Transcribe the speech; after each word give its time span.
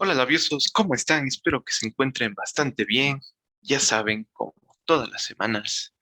Hola 0.00 0.14
labiosos, 0.14 0.70
¿cómo 0.72 0.94
están? 0.94 1.26
Espero 1.26 1.64
que 1.64 1.72
se 1.72 1.88
encuentren 1.88 2.32
bastante 2.32 2.84
bien. 2.84 3.20
Ya 3.62 3.80
saben, 3.80 4.28
como 4.32 4.54
todas 4.84 5.10
las 5.10 5.24
semanas, 5.24 5.92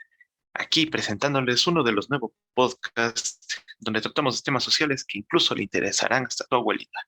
aquí 0.53 0.85
presentándoles 0.85 1.67
uno 1.67 1.83
de 1.83 1.93
los 1.93 2.11
nuevos 2.11 2.33
podcasts 2.53 3.65
donde 3.79 4.03
tratamos 4.03 4.43
temas 4.43 4.65
sociales 4.65 5.03
que 5.03 5.21
incluso 5.21 5.55
le 5.55 5.63
interesarán 5.63 6.27
hasta 6.27 6.45
tu 6.45 6.57
abuelita. 6.57 7.01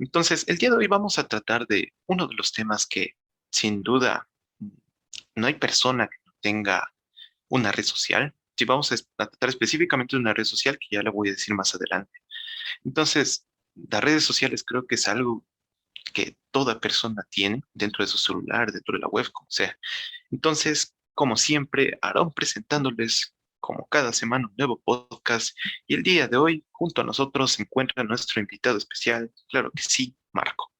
Entonces, 0.00 0.44
el 0.48 0.58
día 0.58 0.70
de 0.70 0.76
hoy 0.76 0.88
vamos 0.88 1.20
a 1.20 1.28
tratar 1.28 1.68
de 1.68 1.92
uno 2.06 2.26
de 2.26 2.34
los 2.34 2.50
temas 2.50 2.84
que 2.84 3.12
sin 3.52 3.84
duda 3.84 4.28
no 5.38 5.46
hay 5.46 5.54
persona 5.54 6.08
que 6.08 6.18
no 6.26 6.32
tenga 6.40 6.92
una 7.48 7.72
red 7.72 7.84
social. 7.84 8.34
Si 8.56 8.64
vamos 8.64 8.92
a 8.92 8.96
tratar 9.16 9.48
específicamente 9.48 10.16
de 10.16 10.20
una 10.20 10.34
red 10.34 10.44
social, 10.44 10.78
que 10.78 10.96
ya 10.96 11.02
la 11.02 11.10
voy 11.10 11.28
a 11.28 11.32
decir 11.32 11.54
más 11.54 11.74
adelante. 11.74 12.18
Entonces, 12.84 13.46
las 13.74 14.02
redes 14.02 14.24
sociales 14.24 14.64
creo 14.64 14.86
que 14.86 14.96
es 14.96 15.06
algo 15.08 15.46
que 16.12 16.36
toda 16.50 16.80
persona 16.80 17.26
tiene 17.30 17.62
dentro 17.74 18.04
de 18.04 18.08
su 18.08 18.18
celular, 18.18 18.72
dentro 18.72 18.94
de 18.94 19.00
la 19.00 19.08
web, 19.08 19.30
como 19.32 19.50
sea. 19.50 19.76
Entonces, 20.30 20.96
como 21.14 21.36
siempre, 21.36 21.98
Aarón 22.02 22.32
presentándoles 22.32 23.34
como 23.60 23.86
cada 23.88 24.12
semana 24.12 24.46
un 24.46 24.54
nuevo 24.56 24.80
podcast 24.84 25.56
y 25.86 25.94
el 25.94 26.02
día 26.02 26.28
de 26.28 26.36
hoy 26.36 26.64
junto 26.70 27.02
a 27.02 27.04
nosotros 27.04 27.52
se 27.52 27.62
encuentra 27.62 28.04
nuestro 28.04 28.40
invitado 28.40 28.78
especial, 28.78 29.30
claro 29.48 29.70
que 29.74 29.82
sí, 29.82 30.16
Marco. 30.32 30.72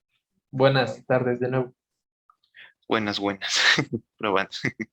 Buenas 0.51 1.05
tardes 1.07 1.41
de 1.41 1.49
nuevo. 1.49 1.75
Buenas, 2.89 3.21
buenas. 3.21 3.61
Pero 4.19 4.33
bueno. 4.33 4.49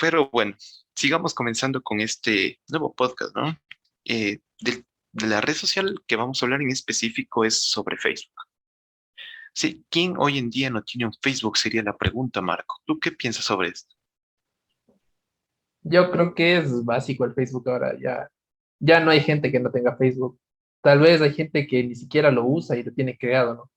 Pero 0.00 0.30
bueno, 0.30 0.54
sigamos 0.94 1.34
comenzando 1.34 1.82
con 1.82 2.00
este 2.00 2.60
nuevo 2.68 2.94
podcast, 2.94 3.34
¿no? 3.34 3.58
Eh, 4.04 4.38
de, 4.60 4.84
la 5.14 5.40
red 5.40 5.54
social 5.54 6.00
que 6.06 6.14
vamos 6.14 6.40
a 6.40 6.46
hablar 6.46 6.62
en 6.62 6.70
específico 6.70 7.44
es 7.44 7.60
sobre 7.68 7.96
Facebook. 7.96 8.36
Sí, 9.52 9.84
¿quién 9.90 10.14
hoy 10.16 10.38
en 10.38 10.50
día 10.50 10.70
no 10.70 10.84
tiene 10.84 11.06
un 11.06 11.12
Facebook? 11.20 11.58
Sería 11.58 11.82
la 11.82 11.96
pregunta, 11.96 12.40
Marco. 12.40 12.76
¿Tú 12.86 13.00
qué 13.00 13.10
piensas 13.10 13.44
sobre 13.44 13.70
esto? 13.70 13.92
Yo 15.82 16.12
creo 16.12 16.32
que 16.32 16.58
es 16.58 16.84
básico 16.84 17.24
el 17.24 17.34
Facebook 17.34 17.68
ahora. 17.68 17.98
Ya, 18.00 18.30
ya 18.78 19.00
no 19.00 19.10
hay 19.10 19.20
gente 19.20 19.50
que 19.50 19.58
no 19.58 19.72
tenga 19.72 19.96
Facebook. 19.96 20.38
Tal 20.80 21.00
vez 21.00 21.20
hay 21.20 21.34
gente 21.34 21.66
que 21.66 21.82
ni 21.82 21.96
siquiera 21.96 22.30
lo 22.30 22.46
usa 22.46 22.76
y 22.76 22.84
lo 22.84 22.92
tiene 22.92 23.18
creado, 23.18 23.54
¿no? 23.56 23.70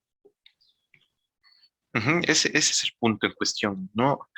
Ese, 1.94 2.49
ese, 2.49 2.58
es 2.58 2.83
el 2.83 2.91
punto 2.99 3.27
en 3.27 3.33
cuestión. 3.33 3.89
No, 3.94 4.30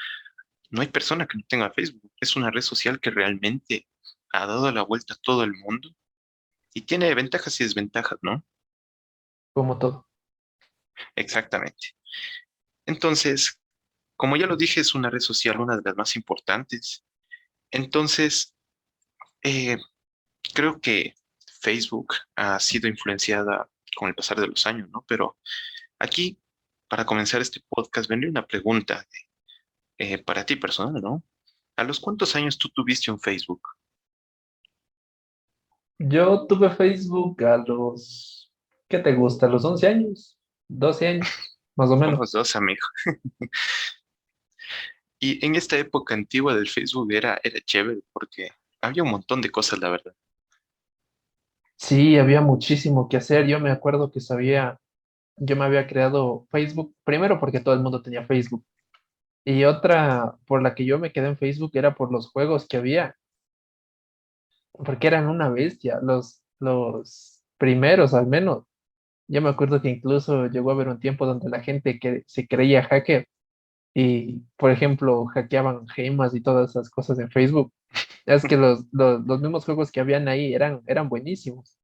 no 0.69 0.81
hay 0.81 0.87
persona 0.87 1.25
que 1.25 1.37
no 1.37 1.43
tenga 1.47 1.71
Facebook. 1.71 2.11
Es 2.19 2.35
una 2.35 2.51
red 2.51 2.61
social 2.61 2.99
que 2.99 3.11
realmente 3.11 3.87
ha 4.33 4.45
dado 4.45 4.71
la 4.71 4.81
vuelta 4.81 5.13
a 5.13 5.17
todo 5.21 5.43
el 5.43 5.53
mundo 5.53 5.89
y 6.73 6.81
tiene 6.81 7.13
ventajas 7.15 7.59
y 7.59 7.63
desventajas, 7.63 8.19
¿no? 8.21 8.43
Como 9.53 9.77
todo. 9.77 10.09
Exactamente. 11.15 11.95
Entonces, 12.85 13.59
como 14.17 14.35
ya 14.35 14.47
lo 14.47 14.57
dije, 14.57 14.81
es 14.81 14.93
una 14.95 15.09
red 15.09 15.19
social, 15.19 15.59
una 15.59 15.77
de 15.77 15.81
las 15.83 15.95
más 15.95 16.15
importantes. 16.15 17.05
Entonces, 17.71 18.53
eh, 19.43 19.77
creo 20.53 20.79
que 20.79 21.15
Facebook 21.61 22.15
ha 22.35 22.59
sido 22.59 22.87
influenciada 22.87 23.69
con 23.95 24.09
el 24.09 24.15
pasar 24.15 24.39
de 24.39 24.47
los 24.47 24.65
años, 24.65 24.89
¿no? 24.89 25.03
Pero 25.07 25.37
aquí 25.99 26.37
para 26.87 27.05
comenzar 27.05 27.41
este 27.41 27.61
podcast, 27.69 28.09
vendría 28.09 28.31
una 28.31 28.45
pregunta 28.45 29.05
eh, 29.97 30.17
para 30.17 30.45
ti 30.45 30.55
personal, 30.55 31.01
¿no? 31.01 31.23
¿A 31.75 31.83
los 31.83 31.99
cuántos 31.99 32.35
años 32.35 32.57
tú 32.57 32.69
tuviste 32.69 33.11
un 33.11 33.19
Facebook? 33.19 33.61
Yo 35.97 36.45
tuve 36.47 36.69
Facebook 36.69 37.43
a 37.43 37.57
los, 37.57 38.51
¿qué 38.87 38.99
te 38.99 39.13
gusta? 39.13 39.45
¿A 39.45 39.49
los 39.49 39.63
11 39.63 39.87
años? 39.87 40.37
12 40.67 41.07
años, 41.07 41.27
más 41.75 41.89
o 41.89 41.95
menos. 41.95 42.19
Los 42.19 42.31
dos, 42.31 42.55
amigo. 42.55 42.85
y 45.19 45.45
en 45.45 45.55
esta 45.55 45.77
época 45.77 46.13
antigua 46.13 46.55
del 46.55 46.67
Facebook 46.67 47.11
era, 47.11 47.39
era 47.43 47.59
chévere 47.61 48.01
porque 48.11 48.49
había 48.81 49.03
un 49.03 49.11
montón 49.11 49.41
de 49.41 49.49
cosas, 49.49 49.79
la 49.79 49.89
verdad. 49.89 50.15
Sí, 51.77 52.17
había 52.17 52.41
muchísimo 52.41 53.09
que 53.09 53.17
hacer. 53.17 53.47
Yo 53.47 53.59
me 53.59 53.71
acuerdo 53.71 54.11
que 54.11 54.21
sabía 54.21 54.79
yo 55.37 55.55
me 55.55 55.65
había 55.65 55.87
creado 55.87 56.47
Facebook, 56.51 56.95
primero 57.03 57.39
porque 57.39 57.59
todo 57.59 57.73
el 57.75 57.81
mundo 57.81 58.01
tenía 58.01 58.25
Facebook, 58.25 58.65
y 59.45 59.63
otra 59.65 60.37
por 60.47 60.61
la 60.63 60.75
que 60.75 60.85
yo 60.85 60.99
me 60.99 61.11
quedé 61.11 61.27
en 61.27 61.37
Facebook 61.37 61.71
era 61.75 61.95
por 61.95 62.11
los 62.11 62.29
juegos 62.31 62.67
que 62.67 62.77
había, 62.77 63.15
porque 64.73 65.07
eran 65.07 65.27
una 65.27 65.49
bestia, 65.49 65.99
los, 66.01 66.41
los 66.59 67.43
primeros 67.57 68.13
al 68.13 68.27
menos. 68.27 68.65
Yo 69.27 69.41
me 69.41 69.49
acuerdo 69.49 69.81
que 69.81 69.89
incluso 69.89 70.47
llegó 70.47 70.71
a 70.71 70.73
haber 70.75 70.89
un 70.89 70.99
tiempo 70.99 71.25
donde 71.25 71.49
la 71.49 71.61
gente 71.61 71.99
que 71.99 72.23
se 72.27 72.47
creía 72.47 72.83
hacker 72.83 73.27
y, 73.95 74.41
por 74.57 74.71
ejemplo, 74.71 75.25
hackeaban 75.27 75.87
gemas 75.89 76.35
y 76.35 76.41
todas 76.41 76.71
esas 76.71 76.89
cosas 76.89 77.19
en 77.19 77.31
Facebook. 77.31 77.73
Es 78.25 78.43
que 78.43 78.57
los, 78.57 78.85
los, 78.91 79.25
los 79.25 79.41
mismos 79.41 79.65
juegos 79.65 79.91
que 79.91 79.99
habían 79.99 80.27
ahí 80.27 80.53
eran, 80.53 80.81
eran 80.87 81.09
buenísimos. 81.09 81.77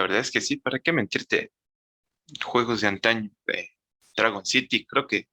La 0.00 0.04
verdad 0.04 0.20
es 0.20 0.30
que 0.30 0.40
sí, 0.40 0.56
¿para 0.56 0.78
qué 0.78 0.94
mentirte? 0.94 1.52
Juegos 2.42 2.80
de 2.80 2.86
antaño, 2.86 3.30
de 3.46 3.68
Dragon 4.16 4.46
City, 4.46 4.86
creo 4.86 5.06
que 5.06 5.28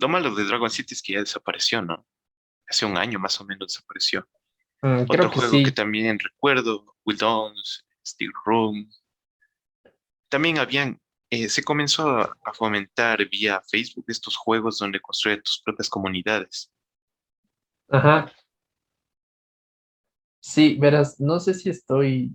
lo 0.00 0.08
malo 0.08 0.34
de 0.34 0.42
Dragon 0.42 0.68
City 0.68 0.94
es 0.94 1.00
que 1.02 1.12
ya 1.12 1.20
desapareció, 1.20 1.82
¿no? 1.82 2.04
Hace 2.66 2.84
un 2.84 2.96
año 2.96 3.20
más 3.20 3.40
o 3.40 3.44
menos 3.44 3.68
desapareció. 3.68 4.28
Mm, 4.82 5.02
Otro 5.02 5.30
juego 5.30 5.52
que 5.64 5.70
también 5.70 6.18
recuerdo, 6.18 6.96
Will 7.04 7.16
Steel 8.04 8.32
Room. 8.44 8.90
También 10.28 10.58
habían, 10.58 11.00
eh, 11.30 11.48
se 11.48 11.62
comenzó 11.62 12.08
a, 12.08 12.36
a, 12.42 12.52
fomentar 12.52 13.24
vía 13.28 13.62
Facebook 13.70 14.06
estos 14.08 14.36
juegos 14.36 14.78
donde 14.78 14.98
construyes 14.98 15.44
tus 15.44 15.62
propias 15.64 15.88
comunidades. 15.88 16.72
Ajá. 17.88 18.32
Sí, 20.40 20.76
verás, 20.80 21.20
no 21.20 21.38
sé 21.38 21.54
si 21.54 21.70
estoy 21.70 22.32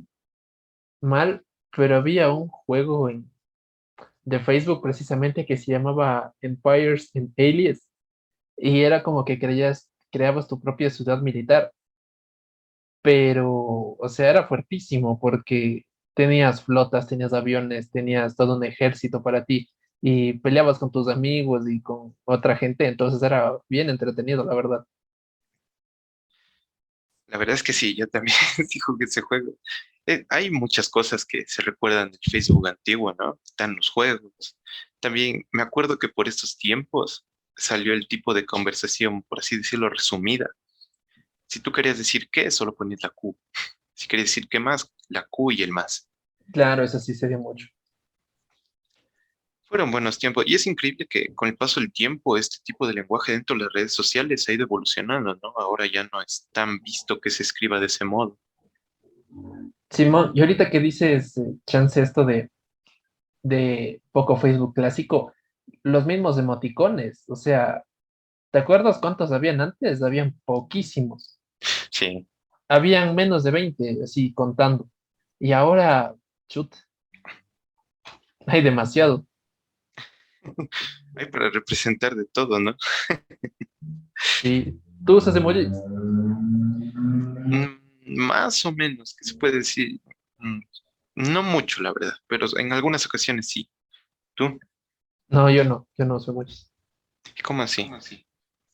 mal, 1.02 1.46
pero 1.76 1.98
había 1.98 2.32
un 2.32 2.48
juego 2.48 3.10
en, 3.10 3.30
de 4.24 4.40
Facebook 4.40 4.82
precisamente 4.82 5.46
que 5.46 5.58
se 5.58 5.72
llamaba 5.72 6.34
Empires 6.42 7.12
and 7.16 7.34
Aliens 7.38 7.88
y 8.58 8.82
era 8.82 9.04
como 9.04 9.26
que 9.26 9.40
creías, 9.40 9.90
creabas 10.12 10.48
tu 10.48 10.60
propia 10.60 10.90
ciudad 10.90 11.22
militar. 11.22 11.72
Pero, 13.02 13.96
o 14.00 14.10
sea, 14.10 14.30
era 14.30 14.48
fuertísimo 14.48 15.20
porque 15.20 15.86
tenías 16.14 16.64
flotas, 16.64 17.08
tenías 17.08 17.34
aviones, 17.34 17.92
tenías 17.92 18.36
todo 18.36 18.58
un 18.58 18.64
ejército 18.64 19.22
para 19.24 19.46
ti 19.46 19.70
y 20.02 20.34
peleabas 20.40 20.80
con 20.80 20.92
tus 20.92 21.08
amigos 21.08 21.70
y 21.70 21.82
con 21.82 22.16
otra 22.26 22.58
gente, 22.58 22.88
entonces 22.88 23.22
era 23.24 23.58
bien 23.70 23.90
entretenido, 23.90 24.44
la 24.44 24.56
verdad. 24.56 24.86
La 27.28 27.38
verdad 27.38 27.56
es 27.56 27.64
que 27.64 27.74
sí, 27.74 27.96
yo 27.96 28.08
también 28.08 28.38
digo 28.74 28.98
que 28.98 29.06
ese 29.06 29.22
juego 29.22 29.54
eh, 30.06 30.26
hay 30.30 30.50
muchas 30.50 30.90
cosas 30.90 31.26
que 31.26 31.46
se 31.46 31.62
recuerdan 31.62 32.12
del 32.12 32.20
Facebook 32.32 32.68
antiguo, 32.68 33.14
¿no? 33.20 33.40
Están 33.44 33.76
los 33.76 33.90
juegos. 33.90 34.58
También 35.02 35.46
me 35.52 35.62
acuerdo 35.62 36.00
que 36.00 36.08
por 36.08 36.28
estos 36.28 36.58
tiempos 36.58 37.26
salió 37.56 37.94
el 37.94 38.08
tipo 38.08 38.34
de 38.34 38.46
conversación, 38.46 39.24
por 39.24 39.40
así 39.40 39.58
decirlo, 39.58 39.90
resumida. 39.90 40.50
Si 41.48 41.60
tú 41.60 41.72
querías 41.72 41.98
decir 41.98 42.30
qué, 42.30 42.50
solo 42.52 42.76
ponías 42.76 43.04
la 43.04 43.10
Q. 43.10 43.38
Si 43.94 44.08
querías 44.08 44.30
decir 44.30 44.48
qué 44.48 44.60
más, 44.60 44.94
la 45.10 45.26
Q 45.30 45.52
y 45.52 45.64
el 45.64 45.72
más. 45.72 46.10
Claro, 46.54 46.84
eso 46.84 47.00
sí 47.00 47.14
sería 47.14 47.38
mucho. 47.38 47.68
Fueron 49.68 49.92
buenos 49.92 50.18
tiempos. 50.18 50.46
Y 50.48 50.56
es 50.56 50.66
increíble 50.66 51.06
que 51.10 51.34
con 51.36 51.50
el 51.50 51.58
paso 51.58 51.80
del 51.80 51.92
tiempo 51.92 52.38
este 52.38 52.58
tipo 52.64 52.88
de 52.88 52.94
lenguaje 52.94 53.34
dentro 53.34 53.58
de 53.58 53.64
las 53.64 53.74
redes 53.74 53.94
sociales 53.94 54.48
ha 54.48 54.54
ido 54.54 54.64
evolucionando, 54.64 55.38
¿no? 55.44 55.54
Ahora 55.58 55.86
ya 55.86 56.08
no 56.12 56.22
es 56.22 56.48
tan 56.54 56.80
visto 56.80 57.20
que 57.20 57.30
se 57.30 57.44
escriba 57.44 57.80
de 57.80 57.88
ese 57.88 58.06
modo. 58.06 58.38
Simón, 59.90 60.32
y 60.34 60.42
ahorita 60.42 60.70
que 60.70 60.80
dices, 60.80 61.38
eh, 61.38 61.56
chance 61.66 62.02
esto 62.02 62.26
de, 62.26 62.50
de 63.44 64.02
poco 64.12 64.38
Facebook 64.38 64.74
clásico, 64.74 65.34
los 65.84 66.06
mismos 66.06 66.38
emoticones, 66.38 67.24
o 67.28 67.36
sea, 67.36 67.84
¿te 68.52 68.60
acuerdas 68.60 69.00
cuántos 69.00 69.32
habían 69.32 69.60
antes? 69.60 70.02
Habían 70.02 70.40
poquísimos. 70.46 71.40
Sí. 71.92 72.26
Habían 72.70 73.16
menos 73.16 73.44
de 73.44 73.52
20, 73.52 74.04
así 74.04 74.34
contando. 74.34 74.90
Y 75.40 75.52
ahora, 75.52 76.16
chut, 76.50 76.74
hay 78.46 78.62
demasiado. 78.62 79.27
Hay 81.16 81.28
para 81.28 81.50
representar 81.50 82.16
de 82.16 82.26
todo, 82.26 82.60
¿no? 82.60 82.76
sí. 84.42 84.80
¿Tú 85.06 85.18
usas 85.18 85.36
emojis? 85.36 85.70
Mm, 87.46 87.66
más 88.18 88.66
o 88.66 88.72
menos, 88.72 89.16
que 89.16 89.26
se 89.26 89.36
puede 89.36 89.58
decir. 89.58 90.00
Mm, 90.40 90.60
no 91.16 91.44
mucho, 91.44 91.82
la 91.82 91.94
verdad, 91.94 92.16
pero 92.28 92.46
en 92.58 92.74
algunas 92.74 93.06
ocasiones 93.06 93.48
sí. 93.48 93.70
¿Tú? 94.36 94.60
No, 95.30 95.50
yo 95.50 95.64
no, 95.64 95.88
yo 95.98 96.06
no 96.06 96.20
soy 96.20 96.36
mucho. 96.36 96.56
¿Cómo 97.44 97.64
así? 97.64 97.90
no 97.90 98.00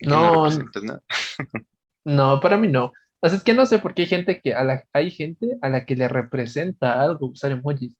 No, 0.02 0.44
representas 0.44 0.84
nada. 0.84 1.04
no, 2.06 2.40
para 2.40 2.58
mí 2.58 2.68
no. 2.68 2.92
O 3.20 3.30
sea, 3.30 3.38
es 3.38 3.44
que 3.44 3.54
no 3.54 3.66
sé 3.66 3.80
por 3.80 3.94
qué 3.94 4.04
hay 4.04 4.08
gente 4.10 4.42
que 4.42 4.54
a 4.54 4.64
la, 4.64 4.84
hay 4.92 5.10
gente 5.10 5.58
a 5.62 5.70
la 5.70 5.86
que 5.86 5.96
le 5.96 6.08
representa 6.10 7.02
algo 7.02 7.28
usar 7.28 7.52
emojis 7.52 7.96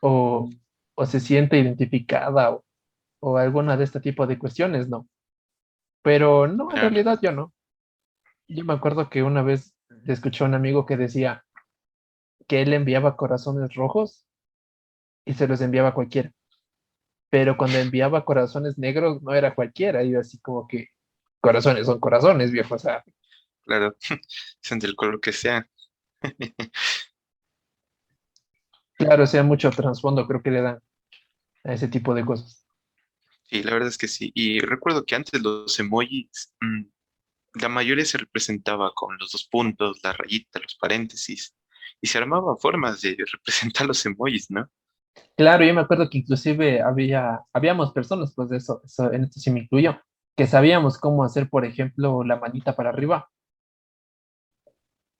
o, 0.00 0.48
o 0.94 1.06
se 1.06 1.20
siente 1.20 1.58
identificada 1.58 2.52
o, 2.52 2.64
o 3.20 3.38
alguna 3.38 3.76
de 3.76 3.84
este 3.84 4.00
tipo 4.00 4.26
de 4.26 4.38
cuestiones, 4.38 4.88
¿no? 4.88 5.08
Pero 6.02 6.46
no, 6.46 6.70
en 6.70 6.76
realidad 6.76 7.18
yo 7.22 7.32
no. 7.32 7.52
Yo 8.46 8.64
me 8.64 8.74
acuerdo 8.74 9.08
que 9.08 9.22
una 9.22 9.42
vez 9.42 9.74
escuché 10.06 10.44
a 10.44 10.46
un 10.46 10.54
amigo 10.54 10.84
que 10.86 10.96
decía 10.96 11.44
que 12.46 12.62
él 12.62 12.72
enviaba 12.72 13.16
corazones 13.16 13.74
rojos 13.74 14.26
y 15.24 15.34
se 15.34 15.48
los 15.48 15.60
enviaba 15.60 15.90
a 15.90 15.94
cualquiera. 15.94 16.30
Pero 17.30 17.56
cuando 17.56 17.78
enviaba 17.78 18.24
corazones 18.24 18.78
negros 18.78 19.22
no 19.22 19.32
era 19.34 19.54
cualquiera, 19.54 20.04
yo 20.04 20.20
así 20.20 20.38
como 20.38 20.68
que 20.68 20.88
corazones 21.40 21.86
son 21.86 21.98
corazones, 21.98 22.52
viejo. 22.52 22.74
O 22.74 22.78
sea, 22.78 23.02
Claro, 23.64 23.96
sean 24.60 24.78
del 24.78 24.94
color 24.94 25.20
que 25.20 25.32
sea. 25.32 25.68
claro, 28.96 29.24
o 29.24 29.26
sea, 29.26 29.42
mucho 29.42 29.70
trasfondo 29.70 30.26
creo 30.26 30.42
que 30.42 30.50
le 30.50 30.62
dan 30.62 30.80
a 31.64 31.72
ese 31.72 31.88
tipo 31.88 32.14
de 32.14 32.24
cosas. 32.24 32.66
Sí, 33.44 33.62
la 33.62 33.72
verdad 33.72 33.88
es 33.88 33.98
que 33.98 34.08
sí. 34.08 34.32
Y 34.34 34.60
recuerdo 34.60 35.04
que 35.04 35.14
antes 35.14 35.42
los 35.42 35.78
emojis, 35.78 36.54
mm, 36.60 36.82
la 37.60 37.68
mayoría 37.68 38.04
se 38.04 38.18
representaba 38.18 38.92
con 38.94 39.16
los 39.18 39.32
dos 39.32 39.44
puntos, 39.44 40.00
la 40.02 40.12
rayita, 40.12 40.60
los 40.60 40.76
paréntesis, 40.76 41.54
y 42.00 42.06
se 42.06 42.18
armaban 42.18 42.58
formas 42.58 43.00
de 43.00 43.16
representar 43.32 43.86
los 43.86 44.04
emojis, 44.06 44.50
¿no? 44.50 44.68
Claro, 45.36 45.64
yo 45.64 45.74
me 45.74 45.80
acuerdo 45.80 46.10
que 46.10 46.18
inclusive 46.18 46.82
había, 46.82 47.40
habíamos 47.52 47.92
personas, 47.92 48.32
pues 48.34 48.48
de 48.48 48.56
eso, 48.56 48.82
eso, 48.84 49.12
en 49.12 49.24
esto 49.24 49.40
sí 49.40 49.50
me 49.50 49.60
incluyo, 49.60 50.00
que 50.36 50.46
sabíamos 50.46 50.98
cómo 50.98 51.24
hacer, 51.24 51.48
por 51.48 51.64
ejemplo, 51.64 52.24
la 52.24 52.36
manita 52.36 52.74
para 52.74 52.90
arriba. 52.90 53.30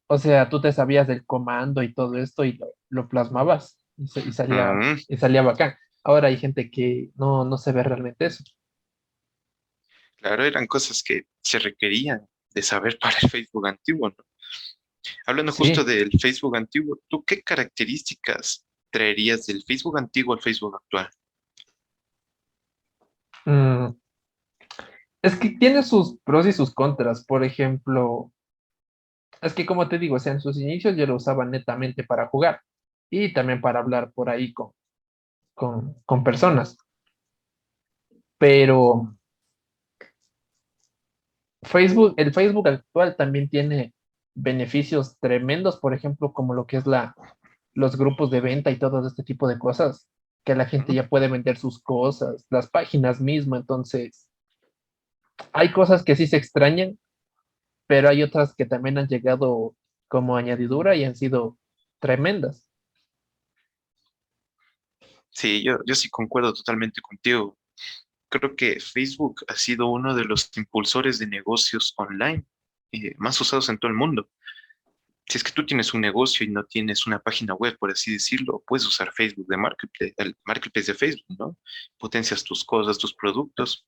O 0.09 0.19
sea, 0.19 0.49
tú 0.49 0.61
te 0.61 0.73
sabías 0.73 1.07
del 1.07 1.25
comando 1.25 1.83
y 1.83 1.95
todo 1.95 2.17
esto 2.17 2.45
y 2.45 2.53
lo, 2.55 2.67
lo 2.95 3.09
plasmabas 3.09 3.77
y, 3.97 4.33
salía, 4.33 4.73
y 5.09 5.17
salía 5.17 5.43
bacán. 5.43 5.75
Ahora 6.05 6.29
hay 6.29 6.37
gente 6.37 6.71
que 6.71 7.11
no, 7.17 7.45
no 7.45 7.59
se 7.59 7.73
ve 7.73 7.83
realmente 7.83 8.27
eso. 8.27 8.45
claro, 10.19 10.45
eran 10.45 10.67
cosas 10.67 11.03
que 11.03 11.25
se 11.43 11.59
requerían 11.59 12.27
de 12.55 12.63
saber 12.63 12.99
para 13.01 13.17
el 13.21 13.29
Facebook 13.29 13.67
antiguo, 13.67 14.09
¿no? 14.09 14.25
Hablando 15.27 15.53
justo 15.53 15.85
del 15.85 16.11
Facebook 16.19 16.57
antiguo, 16.57 16.99
¿tú 17.09 17.23
qué 17.25 17.43
características 17.43 18.65
traerías 18.91 19.45
del 19.47 19.63
Facebook 19.63 19.99
antiguo 19.99 20.35
al 20.35 20.41
Facebook 20.41 20.77
actual? 20.77 21.11
mm, 23.45 23.89
es 25.21 25.37
que 25.37 25.51
tiene 25.51 25.83
sus 25.83 26.17
pros 26.25 26.47
y 26.47 26.53
sus 26.53 26.73
contras. 26.73 27.25
Por 27.27 27.45
ejemplo, 27.45 28.33
es 29.43 29.53
que 29.53 29.67
como 29.67 29.89
te 29.89 29.99
digo, 29.99 30.17
o 30.17 30.19
sea, 30.19 30.33
en 30.33 30.41
sus 30.41 30.57
inicios 30.59 30.97
yo 30.97 31.07
lo 31.07 31.17
usaba 31.17 31.45
netamente 31.45 32.05
para 32.05 32.29
jugar 32.29 32.63
y 33.11 33.33
también 33.33 33.61
para 33.61 33.81
hablar 33.81 34.13
por 34.13 34.29
ahí 34.31 34.53
con, 34.53 34.73
con, 35.55 35.95
con 36.05 36.25
personas. 36.25 36.77
Pero 38.39 39.17
Facebook, 41.63 42.15
el 42.17 42.33
Facebook 42.33 42.69
actual 42.69 43.17
también 43.17 43.49
tiene 43.49 43.95
beneficios 44.35 45.19
tremendos, 45.19 45.79
por 45.79 45.95
ejemplo, 45.95 46.33
como 46.33 46.55
lo 46.55 46.67
que 46.67 46.77
es 46.77 46.87
la, 46.87 47.15
los 47.73 47.97
grupos 47.97 48.31
de 48.31 48.41
venta 48.41 48.71
y 48.71 48.79
todo 48.79 49.07
este 49.07 49.23
tipo 49.23 49.49
de 49.49 49.59
cosas, 49.59 50.09
que 50.45 50.55
la 50.55 50.67
gente 50.67 50.93
ya 50.93 51.09
puede 51.09 51.29
vender 51.29 51.57
sus 51.57 51.83
cosas, 51.83 52.45
las 52.51 52.69
páginas 52.69 53.21
mismo, 53.21 53.57
entonces 53.57 54.29
hay 55.53 55.73
cosas 55.73 56.03
que 56.03 56.17
sí 56.17 56.27
se 56.27 56.37
extrañan, 56.37 56.99
pero 57.87 58.09
hay 58.09 58.23
otras 58.23 58.55
que 58.55 58.67
también 58.67 58.99
han 58.99 59.09
llegado 59.09 59.75
como 60.09 60.37
añadidura 60.37 60.95
y 60.97 61.05
han 61.05 61.17
sido 61.17 61.59
tremendas. 62.01 62.64
Sí, 65.35 65.63
yo, 65.65 65.79
yo 65.85 65.95
sí 65.95 66.09
concuerdo 66.11 66.53
totalmente 66.55 67.01
contigo. 67.01 67.59
Creo 68.29 68.57
que 68.57 68.81
Facebook 68.81 69.45
ha 69.49 69.57
sido 69.57 69.89
uno 69.89 70.15
de 70.15 70.25
los 70.25 70.51
impulsores 70.57 71.19
de 71.19 71.27
negocios 71.27 71.93
online 71.97 72.45
eh, 72.93 73.15
más 73.19 73.41
usados 73.41 73.69
en 73.69 73.79
todo 73.79 73.91
el 73.91 73.97
mundo. 73.97 74.31
Si 75.27 75.39
es 75.39 75.45
que 75.45 75.53
tú 75.53 75.65
tienes 75.67 75.93
un 75.95 76.03
negocio 76.03 76.47
y 76.47 76.51
no 76.51 76.65
tienes 76.65 77.07
una 77.07 77.19
página 77.19 77.55
web, 77.55 77.77
por 77.79 77.91
así 77.91 78.13
decirlo, 78.13 78.63
puedes 78.67 78.87
usar 78.87 79.13
Facebook 79.13 79.47
de 79.49 79.57
Marketplace, 79.57 80.15
el 80.19 80.37
Marketplace 80.45 80.93
de 80.93 80.99
Facebook, 80.99 81.37
¿no? 81.39 81.57
Potencias 81.99 82.45
tus 82.45 82.63
cosas, 82.65 82.99
tus 82.99 83.15
productos 83.15 83.87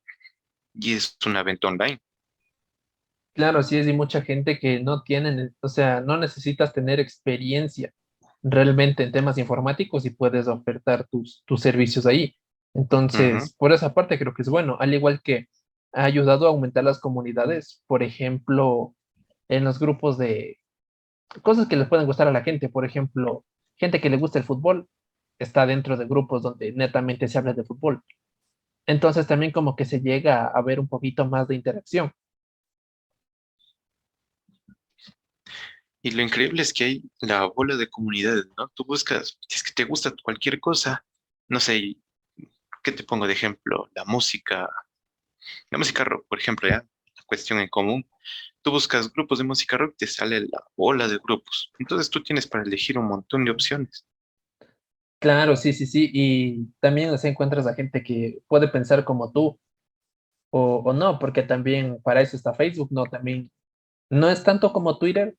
y 0.74 0.94
es 0.94 1.16
una 1.26 1.42
venta 1.42 1.68
online. 1.68 2.00
Claro, 3.34 3.62
sí 3.62 3.76
es, 3.76 3.86
y 3.86 3.92
mucha 3.92 4.22
gente 4.22 4.58
que 4.58 4.80
no 4.80 5.02
tienen, 5.02 5.54
o 5.60 5.68
sea, 5.68 6.00
no 6.00 6.16
necesitas 6.16 6.72
tener 6.72 6.98
experiencia 7.00 7.92
realmente 8.42 9.02
en 9.02 9.12
temas 9.12 9.38
informáticos 9.38 10.04
y 10.06 10.10
puedes 10.10 10.48
ofertar 10.48 11.06
tus, 11.08 11.42
tus 11.46 11.60
servicios 11.60 12.06
ahí. 12.06 12.36
Entonces, 12.74 13.54
por 13.56 13.72
esa 13.72 13.94
parte 13.94 14.18
creo 14.18 14.34
que 14.34 14.42
es 14.42 14.48
bueno, 14.48 14.76
al 14.78 14.92
igual 14.92 15.22
que 15.22 15.48
ha 15.92 16.04
ayudado 16.04 16.46
a 16.46 16.50
aumentar 16.50 16.84
las 16.84 17.00
comunidades, 17.00 17.82
por 17.86 18.02
ejemplo, 18.02 18.94
en 19.48 19.64
los 19.64 19.78
grupos 19.78 20.18
de 20.18 20.58
cosas 21.42 21.68
que 21.68 21.76
les 21.76 21.88
pueden 21.88 22.06
gustar 22.06 22.28
a 22.28 22.32
la 22.32 22.42
gente, 22.42 22.68
por 22.68 22.84
ejemplo, 22.84 23.44
gente 23.76 24.00
que 24.00 24.10
le 24.10 24.18
gusta 24.18 24.38
el 24.38 24.44
fútbol 24.44 24.88
está 25.38 25.66
dentro 25.66 25.96
de 25.96 26.06
grupos 26.06 26.42
donde 26.42 26.72
netamente 26.72 27.28
se 27.28 27.38
habla 27.38 27.52
de 27.52 27.64
fútbol. 27.64 28.02
Entonces 28.86 29.26
también 29.26 29.52
como 29.52 29.74
que 29.74 29.84
se 29.84 30.00
llega 30.00 30.46
a 30.46 30.62
ver 30.62 30.80
un 30.80 30.88
poquito 30.88 31.26
más 31.26 31.48
de 31.48 31.56
interacción. 31.56 32.12
Y 36.06 36.12
lo 36.12 36.22
increíble 36.22 36.62
es 36.62 36.72
que 36.72 36.84
hay 36.84 37.02
la 37.20 37.46
bola 37.46 37.74
de 37.74 37.90
comunidades, 37.90 38.46
¿no? 38.56 38.68
Tú 38.76 38.84
buscas, 38.84 39.36
si 39.48 39.56
es 39.56 39.64
que 39.64 39.72
te 39.72 39.82
gusta 39.82 40.14
cualquier 40.22 40.60
cosa, 40.60 41.04
no 41.48 41.58
sé, 41.58 41.96
¿qué 42.84 42.92
te 42.92 43.02
pongo 43.02 43.26
de 43.26 43.32
ejemplo? 43.32 43.90
La 43.92 44.04
música, 44.04 44.70
la 45.68 45.78
música 45.78 46.04
rock, 46.04 46.24
por 46.28 46.38
ejemplo, 46.38 46.68
ya, 46.68 46.76
la 46.76 47.22
cuestión 47.26 47.58
en 47.58 47.68
común. 47.68 48.08
Tú 48.62 48.70
buscas 48.70 49.12
grupos 49.12 49.38
de 49.38 49.44
música 49.46 49.78
rock, 49.78 49.96
te 49.98 50.06
sale 50.06 50.42
la 50.42 50.62
bola 50.76 51.08
de 51.08 51.18
grupos. 51.18 51.72
Entonces 51.80 52.08
tú 52.08 52.22
tienes 52.22 52.46
para 52.46 52.62
elegir 52.62 52.96
un 52.98 53.08
montón 53.08 53.44
de 53.44 53.50
opciones. 53.50 54.06
Claro, 55.18 55.56
sí, 55.56 55.72
sí, 55.72 55.86
sí. 55.86 56.08
Y 56.14 56.66
también 56.78 57.10
así 57.10 57.26
encuentras 57.26 57.66
a 57.66 57.74
gente 57.74 58.04
que 58.04 58.38
puede 58.46 58.68
pensar 58.68 59.04
como 59.04 59.32
tú 59.32 59.58
o, 60.50 60.82
o 60.84 60.92
no, 60.92 61.18
porque 61.18 61.42
también 61.42 62.00
para 62.00 62.20
eso 62.20 62.36
está 62.36 62.54
Facebook, 62.54 62.90
¿no? 62.92 63.06
También 63.06 63.50
no 64.08 64.30
es 64.30 64.44
tanto 64.44 64.72
como 64.72 64.98
Twitter, 64.98 65.36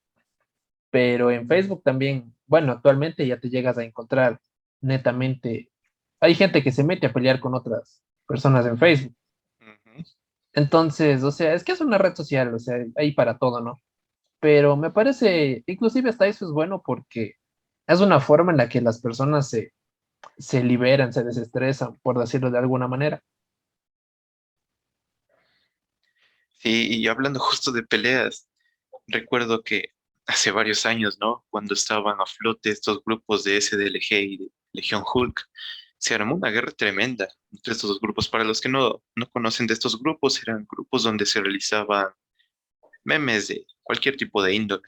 pero 0.89 1.31
en 1.31 1.47
Facebook 1.47 1.83
también, 1.83 2.33
bueno, 2.45 2.71
actualmente 2.71 3.27
ya 3.27 3.39
te 3.39 3.49
llegas 3.49 3.77
a 3.77 3.83
encontrar 3.83 4.39
netamente. 4.81 5.69
Hay 6.19 6.35
gente 6.35 6.63
que 6.63 6.71
se 6.71 6.83
mete 6.83 7.07
a 7.07 7.13
pelear 7.13 7.39
con 7.39 7.53
otras 7.53 8.03
personas 8.27 8.65
en 8.65 8.77
Facebook. 8.77 9.15
Entonces, 10.53 11.23
o 11.23 11.31
sea, 11.31 11.53
es 11.53 11.63
que 11.63 11.73
es 11.73 11.81
una 11.81 11.97
red 11.97 12.15
social, 12.15 12.53
o 12.53 12.59
sea, 12.59 12.77
hay 12.95 13.13
para 13.13 13.37
todo, 13.37 13.61
¿no? 13.61 13.81
Pero 14.39 14.75
me 14.75 14.91
parece, 14.91 15.63
inclusive 15.67 16.09
hasta 16.09 16.25
eso 16.27 16.45
es 16.45 16.51
bueno 16.51 16.81
porque 16.83 17.35
es 17.85 18.01
una 18.01 18.19
forma 18.19 18.51
en 18.51 18.57
la 18.57 18.69
que 18.69 18.81
las 18.81 18.99
personas 18.99 19.49
se, 19.49 19.73
se 20.37 20.63
liberan, 20.63 21.13
se 21.13 21.23
desestresan, 21.23 21.99
por 21.99 22.19
decirlo 22.19 22.49
de 22.49 22.57
alguna 22.57 22.87
manera. 22.87 23.21
Sí, 26.57 26.87
y 26.89 27.07
hablando 27.07 27.39
justo 27.39 27.71
de 27.71 27.83
peleas, 27.83 28.49
recuerdo 29.07 29.61
que 29.63 29.89
hace 30.27 30.51
varios 30.51 30.85
años, 30.85 31.17
¿no? 31.19 31.45
Cuando 31.49 31.73
estaban 31.73 32.19
a 32.19 32.25
flote 32.25 32.69
estos 32.69 33.03
grupos 33.03 33.43
de 33.43 33.59
SDLG 33.59 34.11
y 34.11 34.37
de 34.37 34.47
Legión 34.73 35.03
Hulk, 35.11 35.49
se 35.97 36.13
armó 36.13 36.35
una 36.35 36.51
guerra 36.51 36.71
tremenda 36.71 37.27
entre 37.51 37.73
estos 37.73 37.89
dos 37.89 37.99
grupos. 37.99 38.29
Para 38.29 38.43
los 38.43 38.61
que 38.61 38.69
no, 38.69 39.01
no 39.15 39.29
conocen 39.31 39.65
de 39.65 39.73
estos 39.73 39.99
grupos, 39.99 40.41
eran 40.43 40.67
grupos 40.69 41.03
donde 41.03 41.25
se 41.25 41.41
realizaban 41.41 42.09
memes 43.03 43.47
de 43.47 43.65
cualquier 43.81 44.17
tipo 44.17 44.43
de 44.43 44.53
índole. 44.53 44.83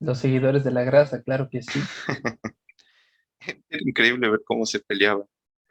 Los 0.00 0.18
seguidores 0.18 0.64
de 0.64 0.70
la 0.70 0.82
grasa, 0.84 1.22
claro 1.22 1.48
que 1.50 1.62
sí. 1.62 1.80
Era 3.40 3.82
increíble 3.84 4.30
ver 4.30 4.40
cómo 4.44 4.64
se 4.64 4.80
peleaban. 4.80 5.26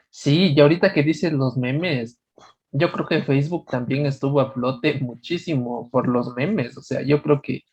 Sí, 0.10 0.54
y 0.54 0.60
ahorita 0.60 0.94
que 0.94 1.04
dices 1.04 1.34
los 1.34 1.58
memes, 1.58 2.20
yo 2.72 2.92
creo 2.92 3.08
que 3.08 3.24
Facebook 3.24 3.68
también 3.70 4.06
estuvo 4.06 4.40
a 4.42 4.52
flote 4.52 5.00
muchísimo 5.00 5.90
por 5.90 6.08
los 6.08 6.36
memes. 6.36 6.78
O 6.78 6.82
sea, 6.82 7.02
yo 7.02 7.22
creo 7.22 7.42
que 7.42 7.64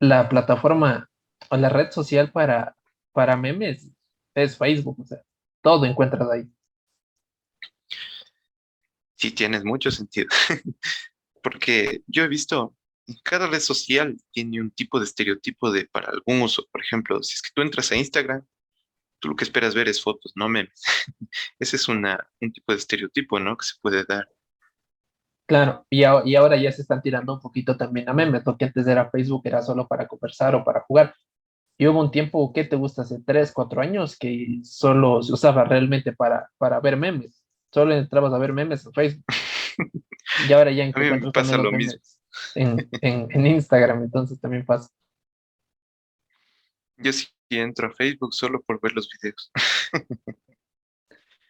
la 0.00 0.28
plataforma 0.28 1.10
o 1.50 1.56
la 1.56 1.68
red 1.68 1.90
social 1.90 2.30
para, 2.32 2.76
para 3.12 3.36
memes 3.36 3.90
es 4.34 4.58
Facebook. 4.58 5.00
O 5.00 5.04
sea, 5.04 5.22
todo 5.62 5.86
encuentras 5.86 6.28
ahí. 6.30 6.48
Sí, 9.16 9.30
tienes 9.30 9.64
mucho 9.64 9.90
sentido. 9.90 10.28
Porque 11.42 12.02
yo 12.06 12.24
he 12.24 12.28
visto, 12.28 12.74
cada 13.22 13.46
red 13.46 13.60
social 13.60 14.16
tiene 14.32 14.60
un 14.60 14.70
tipo 14.70 14.98
de 14.98 15.06
estereotipo 15.06 15.70
de 15.70 15.86
para 15.86 16.10
algún 16.10 16.42
uso. 16.42 16.66
Por 16.70 16.82
ejemplo, 16.82 17.22
si 17.22 17.34
es 17.34 17.42
que 17.42 17.50
tú 17.54 17.62
entras 17.62 17.90
a 17.90 17.96
Instagram, 17.96 18.46
tú 19.18 19.28
lo 19.28 19.36
que 19.36 19.44
esperas 19.44 19.74
ver 19.74 19.88
es 19.88 20.02
fotos, 20.02 20.32
no 20.36 20.48
memes. 20.48 20.82
Ese 21.58 21.76
es 21.76 21.88
una, 21.88 22.28
un 22.40 22.52
tipo 22.52 22.72
de 22.72 22.78
estereotipo, 22.78 23.40
¿no? 23.40 23.56
Que 23.56 23.66
se 23.66 23.74
puede 23.80 24.04
dar. 24.04 24.28
Claro, 25.48 25.86
y, 25.90 26.02
a- 26.04 26.22
y 26.24 26.34
ahora 26.34 26.56
ya 26.56 26.72
se 26.72 26.82
están 26.82 27.02
tirando 27.02 27.34
un 27.34 27.40
poquito 27.40 27.76
también 27.76 28.08
a 28.08 28.12
memes, 28.12 28.44
lo 28.44 28.56
que 28.56 28.64
antes 28.64 28.86
era 28.86 29.10
Facebook, 29.10 29.42
era 29.44 29.62
solo 29.62 29.86
para 29.86 30.06
conversar 30.08 30.54
o 30.56 30.64
para 30.64 30.80
jugar. 30.80 31.14
Y 31.78 31.86
hubo 31.86 32.00
un 32.00 32.10
tiempo, 32.10 32.52
¿qué 32.52 32.64
te 32.64 32.74
gusta? 32.74 33.02
Hace 33.02 33.20
tres, 33.24 33.52
cuatro 33.52 33.80
años, 33.80 34.16
que 34.18 34.60
solo 34.64 35.22
se 35.22 35.32
usaba 35.32 35.64
realmente 35.64 36.12
para, 36.12 36.50
para 36.58 36.80
ver 36.80 36.96
memes. 36.96 37.44
Solo 37.72 37.94
entrabas 37.94 38.32
a 38.32 38.38
ver 38.38 38.52
memes 38.52 38.86
en 38.86 38.92
Facebook. 38.92 39.24
Y 40.48 40.52
ahora 40.52 40.70
ya 40.72 40.84
A 40.84 40.86
mí 40.86 40.92
me 40.94 41.06
encuentras 41.16 41.46
pasa 41.46 41.58
lo 41.58 41.70
mismo. 41.70 41.92
memes 41.92 42.20
en, 42.54 42.88
en, 43.02 43.28
en 43.30 43.46
Instagram, 43.46 44.02
entonces 44.04 44.40
también 44.40 44.64
pasa. 44.64 44.88
Yo 46.96 47.12
sí 47.12 47.26
entro 47.50 47.88
a 47.88 47.92
Facebook 47.92 48.34
solo 48.34 48.60
por 48.62 48.80
ver 48.80 48.92
los 48.92 49.08
videos. 49.10 49.50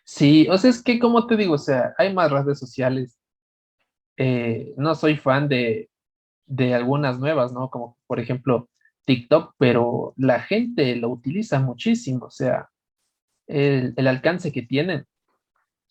Sí, 0.08 0.46
o 0.48 0.56
sea, 0.56 0.70
es 0.70 0.84
que, 0.84 1.00
como 1.00 1.26
te 1.26 1.36
digo, 1.36 1.54
o 1.54 1.58
sea, 1.58 1.92
hay 1.98 2.14
más 2.14 2.30
redes 2.30 2.60
sociales. 2.60 3.18
Eh, 4.16 4.72
no 4.76 4.94
soy 4.94 5.16
fan 5.16 5.48
de, 5.48 5.90
de 6.46 6.74
algunas 6.74 7.18
nuevas, 7.18 7.52
¿no? 7.52 7.68
Como 7.70 7.98
por 8.06 8.20
ejemplo 8.20 8.70
TikTok, 9.04 9.54
pero 9.58 10.14
la 10.16 10.40
gente 10.40 10.94
lo 10.94 11.08
utiliza 11.10 11.58
muchísimo, 11.58 12.26
o 12.26 12.30
sea, 12.30 12.70
el, 13.48 13.94
el 13.96 14.06
alcance 14.06 14.52
que 14.52 14.62
tienen 14.62 15.06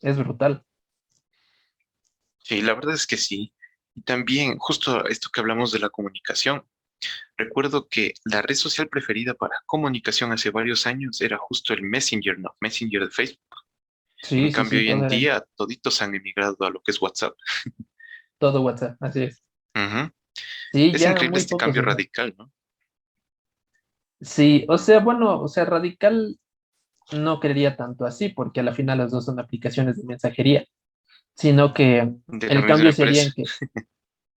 es 0.01 0.17
brutal. 0.17 0.63
Sí, 2.39 2.61
la 2.61 2.73
verdad 2.73 2.95
es 2.95 3.07
que 3.07 3.17
sí. 3.17 3.53
Y 3.95 4.01
también, 4.01 4.57
justo 4.59 5.05
esto 5.07 5.29
que 5.33 5.41
hablamos 5.41 5.71
de 5.71 5.79
la 5.79 5.89
comunicación, 5.89 6.63
recuerdo 7.37 7.87
que 7.87 8.13
la 8.25 8.41
red 8.41 8.55
social 8.55 8.87
preferida 8.89 9.33
para 9.33 9.55
comunicación 9.65 10.31
hace 10.31 10.49
varios 10.51 10.87
años 10.87 11.21
era 11.21 11.37
justo 11.37 11.73
el 11.73 11.81
Messenger, 11.83 12.39
¿no? 12.39 12.55
Messenger 12.61 13.01
de 13.05 13.11
Facebook. 13.11 13.39
Sí, 14.21 14.39
En 14.39 14.47
sí, 14.47 14.53
cambio, 14.53 14.79
sí, 14.79 14.85
hoy 14.85 14.91
en 14.91 14.99
era- 14.99 15.07
día, 15.09 15.45
toditos 15.55 16.01
han 16.01 16.15
emigrado 16.15 16.57
a 16.65 16.69
lo 16.69 16.81
que 16.81 16.91
es 16.91 17.01
WhatsApp. 17.01 17.33
todo 18.37 18.61
WhatsApp, 18.61 18.97
así 19.01 19.23
es. 19.23 19.43
Es 20.73 21.01
increíble 21.01 21.37
este 21.37 21.57
cambio 21.57 21.81
radical, 21.81 22.33
¿no? 22.37 22.51
Sí, 24.21 24.65
o 24.69 24.77
sea, 24.77 24.99
bueno, 24.99 25.41
o 25.41 25.47
sea, 25.47 25.65
radical 25.65 26.39
no 27.11 27.39
creería 27.39 27.75
tanto 27.75 28.05
así, 28.05 28.29
porque 28.29 28.61
a 28.61 28.63
la 28.63 28.73
final 28.73 28.97
las 28.97 29.11
dos 29.11 29.25
son 29.25 29.39
aplicaciones 29.39 29.97
de 29.97 30.05
mensajería, 30.05 30.65
sino 31.35 31.73
que 31.73 32.13
De 32.27 32.47
el 32.47 32.65
cambio 32.65 32.91
sería 32.91 33.23
en 33.23 33.31
que, 33.33 33.43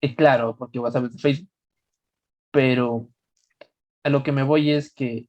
eh, 0.00 0.16
claro, 0.16 0.56
porque 0.58 0.78
WhatsApp 0.78 1.04
es 1.06 1.12
de 1.14 1.18
Facebook, 1.18 1.50
pero 2.56 3.06
a 4.02 4.08
lo 4.08 4.22
que 4.22 4.32
me 4.32 4.42
voy 4.42 4.70
es 4.70 4.90
que, 4.90 5.28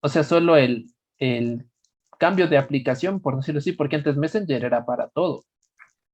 o 0.00 0.08
sea, 0.08 0.24
solo 0.24 0.56
el, 0.56 0.92
el 1.18 1.64
cambio 2.18 2.48
de 2.48 2.58
aplicación, 2.58 3.20
por 3.20 3.36
decirlo 3.36 3.60
así, 3.60 3.70
porque 3.70 3.94
antes 3.94 4.16
Messenger 4.16 4.64
era 4.64 4.84
para 4.84 5.08
todo, 5.10 5.44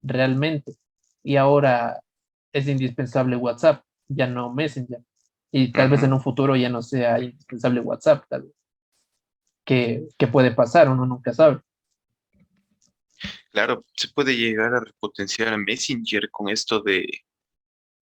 realmente, 0.02 0.74
y 1.22 1.36
ahora 1.36 2.02
es 2.52 2.68
indispensable 2.68 3.34
WhatsApp, 3.34 3.82
ya 4.08 4.26
no 4.26 4.52
Messenger, 4.52 5.00
y 5.50 5.72
tal 5.72 5.88
vez 5.88 6.02
en 6.02 6.12
un 6.12 6.20
futuro 6.20 6.54
ya 6.54 6.68
no 6.68 6.82
sea 6.82 7.18
indispensable 7.18 7.80
WhatsApp, 7.80 8.22
tal 8.28 8.42
vez. 8.42 8.52
¿Qué, 9.64 10.06
qué 10.18 10.26
puede 10.26 10.50
pasar? 10.50 10.90
Uno 10.90 11.06
nunca 11.06 11.32
sabe. 11.32 11.62
Claro, 13.52 13.86
se 13.96 14.08
puede 14.08 14.36
llegar 14.36 14.74
a 14.74 14.80
repotenciar 14.80 15.48
a 15.48 15.56
Messenger 15.56 16.30
con 16.30 16.50
esto 16.50 16.82
de 16.82 17.08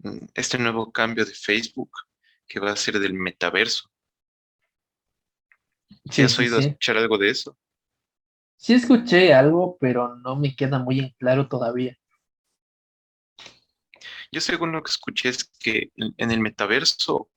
mm, 0.00 0.26
este 0.34 0.58
nuevo 0.58 0.90
cambio 0.90 1.24
de 1.24 1.32
Facebook 1.32 1.92
que 2.48 2.60
va 2.60 2.72
a 2.72 2.76
ser 2.76 2.98
del 2.98 3.14
metaverso. 3.14 3.90
¿Si 6.10 6.12
Sí, 6.12 6.22
has 6.22 6.38
oído 6.38 6.60
sí. 6.60 6.68
escuchar 6.68 6.96
algo 6.96 7.18
de 7.18 7.30
eso? 7.30 7.56
Sí 8.56 8.74
escuché 8.74 9.32
algo, 9.34 9.76
pero 9.78 10.16
no 10.16 10.34
me 10.36 10.56
queda 10.56 10.78
muy 10.78 10.98
en 10.98 11.10
claro 11.18 11.48
todavía. 11.48 11.96
Yo 14.32 14.40
según 14.40 14.72
lo 14.72 14.82
que 14.82 14.90
escuché 14.90 15.28
es 15.30 15.44
que 15.60 15.90
en 15.96 16.30
el 16.30 16.40
metaverso, 16.40 17.30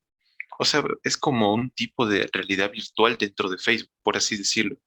o 0.59 0.65
sea, 0.65 0.83
es 1.03 1.17
como 1.17 1.53
un 1.53 1.69
tipo 1.71 2.05
de 2.05 2.29
realidad 2.33 2.71
virtual 2.71 3.17
dentro 3.17 3.49
de 3.49 3.57
Facebook, 3.57 3.91
por 4.03 4.17
así 4.17 4.37
decirlo. 4.37 4.77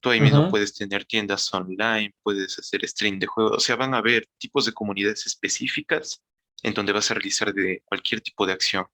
Tú 0.00 0.10
ahí 0.10 0.20
mismo 0.20 0.50
puedes 0.50 0.74
tener 0.74 1.04
tiendas 1.04 1.52
online, 1.52 2.14
puedes 2.22 2.58
hacer 2.58 2.86
stream 2.88 3.18
de 3.18 3.26
juegos, 3.26 3.56
o 3.56 3.60
sea, 3.60 3.76
van 3.76 3.94
a 3.94 3.98
haber 3.98 4.28
tipos 4.38 4.66
de 4.66 4.72
comunidades 4.72 5.26
específicas 5.26 6.22
en 6.62 6.74
donde 6.74 6.92
vas 6.92 7.10
a 7.10 7.14
realizar 7.14 7.52
de 7.52 7.82
cualquier 7.84 8.20
tipo 8.20 8.46
de 8.46 8.52
acción. 8.52 8.86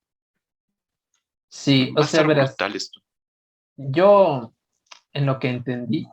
Sí, 1.54 1.92
o 1.98 2.02
sea, 2.02 2.22
verás, 2.22 2.56
esto. 2.74 3.00
yo 3.76 4.54
en 5.12 5.26
lo 5.26 5.38
que 5.38 5.50
entendí, 5.50 6.08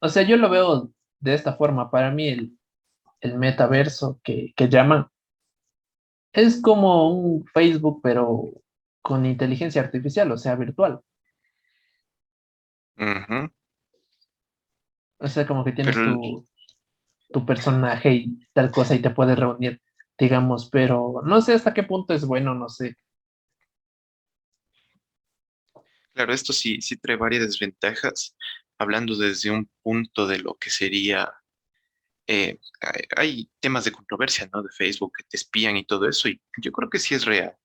o 0.00 0.08
sea, 0.08 0.22
yo 0.22 0.36
lo 0.36 0.48
veo 0.48 0.92
de 1.18 1.34
esta 1.34 1.56
forma. 1.56 1.90
Para 1.90 2.12
mí 2.12 2.28
el, 2.28 2.56
el 3.20 3.36
metaverso 3.36 4.20
que, 4.22 4.52
que 4.54 4.68
llaman 4.68 5.08
es 6.32 6.62
como 6.62 7.10
un 7.10 7.44
Facebook, 7.46 7.98
pero 8.00 8.44
con 9.02 9.26
inteligencia 9.26 9.82
artificial, 9.82 10.30
o 10.30 10.38
sea, 10.38 10.54
virtual. 10.54 11.00
Ujú. 12.96 13.50
O 15.18 15.26
sea, 15.26 15.48
como 15.48 15.64
que 15.64 15.72
tienes 15.72 15.96
Pero 15.96 16.14
tu, 16.14 16.46
tu 17.32 17.44
personaje 17.44 18.14
y 18.14 18.48
tal 18.52 18.70
cosa 18.70 18.94
y 18.94 19.02
te 19.02 19.10
puedes 19.10 19.36
reunir, 19.36 19.82
digamos, 20.16 20.70
pero 20.70 21.22
no 21.24 21.40
sé 21.40 21.54
hasta 21.54 21.74
qué 21.74 21.82
punto 21.82 22.14
es 22.14 22.24
bueno, 22.24 22.54
no 22.54 22.68
sé. 22.68 22.96
Claro, 26.14 26.32
esto 26.32 26.52
sí, 26.52 26.80
sí 26.80 26.96
trae 26.96 27.16
varias 27.16 27.42
desventajas, 27.44 28.36
hablando 28.78 29.16
desde 29.16 29.50
un 29.50 29.68
punto 29.82 30.26
de 30.26 30.38
lo 30.38 30.54
que 30.54 30.70
sería, 30.70 31.32
eh, 32.26 32.58
hay, 33.16 33.50
temas 33.60 33.84
de 33.84 33.92
controversia, 33.92 34.48
¿no? 34.52 34.62
De 34.62 34.70
Facebook 34.70 35.12
que 35.18 35.24
te 35.24 35.36
espían 35.36 35.76
y 35.76 35.84
todo 35.84 36.08
eso, 36.08 36.28
y 36.28 36.40
yo 36.62 36.72
creo 36.72 36.88
que 36.88 37.00
sí 37.00 37.14
es 37.14 37.24
real. 37.24 37.56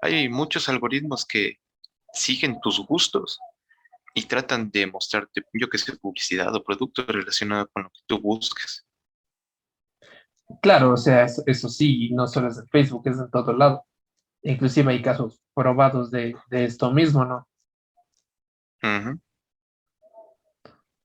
Hay 0.00 0.28
muchos 0.28 0.68
algoritmos 0.68 1.24
que 1.24 1.58
siguen 2.12 2.60
tus 2.60 2.84
gustos 2.84 3.38
y 4.14 4.24
tratan 4.24 4.70
de 4.70 4.86
mostrarte, 4.88 5.42
yo 5.54 5.68
qué 5.68 5.78
sé, 5.78 5.96
publicidad 5.96 6.54
o 6.54 6.64
producto 6.64 7.04
relacionado 7.06 7.68
con 7.72 7.84
lo 7.84 7.90
que 7.90 8.00
tú 8.06 8.20
busques. 8.20 8.84
Claro, 10.60 10.92
o 10.92 10.96
sea, 10.96 11.24
eso, 11.24 11.42
eso 11.46 11.68
sí, 11.68 12.10
no 12.12 12.26
solo 12.26 12.48
es 12.48 12.58
en 12.58 12.66
Facebook, 12.68 13.02
es 13.06 13.18
en 13.18 13.30
todo 13.30 13.52
lado. 13.52 13.86
Inclusive 14.42 14.92
hay 14.92 15.00
casos 15.00 15.40
probados 15.54 16.10
de, 16.10 16.34
de 16.50 16.64
esto 16.64 16.90
mismo, 16.90 17.24
¿no? 17.24 17.48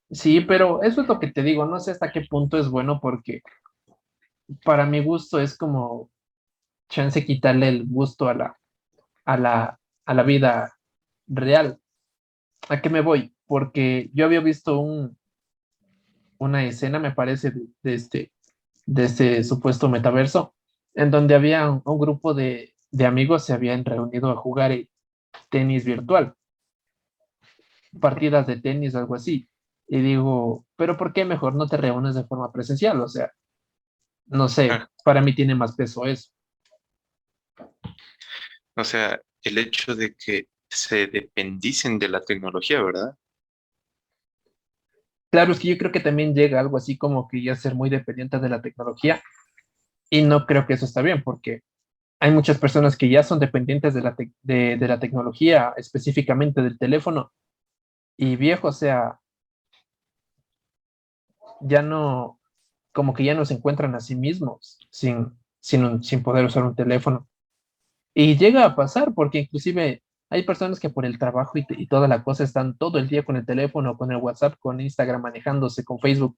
Sí, 0.10 0.42
pero 0.42 0.84
eso 0.84 1.02
es 1.02 1.08
lo 1.08 1.18
que 1.20 1.32
te 1.32 1.44
digo, 1.44 1.66
no 1.66 1.80
sé 1.80 1.92
hasta 1.92 2.12
qué 2.12 2.22
punto 2.30 2.58
es 2.58 2.70
bueno 2.70 3.00
porque 3.02 3.42
para 4.64 4.86
mi 4.86 5.04
gusto 5.04 5.40
es 5.40 5.58
como 5.58 6.10
chance 6.90 7.26
quitarle 7.26 7.70
el 7.70 7.88
gusto 7.88 8.28
a 8.30 8.34
la, 8.36 8.58
a 9.26 9.38
la, 9.38 9.80
a 10.06 10.14
la 10.14 10.24
vida 10.24 10.74
real. 11.28 11.80
¿A 12.70 12.82
qué 12.82 12.90
me 12.90 13.02
voy? 13.02 13.36
Porque 13.48 14.10
yo 14.14 14.26
había 14.26 14.42
visto 14.42 14.80
un, 14.80 15.18
una 16.38 16.66
escena, 16.66 17.00
me 17.00 17.12
parece, 17.12 17.52
de, 17.84 17.94
este, 17.94 18.32
de 18.86 19.06
este 19.06 19.44
supuesto 19.44 19.90
metaverso, 19.90 20.56
en 20.96 21.12
donde 21.12 21.36
había 21.36 21.70
un, 21.72 21.84
un 21.86 22.00
grupo 22.00 22.34
de, 22.34 22.76
de 22.92 23.06
amigos 23.06 23.46
se 23.46 23.54
habían 23.54 23.86
reunido 23.86 24.32
a 24.32 24.38
jugar 24.38 24.74
tenis 25.52 25.86
virtual, 25.86 26.36
partidas 28.00 28.48
de 28.48 28.58
tenis, 28.58 28.96
algo 28.96 29.16
así. 29.16 29.50
Y 29.88 30.02
digo, 30.02 30.66
pero 30.76 30.98
¿por 30.98 31.14
qué 31.14 31.26
mejor 31.26 31.56
no 31.56 31.68
te 31.68 31.78
reúnes 31.78 32.16
de 32.16 32.26
forma 32.26 32.52
presencial? 32.52 33.00
O 33.02 33.08
sea, 33.08 33.32
no 34.26 34.50
sé, 34.50 34.70
Ah. 34.72 34.90
para 35.04 35.22
mí 35.22 35.34
tiene 35.34 35.56
más 35.56 35.76
peso 35.76 36.06
eso. 36.06 36.30
O 38.76 38.84
sea, 38.84 39.20
el 39.44 39.58
hecho 39.58 39.96
de 39.96 40.14
que 40.16 40.48
se 40.70 41.08
dependicen 41.08 41.98
de 41.98 42.10
la 42.10 42.22
tecnología, 42.22 42.82
¿verdad? 42.82 43.16
Claro, 45.32 45.54
es 45.54 45.60
que 45.60 45.70
yo 45.70 45.78
creo 45.78 45.92
que 45.92 46.00
también 46.00 46.34
llega 46.34 46.60
algo 46.60 46.78
así 46.78 46.98
como 46.98 47.28
que 47.28 47.42
ya 47.44 47.56
ser 47.56 47.76
muy 47.76 47.90
dependiente 47.90 48.40
de 48.40 48.50
la 48.50 48.62
tecnología 48.62 49.22
y 50.10 50.22
no 50.22 50.46
creo 50.46 50.66
que 50.66 50.74
eso 50.74 50.86
está 50.86 51.02
bien 51.02 51.24
porque 51.24 51.62
hay 52.20 52.32
muchas 52.32 52.58
personas 52.58 52.98
que 52.98 53.10
ya 53.10 53.24
son 53.24 53.40
dependientes 53.40 53.94
de 53.94 54.02
la, 54.02 54.16
de 54.44 54.88
la 54.88 55.00
tecnología, 55.00 55.74
específicamente 55.78 56.62
del 56.62 56.78
teléfono 56.80 57.32
y 58.18 58.36
viejo, 58.36 58.68
o 58.70 58.72
sea, 58.72 59.20
ya 61.62 61.82
no, 61.82 62.40
como 62.94 63.14
que 63.14 63.24
ya 63.24 63.34
no 63.36 63.46
se 63.46 63.56
encuentran 63.56 63.96
a 63.96 64.00
sí 64.00 64.16
mismos 64.16 64.80
sin, 64.92 65.34
sin, 65.60 65.86
un- 65.86 66.04
sin 66.04 66.24
poder 66.24 66.46
usar 66.46 66.64
un 66.64 66.76
teléfono. 66.76 67.28
Y 68.16 68.38
llega 68.38 68.66
a 68.66 68.76
pasar 68.76 69.14
porque 69.16 69.40
inclusive 69.42 70.04
hay 70.30 70.44
personas 70.44 70.80
que 70.80 70.90
por 70.90 71.06
el 71.06 71.20
trabajo 71.20 71.58
y, 71.58 71.66
y 71.70 71.88
toda 71.88 72.08
la 72.08 72.24
cosa 72.24 72.44
están 72.44 72.78
todo 72.78 73.00
el 73.00 73.10
día 73.10 73.26
con 73.26 73.38
el 73.38 73.46
teléfono, 73.46 73.98
con 73.98 74.12
el 74.12 74.18
WhatsApp, 74.20 74.56
con 74.60 74.82
Instagram, 74.82 75.22
manejándose, 75.24 75.86
con 75.86 76.00
Facebook. 76.00 76.38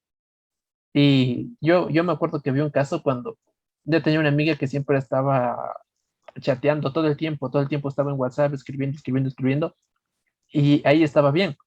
Y 0.94 1.58
yo, 1.62 1.90
yo 1.90 2.04
me 2.04 2.14
acuerdo 2.14 2.42
que 2.42 2.52
vi 2.52 2.62
un 2.62 2.72
caso 2.72 3.04
cuando 3.04 3.38
yo 3.86 4.02
tenía 4.02 4.20
una 4.20 4.30
amiga 4.30 4.56
que 4.58 4.68
siempre 4.68 4.98
estaba 4.98 5.78
chateando 6.42 6.94
todo 6.94 7.08
el 7.08 7.18
tiempo, 7.18 7.50
todo 7.52 7.62
el 7.64 7.70
tiempo 7.70 7.90
estaba 7.90 8.12
en 8.12 8.20
WhatsApp 8.20 8.54
escribiendo, 8.54 8.96
escribiendo, 8.98 9.30
escribiendo, 9.30 9.76
y 10.52 10.86
ahí 10.88 11.04
estaba 11.04 11.32
bien. 11.32 11.58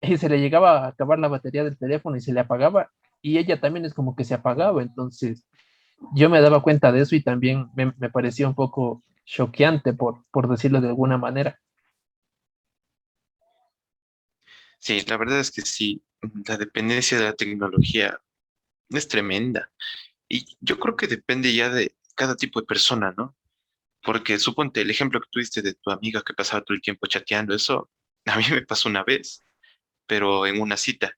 Y 0.00 0.16
se 0.16 0.28
le 0.28 0.40
llegaba 0.40 0.84
a 0.84 0.88
acabar 0.88 1.18
la 1.18 1.28
batería 1.28 1.64
del 1.64 1.78
teléfono 1.78 2.16
y 2.16 2.20
se 2.20 2.32
le 2.32 2.40
apagaba, 2.40 2.90
y 3.22 3.38
ella 3.38 3.60
también 3.60 3.84
es 3.84 3.94
como 3.94 4.14
que 4.14 4.24
se 4.24 4.34
apagaba, 4.34 4.82
entonces 4.82 5.44
yo 6.14 6.28
me 6.28 6.40
daba 6.40 6.62
cuenta 6.62 6.92
de 6.92 7.00
eso 7.00 7.16
y 7.16 7.22
también 7.22 7.68
me, 7.74 7.92
me 7.98 8.10
parecía 8.10 8.46
un 8.46 8.54
poco 8.54 9.02
choqueante, 9.24 9.92
por, 9.92 10.24
por 10.30 10.48
decirlo 10.48 10.80
de 10.80 10.88
alguna 10.88 11.18
manera. 11.18 11.58
Sí, 14.78 15.00
la 15.08 15.16
verdad 15.16 15.40
es 15.40 15.50
que 15.50 15.62
sí, 15.62 16.04
la 16.46 16.56
dependencia 16.56 17.18
de 17.18 17.24
la 17.24 17.32
tecnología 17.32 18.20
es 18.90 19.08
tremenda. 19.08 19.70
Y 20.28 20.56
yo 20.60 20.78
creo 20.78 20.96
que 20.96 21.06
depende 21.06 21.52
ya 21.54 21.70
de 21.70 21.96
cada 22.14 22.36
tipo 22.36 22.60
de 22.60 22.66
persona, 22.66 23.14
¿no? 23.16 23.34
Porque 24.02 24.38
suponte 24.38 24.82
el 24.82 24.90
ejemplo 24.90 25.20
que 25.20 25.28
tuviste 25.30 25.62
de 25.62 25.74
tu 25.74 25.90
amiga 25.90 26.22
que 26.22 26.34
pasaba 26.34 26.62
todo 26.62 26.74
el 26.74 26.82
tiempo 26.82 27.06
chateando, 27.06 27.54
eso 27.54 27.90
a 28.26 28.36
mí 28.38 28.44
me 28.50 28.62
pasó 28.62 28.88
una 28.88 29.02
vez, 29.04 29.42
pero 30.06 30.46
en 30.46 30.60
una 30.60 30.76
cita. 30.76 31.12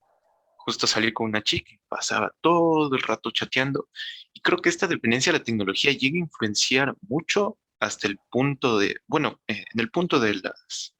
Justo 0.57 0.87
salí 0.87 1.11
con 1.13 1.27
una 1.27 1.41
chica 1.41 1.79
pasaba 1.89 2.33
todo 2.39 2.95
el 2.95 3.01
rato 3.01 3.31
chateando. 3.31 3.89
Y 4.33 4.39
creo 4.39 4.59
que 4.59 4.69
esta 4.69 4.87
dependencia 4.87 5.33
de 5.33 5.39
la 5.39 5.43
tecnología 5.43 5.91
llega 5.91 6.15
a 6.15 6.19
influenciar 6.19 6.95
mucho 7.01 7.57
hasta 7.79 8.07
el 8.07 8.17
punto 8.29 8.77
de, 8.77 8.97
bueno, 9.07 9.41
eh, 9.47 9.65
en 9.73 9.79
el 9.79 9.89
punto 9.89 10.19
de 10.19 10.35
las, 10.35 10.95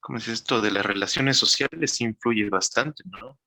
¿cómo 0.00 0.18
es 0.18 0.28
esto? 0.28 0.60
De 0.60 0.70
las 0.70 0.84
relaciones 0.84 1.36
sociales 1.36 2.00
influye 2.00 2.48
bastante, 2.48 3.02
¿no? 3.06 3.38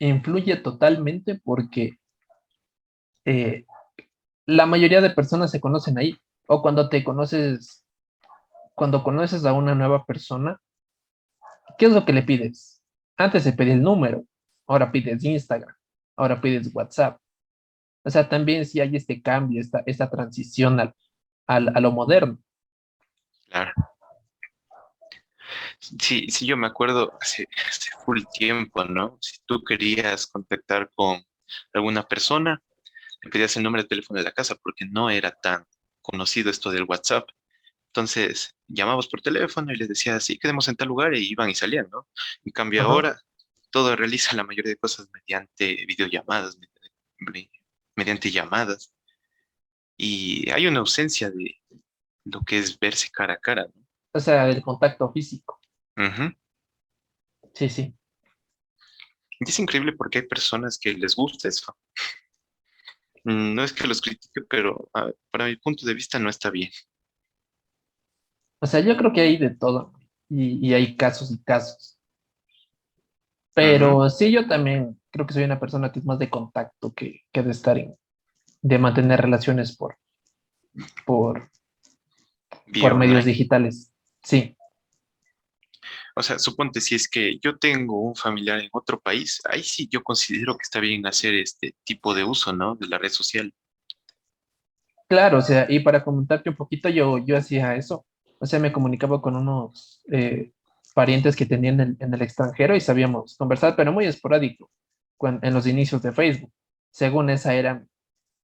Influye 0.00 0.56
totalmente 0.56 1.40
porque 1.42 1.98
eh, 3.24 3.64
la 4.46 4.64
mayoría 4.66 5.00
de 5.00 5.10
personas 5.10 5.50
se 5.50 5.60
conocen 5.60 5.98
ahí. 5.98 6.16
O 6.50 6.62
cuando 6.62 6.88
te 6.88 7.04
conoces, 7.04 7.84
cuando 8.74 9.02
conoces 9.02 9.44
a 9.44 9.52
una 9.52 9.74
nueva 9.74 10.06
persona, 10.06 10.62
¿qué 11.76 11.86
es 11.86 11.92
lo 11.92 12.04
que 12.04 12.12
le 12.12 12.22
pides? 12.22 12.82
Antes 13.16 13.42
se 13.42 13.52
pedía 13.52 13.74
el 13.74 13.82
número, 13.82 14.24
ahora 14.66 14.92
pides 14.92 15.24
Instagram, 15.24 15.74
ahora 16.16 16.40
pides 16.40 16.74
WhatsApp. 16.74 17.20
O 18.04 18.10
sea, 18.10 18.28
también 18.28 18.64
si 18.64 18.80
hay 18.80 18.94
este 18.96 19.20
cambio, 19.20 19.62
esta, 19.86 20.10
transición 20.10 20.80
al, 20.80 20.94
a 21.46 21.80
lo 21.80 21.92
moderno. 21.92 22.38
Claro. 23.48 23.72
Sí, 25.78 26.26
sí, 26.28 26.46
yo 26.46 26.56
me 26.56 26.66
acuerdo 26.66 27.16
hace, 27.20 27.48
hace 27.68 27.90
full 28.04 28.22
tiempo, 28.32 28.84
¿no? 28.84 29.18
Si 29.20 29.38
tú 29.46 29.62
querías 29.64 30.26
contactar 30.26 30.90
con 30.94 31.22
alguna 31.72 32.02
persona, 32.02 32.62
le 33.22 33.30
pedías 33.30 33.56
el 33.56 33.62
número 33.62 33.82
de 33.82 33.88
teléfono 33.88 34.18
de 34.18 34.24
la 34.24 34.32
casa 34.32 34.54
porque 34.56 34.84
no 34.86 35.10
era 35.10 35.30
tan 35.30 35.64
conocido 36.02 36.50
esto 36.50 36.70
del 36.70 36.84
WhatsApp. 36.84 37.28
Entonces, 37.88 38.54
llamabas 38.66 39.08
por 39.08 39.20
teléfono 39.20 39.72
y 39.72 39.76
les 39.76 39.88
decías, 39.88 40.22
sí, 40.24 40.38
quedemos 40.38 40.68
en 40.68 40.76
tal 40.76 40.88
lugar 40.88 41.14
y 41.14 41.30
iban 41.30 41.50
y 41.50 41.54
salían, 41.54 41.88
¿no? 41.90 42.06
En 42.44 42.52
cambio, 42.52 42.82
ahora 42.82 43.18
todo 43.70 43.96
realiza 43.96 44.36
la 44.36 44.44
mayoría 44.44 44.70
de 44.70 44.76
cosas 44.76 45.08
mediante 45.12 45.84
videollamadas, 45.86 46.58
mediante 47.96 48.30
llamadas. 48.30 48.94
Y 49.96 50.48
hay 50.50 50.66
una 50.66 50.80
ausencia 50.80 51.30
de 51.30 51.60
lo 52.24 52.42
que 52.42 52.58
es 52.58 52.78
verse 52.78 53.10
cara 53.10 53.34
a 53.34 53.38
cara, 53.38 53.66
¿no? 53.74 53.86
O 54.12 54.20
sea, 54.20 54.46
del 54.46 54.62
contacto 54.62 55.10
físico. 55.12 55.60
Sí, 57.54 57.68
sí. 57.68 57.94
Y 59.40 59.48
es 59.48 59.58
increíble 59.58 59.92
porque 59.92 60.18
hay 60.18 60.26
personas 60.26 60.78
que 60.78 60.92
les 60.94 61.14
gusta 61.14 61.48
eso. 61.48 61.76
Mm, 63.24 63.54
no 63.54 63.64
es 63.64 63.72
que 63.72 63.86
los 63.86 64.00
critique, 64.00 64.42
pero 64.48 64.90
para 65.30 65.46
mi 65.46 65.56
punto 65.56 65.84
de 65.86 65.94
vista 65.94 66.18
no 66.18 66.30
está 66.30 66.50
bien. 66.50 66.70
O 68.60 68.66
sea, 68.66 68.80
yo 68.80 68.96
creo 68.96 69.12
que 69.12 69.20
hay 69.20 69.36
de 69.36 69.50
todo 69.50 69.92
y, 70.28 70.72
hay 70.74 70.96
casos 70.96 71.30
y 71.30 71.42
casos. 71.42 71.98
Pero 73.54 74.08
sí, 74.08 74.30
yo 74.30 74.46
también 74.46 75.00
creo 75.10 75.26
que 75.26 75.34
soy 75.34 75.44
una 75.44 75.58
persona 75.58 75.90
que 75.90 75.98
es 75.98 76.04
más 76.04 76.18
de 76.18 76.30
contacto 76.30 76.92
que, 76.92 77.22
que 77.32 77.42
de 77.42 77.50
estar 77.50 77.76
en, 77.78 77.96
de 78.62 78.78
mantener 78.78 79.20
relaciones 79.20 79.76
por, 79.76 79.98
por, 81.04 81.50
por 82.80 82.94
medios 82.94 83.24
digitales. 83.24 83.92
Sí. 84.22 84.56
O 86.14 86.22
sea, 86.22 86.38
suponte 86.38 86.80
si 86.80 86.96
es 86.96 87.08
que 87.08 87.38
yo 87.38 87.58
tengo 87.58 88.00
un 88.00 88.16
familiar 88.16 88.58
en 88.58 88.68
otro 88.72 89.00
país, 89.00 89.40
ahí 89.48 89.62
sí 89.62 89.88
yo 89.90 90.02
considero 90.02 90.56
que 90.56 90.62
está 90.62 90.80
bien 90.80 91.06
hacer 91.06 91.34
este 91.34 91.76
tipo 91.84 92.12
de 92.14 92.24
uso, 92.24 92.52
¿no? 92.52 92.74
De 92.74 92.88
la 92.88 92.98
red 92.98 93.10
social. 93.10 93.54
Claro, 95.08 95.38
o 95.38 95.42
sea, 95.42 95.66
y 95.68 95.80
para 95.80 96.04
comentarte 96.04 96.50
un 96.50 96.56
poquito, 96.56 96.88
yo, 96.88 97.18
yo 97.18 97.36
hacía 97.36 97.76
eso. 97.76 98.04
O 98.40 98.46
sea, 98.46 98.58
me 98.58 98.72
comunicaba 98.72 99.20
con 99.20 99.36
unos 99.36 100.02
eh, 100.10 100.52
parientes 100.94 101.36
que 101.36 101.46
tenían 101.46 101.96
en, 101.98 102.14
el 102.14 102.22
extranjero 102.22 102.76
y 102.76 102.80
sabíamos 102.80 103.36
conversar, 103.36 103.76
pero 103.76 103.92
muy 103.92 104.06
esporádico, 104.06 104.70
en 105.20 105.54
los 105.54 105.66
inicios 105.66 106.02
de 106.02 106.12
Facebook. 106.12 106.52
Según 106.90 107.30
esa 107.30 107.54
era 107.54 107.84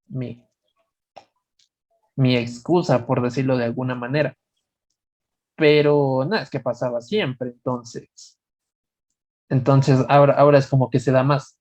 mi, 0.07 0.43
mi 2.17 2.37
excusa, 2.37 3.07
por 3.07 3.23
decirlo 3.23 3.57
de 3.57 3.65
alguna 3.65 3.95
manera. 3.95 4.37
Pero 5.57 6.25
nada, 6.29 6.43
es 6.43 6.51
que 6.51 6.61
pasaba 6.61 7.01
siempre, 7.01 7.51
entonces. 7.51 8.39
Entonces, 9.49 10.05
ahora, 10.09 10.35
ahora 10.35 10.59
es 10.59 10.67
como 10.67 10.91
que 10.91 11.01
se 11.01 11.13
da 11.13 11.23
más. 11.23 11.59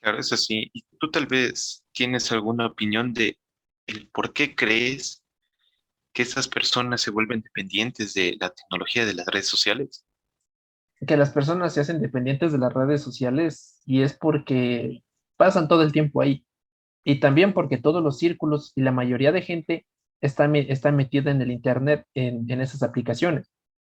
Claro, 0.00 0.18
eso 0.18 0.36
sí. 0.36 0.70
¿Y 0.72 0.82
tú 0.98 1.10
tal 1.10 1.26
vez 1.26 1.84
tienes 1.92 2.32
alguna 2.32 2.66
opinión 2.66 3.12
de 3.12 3.38
el 3.86 4.08
por 4.08 4.32
qué 4.32 4.54
crees 4.54 5.21
que 6.12 6.22
esas 6.22 6.48
personas 6.48 7.00
se 7.00 7.10
vuelven 7.10 7.40
dependientes 7.40 8.14
de 8.14 8.36
la 8.40 8.50
tecnología 8.50 9.06
de 9.06 9.14
las 9.14 9.26
redes 9.26 9.48
sociales? 9.48 10.04
Que 11.06 11.16
las 11.16 11.30
personas 11.30 11.74
se 11.74 11.80
hacen 11.80 12.00
dependientes 12.00 12.52
de 12.52 12.58
las 12.58 12.72
redes 12.72 13.02
sociales 13.02 13.80
y 13.84 14.02
es 14.02 14.12
porque 14.12 15.02
pasan 15.36 15.68
todo 15.68 15.82
el 15.82 15.92
tiempo 15.92 16.20
ahí. 16.20 16.46
Y 17.04 17.18
también 17.18 17.52
porque 17.52 17.78
todos 17.78 18.02
los 18.02 18.18
círculos 18.18 18.72
y 18.76 18.82
la 18.82 18.92
mayoría 18.92 19.32
de 19.32 19.42
gente 19.42 19.86
está, 20.20 20.46
está 20.54 20.92
metida 20.92 21.30
en 21.30 21.42
el 21.42 21.50
Internet, 21.50 22.06
en, 22.14 22.48
en 22.48 22.60
esas 22.60 22.82
aplicaciones. 22.82 23.50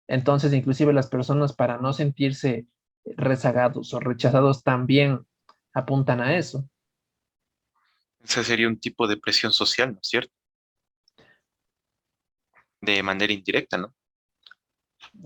Entonces, 0.08 0.54
inclusive 0.54 0.94
las 0.94 1.08
personas 1.08 1.54
para 1.54 1.78
no 1.78 1.92
sentirse 1.94 2.68
rezagados 3.06 3.94
o 3.94 4.00
rechazados 4.00 4.64
también 4.64 5.20
apuntan 5.74 6.22
a 6.22 6.38
eso. 6.38 6.70
Ese 8.24 8.44
sería 8.44 8.70
un 8.70 8.80
tipo 8.80 9.08
de 9.08 9.18
presión 9.18 9.52
social, 9.52 9.94
¿no 9.94 10.00
es 10.00 10.08
cierto? 10.08 10.34
De 12.84 13.02
manera 13.02 13.32
indirecta, 13.32 13.78
¿no? 13.78 13.94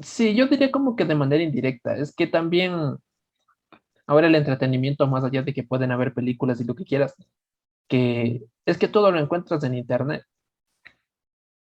Sí, 0.04 0.36
yo 0.36 0.46
diría 0.46 0.72
como 0.72 0.96
que 0.96 1.06
de 1.06 1.16
manera 1.16 1.44
indirecta. 1.44 1.98
Es 1.98 2.14
que 2.14 2.28
también 2.28 2.72
ahora 4.06 4.28
el 4.28 4.36
entretenimiento, 4.36 5.08
más 5.08 5.24
allá 5.24 5.42
de 5.42 5.56
que 5.56 5.64
pueden 5.64 5.92
haber 5.92 6.14
películas 6.14 6.62
y 6.62 6.66
lo 6.66 6.76
que 6.76 6.86
quieras, 6.86 7.16
que 7.88 8.44
es 8.64 8.78
que 8.78 8.88
todo 8.88 9.12
lo 9.12 9.20
encuentras 9.20 9.64
en 9.64 9.74
internet. 9.74 10.24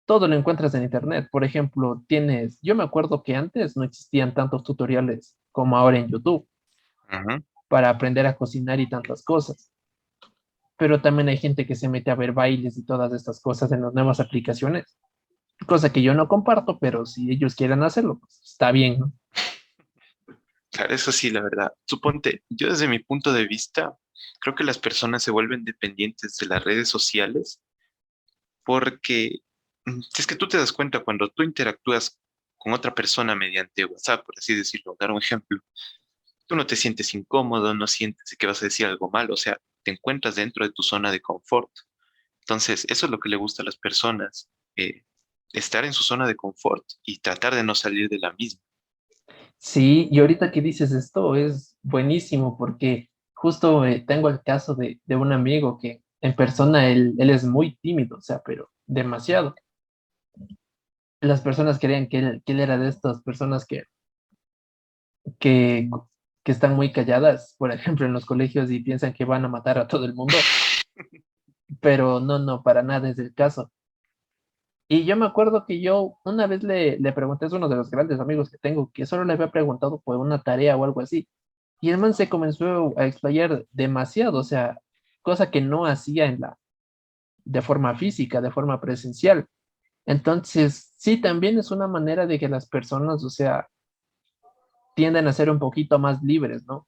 Todo 0.06 0.28
lo 0.28 0.36
encuentras 0.36 0.76
en 0.76 0.84
internet. 0.84 1.30
Por 1.32 1.46
ejemplo, 1.46 2.04
tienes, 2.10 2.60
yo 2.62 2.76
me 2.76 2.84
acuerdo 2.84 3.24
que 3.24 3.38
antes 3.38 3.78
no 3.78 3.86
existían 3.86 4.34
tantos 4.34 4.64
tutoriales 4.64 5.38
como 5.54 5.78
ahora 5.78 5.98
en 5.98 6.10
YouTube 6.10 6.46
para 7.70 7.90
aprender 7.90 8.28
a 8.28 8.36
cocinar 8.36 8.82
y 8.82 8.90
tantas 8.90 9.24
cosas. 9.24 9.72
Pero 10.76 11.02
también 11.02 11.30
hay 11.30 11.38
gente 11.38 11.66
que 11.66 11.76
se 11.76 11.88
mete 11.88 12.12
a 12.12 12.16
ver 12.16 12.34
bailes 12.34 12.78
y 12.78 12.86
todas 12.86 13.14
estas 13.14 13.40
cosas 13.40 13.72
en 13.72 13.82
las 13.82 13.94
nuevas 13.94 14.20
aplicaciones. 14.20 14.98
Cosa 15.66 15.92
que 15.92 16.02
yo 16.02 16.14
no 16.14 16.28
comparto, 16.28 16.78
pero 16.80 17.06
si 17.06 17.32
ellos 17.32 17.56
quieren 17.56 17.84
hacerlo, 17.84 18.20
pues 18.20 18.42
está 18.44 18.72
bien, 18.72 19.00
¿no? 19.00 19.14
Claro, 20.72 20.94
eso 20.94 21.12
sí, 21.12 21.30
la 21.30 21.42
verdad. 21.42 21.74
Suponte, 21.86 22.44
yo 22.50 22.70
desde 22.70 22.88
mi 22.88 23.00
punto 23.00 23.32
de 23.32 23.48
vista, 23.48 23.98
creo 24.42 24.56
que 24.56 24.66
las 24.66 24.78
personas 24.78 25.24
se 25.24 25.32
vuelven 25.32 25.64
dependientes 25.64 26.36
de 26.38 26.48
las 26.48 26.64
redes 26.64 26.90
sociales 26.90 27.62
porque 28.66 29.40
mm, 29.86 30.02
es 30.18 30.28
que 30.28 30.36
tú 30.36 30.48
te 30.48 30.58
das 30.58 30.74
cuenta 30.74 31.00
cuando 31.00 31.30
tú 31.30 31.44
interactúas 31.44 32.20
con 32.58 32.74
otra 32.74 32.94
persona 32.94 33.36
mediante 33.36 33.86
WhatsApp, 33.86 34.26
por 34.26 34.36
así 34.38 34.56
decirlo, 34.56 34.98
dar 35.00 35.12
un 35.12 35.20
ejemplo, 35.20 35.60
tú 36.48 36.56
no 36.56 36.66
te 36.66 36.76
sientes 36.76 37.14
incómodo, 37.14 37.74
no 37.74 37.88
sientes 37.88 38.36
que 38.38 38.48
vas 38.48 38.62
a 38.62 38.66
decir 38.66 38.86
algo 38.86 39.10
mal, 39.10 39.32
o 39.32 39.38
sea, 39.38 39.58
te 39.84 39.92
encuentras 39.92 40.36
dentro 40.36 40.66
de 40.66 40.72
tu 40.72 40.84
zona 40.84 41.12
de 41.12 41.22
confort. 41.22 41.72
Entonces, 42.40 42.86
eso 42.90 43.06
es 43.06 43.12
lo 43.12 43.20
que 43.20 43.30
le 43.30 43.38
gusta 43.38 43.62
a 43.62 43.66
las 43.66 43.78
personas, 43.78 44.50
eh, 44.76 45.04
estar 45.56 45.86
en 45.86 45.94
su 45.94 46.04
zona 46.04 46.28
de 46.28 46.36
confort 46.36 46.84
y 47.04 47.20
tratar 47.20 47.56
de 47.56 47.64
no 47.64 47.76
salir 47.76 48.10
de 48.10 48.20
la 48.20 48.34
misma. 48.34 48.62
Sí, 49.58 50.08
y 50.12 50.20
ahorita 50.20 50.52
que 50.52 50.62
dices 50.62 50.92
esto 50.92 51.36
es 51.36 51.78
buenísimo 51.82 52.58
porque 52.58 53.10
justo 53.34 53.86
eh, 53.86 54.04
tengo 54.06 54.30
el 54.30 54.42
caso 54.44 54.76
de, 54.76 55.00
un 55.16 55.32
amigo 55.32 55.80
que 55.80 56.04
en 56.22 56.36
persona 56.36 56.90
él, 56.90 57.14
él, 57.18 57.30
es 57.30 57.44
muy 57.46 57.76
tímido, 57.78 58.18
o 58.18 58.22
sea, 58.22 58.42
pero 58.46 58.72
demasiado. 58.86 59.56
Las 61.22 61.42
personas 61.42 61.80
creían 61.80 62.08
que 62.08 62.20
él, 62.20 62.44
que 62.46 62.54
él 62.54 62.60
era 62.60 62.78
de 62.78 62.90
estas 62.90 63.22
personas 63.24 63.66
que, 63.66 63.86
que, 65.40 65.90
que 66.44 66.52
están 66.52 66.76
muy 66.76 66.92
calladas, 66.92 67.56
por 67.58 67.72
ejemplo, 67.72 68.06
en 68.06 68.14
los 68.14 68.26
colegios 68.26 68.70
y 68.72 68.80
piensan 68.82 69.14
que 69.14 69.26
van 69.26 69.46
a 69.46 69.50
matar 69.50 69.78
a 69.78 69.88
todo 69.88 70.06
el 70.06 70.14
mundo. 70.14 70.36
Pero 71.82 72.20
no, 72.20 72.40
no, 72.40 72.62
para 72.64 72.84
nada 72.84 73.10
es 73.10 73.18
el 73.20 73.34
caso. 73.34 73.72
Y 74.88 75.06
yo 75.06 75.16
me 75.16 75.26
acuerdo 75.26 75.66
que 75.66 75.82
yo 75.82 76.18
una 76.24 76.46
vez 76.46 76.64
le, 76.64 77.00
le 77.00 77.12
pregunté, 77.12 77.48
es 77.48 77.54
uno 77.54 77.68
de 77.68 77.76
los 77.76 77.90
grandes 77.90 78.20
amigos 78.20 78.52
que 78.52 78.58
tengo, 78.58 78.92
que 78.94 79.06
solo 79.06 79.24
le 79.26 79.34
había 79.34 79.52
preguntado 79.52 80.00
por 80.00 80.18
una 80.18 80.44
tarea 80.44 80.78
o 80.78 80.84
algo 80.84 81.02
así. 81.02 81.28
Y 81.82 81.90
el 81.90 81.98
man 81.98 82.14
se 82.14 82.30
comenzó 82.30 82.94
a 82.98 83.06
explayar 83.06 83.66
demasiado, 83.72 84.40
o 84.40 84.44
sea, 84.44 84.80
cosa 85.22 85.50
que 85.50 85.62
no 85.62 85.86
hacía 85.86 86.26
en 86.26 86.42
la, 86.42 86.58
de 87.44 87.62
forma 87.62 87.96
física, 87.96 88.42
de 88.42 88.52
forma 88.52 88.80
presencial. 88.80 89.48
Entonces, 90.06 90.94
sí, 90.98 91.20
también 91.20 91.58
es 91.58 91.72
una 91.72 91.88
manera 91.88 92.28
de 92.28 92.40
que 92.40 92.48
las 92.48 92.68
personas, 92.68 93.24
o 93.24 93.30
sea, 93.30 93.68
tienden 94.96 95.28
a 95.28 95.34
ser 95.34 95.50
un 95.50 95.60
poquito 95.60 95.98
más 95.98 96.22
libres, 96.22 96.64
¿no? 96.66 96.88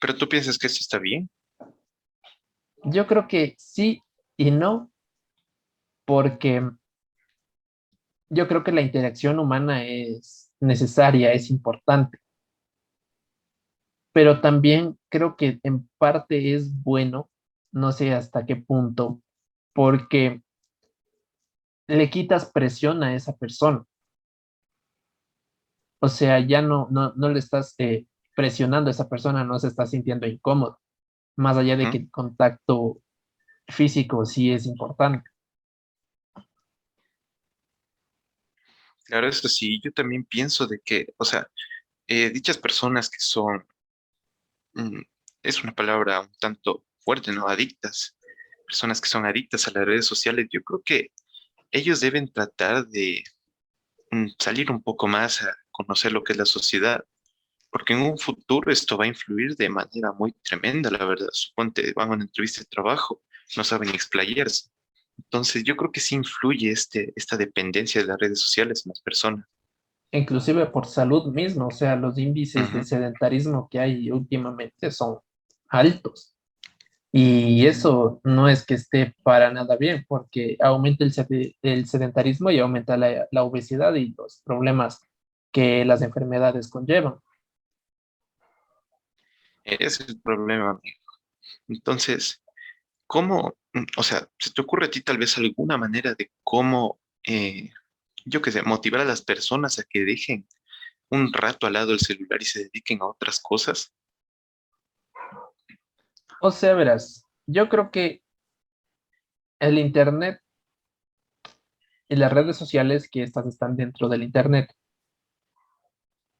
¿Pero 0.00 0.16
tú 0.16 0.28
piensas 0.28 0.58
que 0.58 0.66
esto 0.66 0.80
está 0.80 0.98
bien? 0.98 1.30
Yo 2.84 3.06
creo 3.06 3.26
que 3.28 3.54
sí 3.58 4.02
y 4.36 4.50
no, 4.50 4.90
porque 6.04 6.62
yo 8.28 8.48
creo 8.48 8.62
que 8.64 8.72
la 8.72 8.82
interacción 8.82 9.38
humana 9.38 9.84
es 9.84 10.52
necesaria, 10.60 11.32
es 11.32 11.50
importante, 11.50 12.18
pero 14.12 14.40
también 14.40 14.98
creo 15.08 15.36
que 15.36 15.60
en 15.62 15.88
parte 15.98 16.54
es 16.54 16.82
bueno, 16.82 17.30
no 17.72 17.92
sé 17.92 18.12
hasta 18.12 18.44
qué 18.44 18.56
punto, 18.56 19.22
porque 19.72 20.42
le 21.88 22.10
quitas 22.10 22.50
presión 22.50 23.02
a 23.02 23.14
esa 23.14 23.36
persona. 23.36 23.84
O 26.00 26.08
sea, 26.08 26.38
ya 26.40 26.60
no, 26.60 26.86
no, 26.90 27.12
no 27.16 27.28
le 27.30 27.38
estás 27.38 27.74
eh, 27.78 28.06
presionando 28.36 28.88
a 28.88 28.90
esa 28.92 29.08
persona, 29.08 29.42
no 29.42 29.58
se 29.58 29.68
está 29.68 29.86
sintiendo 29.86 30.26
incómodo, 30.26 30.78
más 31.36 31.56
allá 31.56 31.76
de 31.76 31.90
que 31.90 31.98
el 31.98 32.10
contacto 32.10 33.00
físico 33.68 34.24
sí 34.24 34.52
es 34.52 34.66
importante. 34.66 35.28
Claro, 39.04 39.28
eso 39.28 39.48
sí, 39.48 39.80
yo 39.84 39.92
también 39.92 40.24
pienso 40.24 40.66
de 40.66 40.80
que, 40.80 41.06
o 41.18 41.24
sea, 41.24 41.46
eh, 42.06 42.30
dichas 42.30 42.58
personas 42.58 43.10
que 43.10 43.18
son, 43.20 43.66
mm, 44.74 45.00
es 45.42 45.62
una 45.62 45.74
palabra 45.74 46.20
un 46.20 46.32
tanto 46.40 46.84
fuerte, 47.00 47.32
¿no? 47.32 47.48
Adictas, 47.48 48.16
personas 48.66 49.00
que 49.00 49.08
son 49.08 49.26
adictas 49.26 49.68
a 49.68 49.72
las 49.72 49.84
redes 49.84 50.06
sociales, 50.06 50.46
yo 50.50 50.62
creo 50.62 50.82
que 50.84 51.12
ellos 51.70 52.00
deben 52.00 52.32
tratar 52.32 52.86
de 52.88 53.22
mm, 54.10 54.28
salir 54.38 54.70
un 54.70 54.82
poco 54.82 55.06
más 55.08 55.42
a 55.42 55.54
conocer 55.70 56.12
lo 56.12 56.24
que 56.24 56.32
es 56.32 56.38
la 56.38 56.46
sociedad, 56.46 57.04
porque 57.74 57.92
en 57.92 58.02
un 58.02 58.16
futuro 58.16 58.70
esto 58.70 58.96
va 58.96 59.02
a 59.02 59.08
influir 59.08 59.56
de 59.56 59.68
manera 59.68 60.12
muy 60.12 60.30
tremenda, 60.44 60.92
la 60.92 61.04
verdad. 61.04 61.26
Suponte, 61.32 61.92
van 61.96 62.08
a 62.08 62.12
una 62.12 62.22
entrevista 62.22 62.60
de 62.60 62.66
trabajo, 62.66 63.20
no 63.56 63.64
saben 63.64 63.88
explayarse. 63.88 64.70
Entonces, 65.18 65.64
yo 65.64 65.74
creo 65.76 65.90
que 65.90 65.98
sí 65.98 66.14
influye 66.14 66.70
este, 66.70 67.12
esta 67.16 67.36
dependencia 67.36 68.00
de 68.00 68.06
las 68.06 68.16
redes 68.20 68.40
sociales 68.40 68.86
en 68.86 68.90
las 68.90 69.00
personas. 69.00 69.44
Inclusive 70.12 70.66
por 70.66 70.86
salud 70.86 71.34
misma, 71.34 71.66
o 71.66 71.72
sea, 71.72 71.96
los 71.96 72.16
índices 72.16 72.72
de 72.72 72.84
sedentarismo 72.84 73.68
que 73.68 73.80
hay 73.80 74.08
últimamente 74.08 74.92
son 74.92 75.18
altos. 75.68 76.36
Y 77.10 77.66
eso 77.66 78.20
no 78.22 78.48
es 78.48 78.64
que 78.64 78.74
esté 78.74 79.16
para 79.24 79.50
nada 79.52 79.76
bien, 79.76 80.04
porque 80.06 80.56
aumenta 80.60 81.04
el, 81.04 81.56
el 81.62 81.86
sedentarismo 81.88 82.52
y 82.52 82.60
aumenta 82.60 82.96
la, 82.96 83.26
la 83.32 83.42
obesidad 83.42 83.96
y 83.96 84.14
los 84.16 84.42
problemas 84.44 85.00
que 85.50 85.84
las 85.84 86.02
enfermedades 86.02 86.68
conllevan. 86.68 87.16
Ese 89.64 90.02
es 90.04 90.08
el 90.08 90.20
problema, 90.20 90.70
amigo. 90.70 91.00
Entonces, 91.68 92.42
¿cómo, 93.06 93.56
o 93.96 94.02
sea, 94.02 94.28
se 94.38 94.52
te 94.52 94.60
ocurre 94.60 94.86
a 94.86 94.90
ti 94.90 95.00
tal 95.00 95.18
vez 95.18 95.36
alguna 95.38 95.78
manera 95.78 96.14
de 96.14 96.30
cómo, 96.42 97.00
eh, 97.22 97.70
yo 98.24 98.42
qué 98.42 98.52
sé, 98.52 98.62
motivar 98.62 99.00
a 99.00 99.06
las 99.06 99.22
personas 99.22 99.78
a 99.78 99.84
que 99.84 100.04
dejen 100.04 100.46
un 101.10 101.32
rato 101.32 101.66
al 101.66 101.74
lado 101.74 101.92
el 101.92 102.00
celular 102.00 102.40
y 102.42 102.46
se 102.46 102.64
dediquen 102.64 103.00
a 103.02 103.06
otras 103.06 103.40
cosas? 103.40 103.92
O 106.40 106.50
sea, 106.50 106.74
verás, 106.74 107.24
yo 107.46 107.68
creo 107.68 107.90
que 107.90 108.22
el 109.60 109.78
Internet 109.78 110.40
y 112.08 112.16
las 112.16 112.32
redes 112.32 112.56
sociales 112.56 113.08
que 113.10 113.22
estas 113.22 113.46
están 113.46 113.76
dentro 113.76 114.08
del 114.08 114.22
Internet 114.22 114.74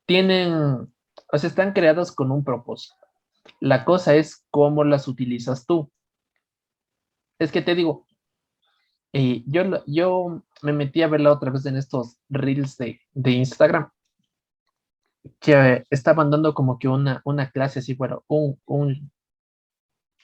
tienen, 0.06 0.52
o 0.52 1.38
sea, 1.38 1.48
están 1.48 1.72
creadas 1.72 2.12
con 2.12 2.30
un 2.30 2.44
propósito. 2.44 3.04
La 3.61 3.85
cosa 3.85 4.14
es 4.14 4.44
cómo 4.50 4.85
las 4.85 5.09
utilizas 5.09 5.66
tú. 5.66 5.90
Es 7.38 7.52
que 7.52 7.62
te 7.62 7.74
digo, 7.74 8.07
eh, 9.12 9.42
yo, 9.46 9.85
yo 9.87 10.42
me 10.62 10.72
metí 10.72 11.02
a 11.02 11.09
verla 11.09 11.33
otra 11.33 11.50
vez 11.50 11.64
en 11.66 11.76
estos 11.76 12.18
reels 12.28 12.76
de, 12.76 13.00
de 13.12 13.30
Instagram 13.33 13.90
que 15.40 15.85
estaban 15.90 16.30
dando 16.30 16.54
como 16.54 16.78
que 16.78 16.88
una, 16.88 17.22
una 17.24 17.50
clase 17.50 17.78
así, 17.78 17.94
bueno, 17.94 18.24
un, 18.26 18.61
un, 18.66 19.11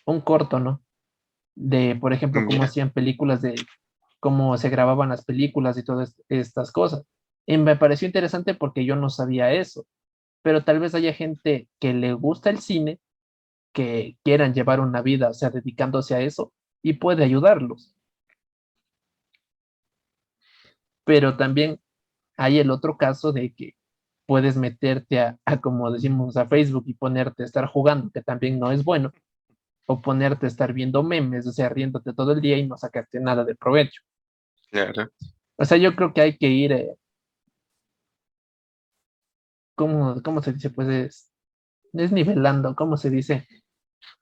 un 0.07 0.21
corto, 0.21 0.61
¿no? 0.61 0.83
De, 1.55 1.97
por 1.97 2.13
ejemplo, 2.13 2.43
cómo 2.47 2.63
hacían 2.63 2.91
películas, 2.91 3.43
de 3.43 3.55
cómo 4.19 4.57
se 4.59 4.69
grababan 4.69 5.09
las 5.09 5.25
películas 5.25 5.79
y 5.79 5.85
todas 5.85 6.15
estas 6.29 6.73
cosas. 6.73 7.05
Y 7.47 7.59
me 7.59 7.77
pareció 7.77 8.07
interesante 8.07 8.55
porque 8.55 8.85
yo 8.85 8.97
no 8.97 9.09
sabía 9.09 9.53
eso, 9.53 9.87
pero 10.43 10.65
tal 10.65 10.81
vez 10.81 10.95
haya 10.95 11.13
gente 11.13 11.69
que 11.81 11.95
le 11.95 12.13
gusta 12.13 12.51
el 12.51 12.59
cine, 12.59 13.01
que 13.73 14.17
quieran 14.25 14.55
llevar 14.55 14.81
una 14.81 15.03
vida, 15.03 15.29
o 15.31 15.35
sea, 15.35 15.51
dedicándose 15.51 16.15
a 16.15 16.21
eso, 16.21 16.53
y 16.83 16.95
puede 16.95 17.25
ayudarlos. 17.25 17.95
Pero 21.05 21.37
también 21.37 21.81
hay 22.37 22.59
el 22.59 22.71
otro 22.71 22.97
caso 22.97 23.33
de 23.33 23.53
que 23.55 23.75
puedes 24.27 24.57
meterte 24.57 25.21
a, 25.21 25.39
a, 25.45 25.61
como 25.61 25.91
decimos, 25.91 26.37
a 26.37 26.47
Facebook 26.47 26.85
y 26.87 26.95
ponerte 26.95 27.43
a 27.43 27.47
estar 27.47 27.67
jugando, 27.67 28.11
que 28.11 28.23
también 28.23 28.59
no 28.59 28.71
es 28.73 28.85
bueno, 28.85 29.13
o 29.87 30.01
ponerte 30.01 30.47
a 30.47 30.49
estar 30.49 30.73
viendo 30.73 31.03
memes, 31.03 31.47
o 31.49 31.53
sea, 31.53 31.69
riéndote 31.69 32.13
todo 32.13 32.33
el 32.33 32.41
día 32.41 32.57
y 32.57 32.67
no 32.67 32.77
sacaste 32.77 33.19
nada 33.19 33.45
de 33.45 33.57
provecho. 33.57 34.03
Claro. 34.71 35.09
O 35.57 35.65
sea, 35.65 35.79
yo 35.79 35.97
creo 35.97 36.15
que 36.15 36.21
hay 36.21 36.37
que 36.39 36.47
ir, 36.47 36.73
eh, 36.73 36.95
¿cómo, 39.75 40.23
¿cómo, 40.23 40.43
se 40.43 40.53
dice? 40.53 40.71
Pues 40.71 40.89
es, 40.89 41.30
es 41.93 42.13
nivelando, 42.13 42.75
¿cómo 42.75 42.97
se 42.97 43.11
dice? 43.11 43.47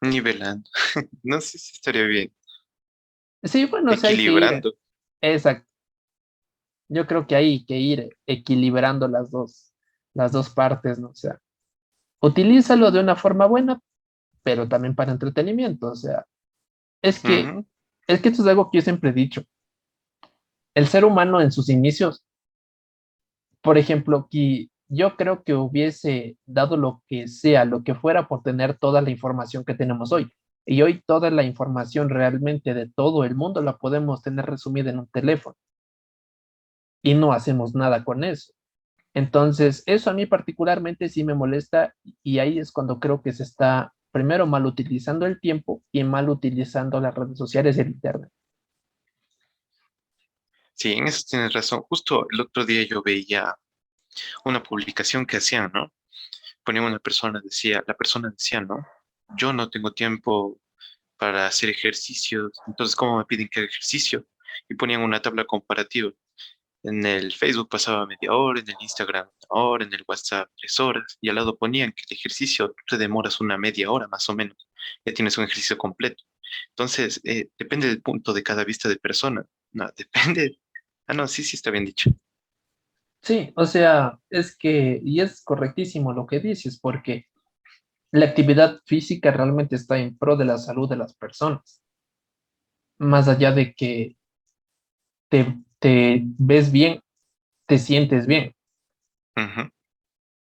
Nivelando. 0.00 0.68
no 1.22 1.40
sé 1.40 1.58
si 1.58 1.72
estaría 1.72 2.04
bien. 2.04 2.32
Sí, 3.42 3.66
bueno, 3.66 3.92
equilibrando. 3.92 4.70
O 4.70 4.72
sea, 4.72 4.80
hay 5.20 5.26
que 5.26 5.28
ir, 5.28 5.34
exacto. 5.34 5.68
Yo 6.88 7.06
creo 7.06 7.26
que 7.26 7.36
hay 7.36 7.64
que 7.64 7.76
ir 7.76 8.16
equilibrando 8.26 9.08
las 9.08 9.30
dos, 9.30 9.72
las 10.14 10.32
dos 10.32 10.50
partes, 10.50 10.98
¿no? 10.98 11.08
O 11.08 11.14
sea, 11.14 11.38
utilízalo 12.20 12.90
de 12.90 13.00
una 13.00 13.14
forma 13.14 13.46
buena, 13.46 13.80
pero 14.42 14.68
también 14.68 14.94
para 14.94 15.12
entretenimiento. 15.12 15.88
O 15.88 15.96
sea, 15.96 16.26
es 17.02 17.20
que, 17.20 17.64
es 18.06 18.20
que 18.20 18.28
esto 18.30 18.42
es 18.42 18.48
algo 18.48 18.70
que 18.70 18.78
yo 18.78 18.82
siempre 18.82 19.10
he 19.10 19.12
dicho. 19.12 19.44
El 20.74 20.86
ser 20.86 21.04
humano 21.04 21.40
en 21.40 21.52
sus 21.52 21.68
inicios, 21.68 22.24
por 23.60 23.76
ejemplo, 23.78 24.28
que 24.30 24.68
yo 24.88 25.16
creo 25.16 25.44
que 25.44 25.54
hubiese 25.54 26.36
dado 26.46 26.76
lo 26.76 27.02
que 27.06 27.28
sea, 27.28 27.64
lo 27.64 27.84
que 27.84 27.94
fuera 27.94 28.26
por 28.26 28.42
tener 28.42 28.78
toda 28.78 29.02
la 29.02 29.10
información 29.10 29.64
que 29.64 29.74
tenemos 29.74 30.12
hoy. 30.12 30.30
Y 30.64 30.82
hoy 30.82 31.02
toda 31.06 31.30
la 31.30 31.44
información 31.44 32.08
realmente 32.08 32.74
de 32.74 32.90
todo 32.90 33.24
el 33.24 33.34
mundo 33.34 33.62
la 33.62 33.76
podemos 33.76 34.22
tener 34.22 34.46
resumida 34.46 34.90
en 34.90 34.98
un 34.98 35.06
teléfono. 35.08 35.56
Y 37.02 37.14
no 37.14 37.32
hacemos 37.32 37.74
nada 37.74 38.04
con 38.04 38.24
eso. 38.24 38.52
Entonces, 39.14 39.82
eso 39.86 40.10
a 40.10 40.14
mí 40.14 40.26
particularmente 40.26 41.08
sí 41.08 41.24
me 41.24 41.34
molesta 41.34 41.94
y 42.22 42.38
ahí 42.38 42.58
es 42.58 42.72
cuando 42.72 43.00
creo 43.00 43.22
que 43.22 43.32
se 43.32 43.42
está 43.42 43.94
primero 44.10 44.46
mal 44.46 44.66
utilizando 44.66 45.26
el 45.26 45.40
tiempo 45.40 45.82
y 45.92 46.04
mal 46.04 46.28
utilizando 46.28 47.00
las 47.00 47.14
redes 47.14 47.38
sociales 47.38 47.76
y 47.76 47.80
el 47.80 47.88
internet. 47.88 48.30
Sí, 50.74 50.92
en 50.92 51.08
eso 51.08 51.24
tienes 51.28 51.52
razón. 51.52 51.82
Justo 51.88 52.26
el 52.30 52.40
otro 52.40 52.64
día 52.64 52.86
yo 52.86 53.02
veía 53.02 53.56
una 54.44 54.62
publicación 54.62 55.26
que 55.26 55.38
hacían, 55.38 55.70
¿no? 55.72 55.92
Ponía 56.64 56.82
una 56.82 56.98
persona, 56.98 57.40
decía, 57.42 57.82
la 57.86 57.94
persona 57.94 58.30
decía, 58.30 58.60
¿no? 58.60 58.86
Yo 59.36 59.52
no 59.52 59.70
tengo 59.70 59.92
tiempo 59.92 60.60
para 61.16 61.46
hacer 61.46 61.70
ejercicio, 61.70 62.50
entonces, 62.66 62.96
¿cómo 62.96 63.18
me 63.18 63.24
piden 63.24 63.48
que 63.48 63.64
ejercicio? 63.64 64.26
Y 64.68 64.74
ponían 64.74 65.02
una 65.02 65.20
tabla 65.22 65.44
comparativa. 65.44 66.12
En 66.82 67.04
el 67.04 67.32
Facebook 67.32 67.68
pasaba 67.68 68.06
media 68.06 68.32
hora, 68.32 68.60
en 68.60 68.68
el 68.68 68.76
Instagram 68.80 69.28
una 69.50 69.62
hora, 69.62 69.84
en 69.84 69.92
el 69.92 70.04
WhatsApp 70.06 70.48
tres 70.56 70.78
horas, 70.80 71.18
y 71.20 71.28
al 71.28 71.36
lado 71.36 71.56
ponían 71.58 71.92
que 71.92 72.02
el 72.08 72.16
ejercicio 72.16 72.74
te 72.88 72.96
demoras 72.96 73.40
una 73.40 73.58
media 73.58 73.90
hora 73.90 74.08
más 74.08 74.28
o 74.28 74.34
menos, 74.34 74.56
ya 75.04 75.12
tienes 75.12 75.36
un 75.38 75.44
ejercicio 75.44 75.76
completo. 75.76 76.24
Entonces, 76.70 77.20
eh, 77.24 77.48
depende 77.58 77.88
del 77.88 78.02
punto 78.02 78.32
de 78.32 78.42
cada 78.42 78.64
vista 78.64 78.88
de 78.88 78.96
persona. 78.96 79.44
No, 79.72 79.90
depende. 79.96 80.58
Ah, 81.06 81.14
no, 81.14 81.26
sí, 81.28 81.42
sí 81.42 81.56
está 81.56 81.70
bien 81.70 81.84
dicho. 81.84 82.10
Sí, 83.22 83.52
o 83.56 83.66
sea, 83.66 84.18
es 84.30 84.56
que, 84.56 85.00
y 85.04 85.20
es 85.20 85.42
correctísimo 85.42 86.12
lo 86.12 86.26
que 86.26 86.40
dices, 86.40 86.78
porque 86.80 87.26
la 88.10 88.26
actividad 88.26 88.80
física 88.86 89.30
realmente 89.30 89.76
está 89.76 89.98
en 89.98 90.16
pro 90.16 90.36
de 90.36 90.44
la 90.44 90.58
salud 90.58 90.88
de 90.88 90.96
las 90.96 91.14
personas. 91.14 91.82
Más 92.98 93.28
allá 93.28 93.52
de 93.52 93.74
que 93.74 94.16
te, 95.28 95.58
te 95.78 96.22
ves 96.38 96.72
bien, 96.72 97.00
te 97.66 97.78
sientes 97.78 98.26
bien. 98.26 98.54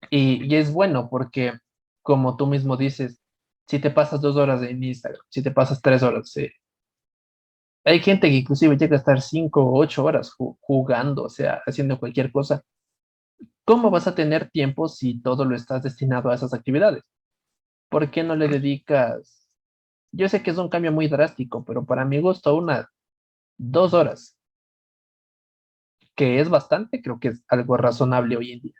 Y, 0.09 0.45
y 0.45 0.55
es 0.55 0.71
bueno 0.71 1.09
porque, 1.09 1.53
como 2.01 2.35
tú 2.37 2.47
mismo 2.47 2.77
dices, 2.77 3.19
si 3.67 3.79
te 3.79 3.89
pasas 3.89 4.21
dos 4.21 4.35
horas 4.35 4.61
en 4.61 4.83
Instagram, 4.83 5.21
si 5.29 5.41
te 5.41 5.51
pasas 5.51 5.81
tres 5.81 6.03
horas, 6.03 6.35
eh, 6.37 6.53
hay 7.85 7.99
gente 8.01 8.29
que 8.29 8.35
inclusive 8.37 8.77
llega 8.77 8.95
a 8.95 8.99
estar 8.99 9.21
cinco 9.21 9.63
o 9.63 9.79
ocho 9.79 10.03
horas 10.05 10.31
ju- 10.37 10.57
jugando, 10.61 11.23
o 11.23 11.29
sea, 11.29 11.61
haciendo 11.65 11.99
cualquier 11.99 12.31
cosa. 12.31 12.63
¿Cómo 13.65 13.89
vas 13.91 14.07
a 14.07 14.15
tener 14.15 14.49
tiempo 14.49 14.87
si 14.87 15.21
todo 15.21 15.45
lo 15.45 15.55
estás 15.55 15.83
destinado 15.83 16.29
a 16.29 16.35
esas 16.35 16.53
actividades? 16.53 17.03
¿Por 17.89 18.11
qué 18.11 18.23
no 18.23 18.35
le 18.35 18.47
dedicas? 18.47 19.47
Yo 20.11 20.29
sé 20.29 20.43
que 20.43 20.51
es 20.51 20.57
un 20.57 20.69
cambio 20.69 20.91
muy 20.91 21.07
drástico, 21.07 21.63
pero 21.65 21.85
para 21.85 22.05
mi 22.05 22.19
gusto, 22.19 22.55
unas 22.55 22.85
dos 23.57 23.93
horas, 23.93 24.37
que 26.15 26.39
es 26.39 26.49
bastante, 26.49 27.01
creo 27.01 27.19
que 27.19 27.29
es 27.29 27.43
algo 27.47 27.77
razonable 27.77 28.37
hoy 28.37 28.51
en 28.53 28.61
día. 28.61 28.75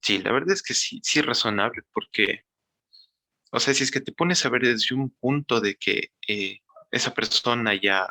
Sí, 0.00 0.18
la 0.18 0.32
verdad 0.32 0.52
es 0.52 0.62
que 0.62 0.74
sí, 0.74 1.00
sí 1.02 1.20
es 1.20 1.26
razonable, 1.26 1.82
porque, 1.92 2.44
o 3.52 3.60
sea, 3.60 3.74
si 3.74 3.84
es 3.84 3.90
que 3.90 4.00
te 4.00 4.12
pones 4.12 4.44
a 4.44 4.48
ver 4.48 4.62
desde 4.62 4.94
un 4.94 5.10
punto 5.10 5.60
de 5.60 5.76
que 5.76 6.10
eh, 6.26 6.60
esa 6.90 7.12
persona 7.12 7.74
ya 7.74 8.08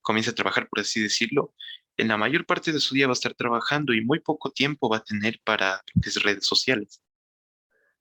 comienza 0.00 0.32
a 0.32 0.34
trabajar, 0.34 0.68
por 0.68 0.80
así 0.80 1.00
decirlo, 1.00 1.54
en 1.96 2.08
la 2.08 2.16
mayor 2.16 2.44
parte 2.44 2.72
de 2.72 2.80
su 2.80 2.94
día 2.94 3.06
va 3.06 3.12
a 3.12 3.14
estar 3.14 3.34
trabajando 3.34 3.94
y 3.94 4.04
muy 4.04 4.18
poco 4.18 4.50
tiempo 4.50 4.88
va 4.88 4.96
a 4.96 5.04
tener 5.04 5.40
para 5.44 5.82
es 6.02 6.20
redes 6.22 6.46
sociales. 6.46 7.00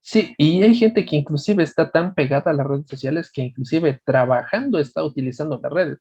Sí, 0.01 0.33
y 0.39 0.63
hay 0.63 0.73
gente 0.73 1.05
que 1.05 1.17
inclusive 1.17 1.61
está 1.61 1.91
tan 1.91 2.15
pegada 2.15 2.49
a 2.49 2.53
las 2.53 2.65
redes 2.65 2.87
sociales 2.87 3.31
que 3.31 3.43
inclusive 3.43 4.01
trabajando 4.03 4.79
está 4.79 5.03
utilizando 5.03 5.59
las 5.61 5.71
redes. 5.71 5.99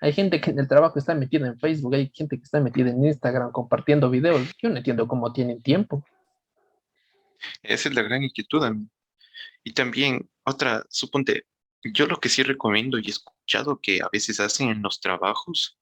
Hay 0.00 0.14
gente 0.14 0.40
que 0.40 0.50
en 0.50 0.58
el 0.58 0.68
trabajo 0.68 0.98
está 0.98 1.14
metida 1.14 1.46
en 1.46 1.58
Facebook, 1.58 1.94
hay 1.94 2.10
gente 2.14 2.38
que 2.38 2.44
está 2.44 2.60
metida 2.60 2.88
en 2.88 3.04
Instagram 3.04 3.52
compartiendo 3.52 4.08
videos. 4.08 4.54
Yo 4.62 4.70
no 4.70 4.78
entiendo 4.78 5.06
cómo 5.06 5.32
tienen 5.34 5.60
tiempo. 5.62 6.02
Esa 7.62 7.90
es 7.90 7.94
la 7.94 8.02
gran 8.02 8.22
inquietud. 8.22 8.64
Y 9.62 9.72
también 9.74 10.30
otra, 10.44 10.84
suponte, 10.90 11.46
yo 11.82 12.06
lo 12.06 12.18
que 12.18 12.28
sí 12.28 12.42
recomiendo 12.42 12.98
y 12.98 13.06
he 13.06 13.10
escuchado 13.10 13.80
que 13.80 14.00
a 14.02 14.08
veces 14.12 14.40
hacen 14.40 14.70
en 14.70 14.82
los 14.82 15.00
trabajos 15.00 15.78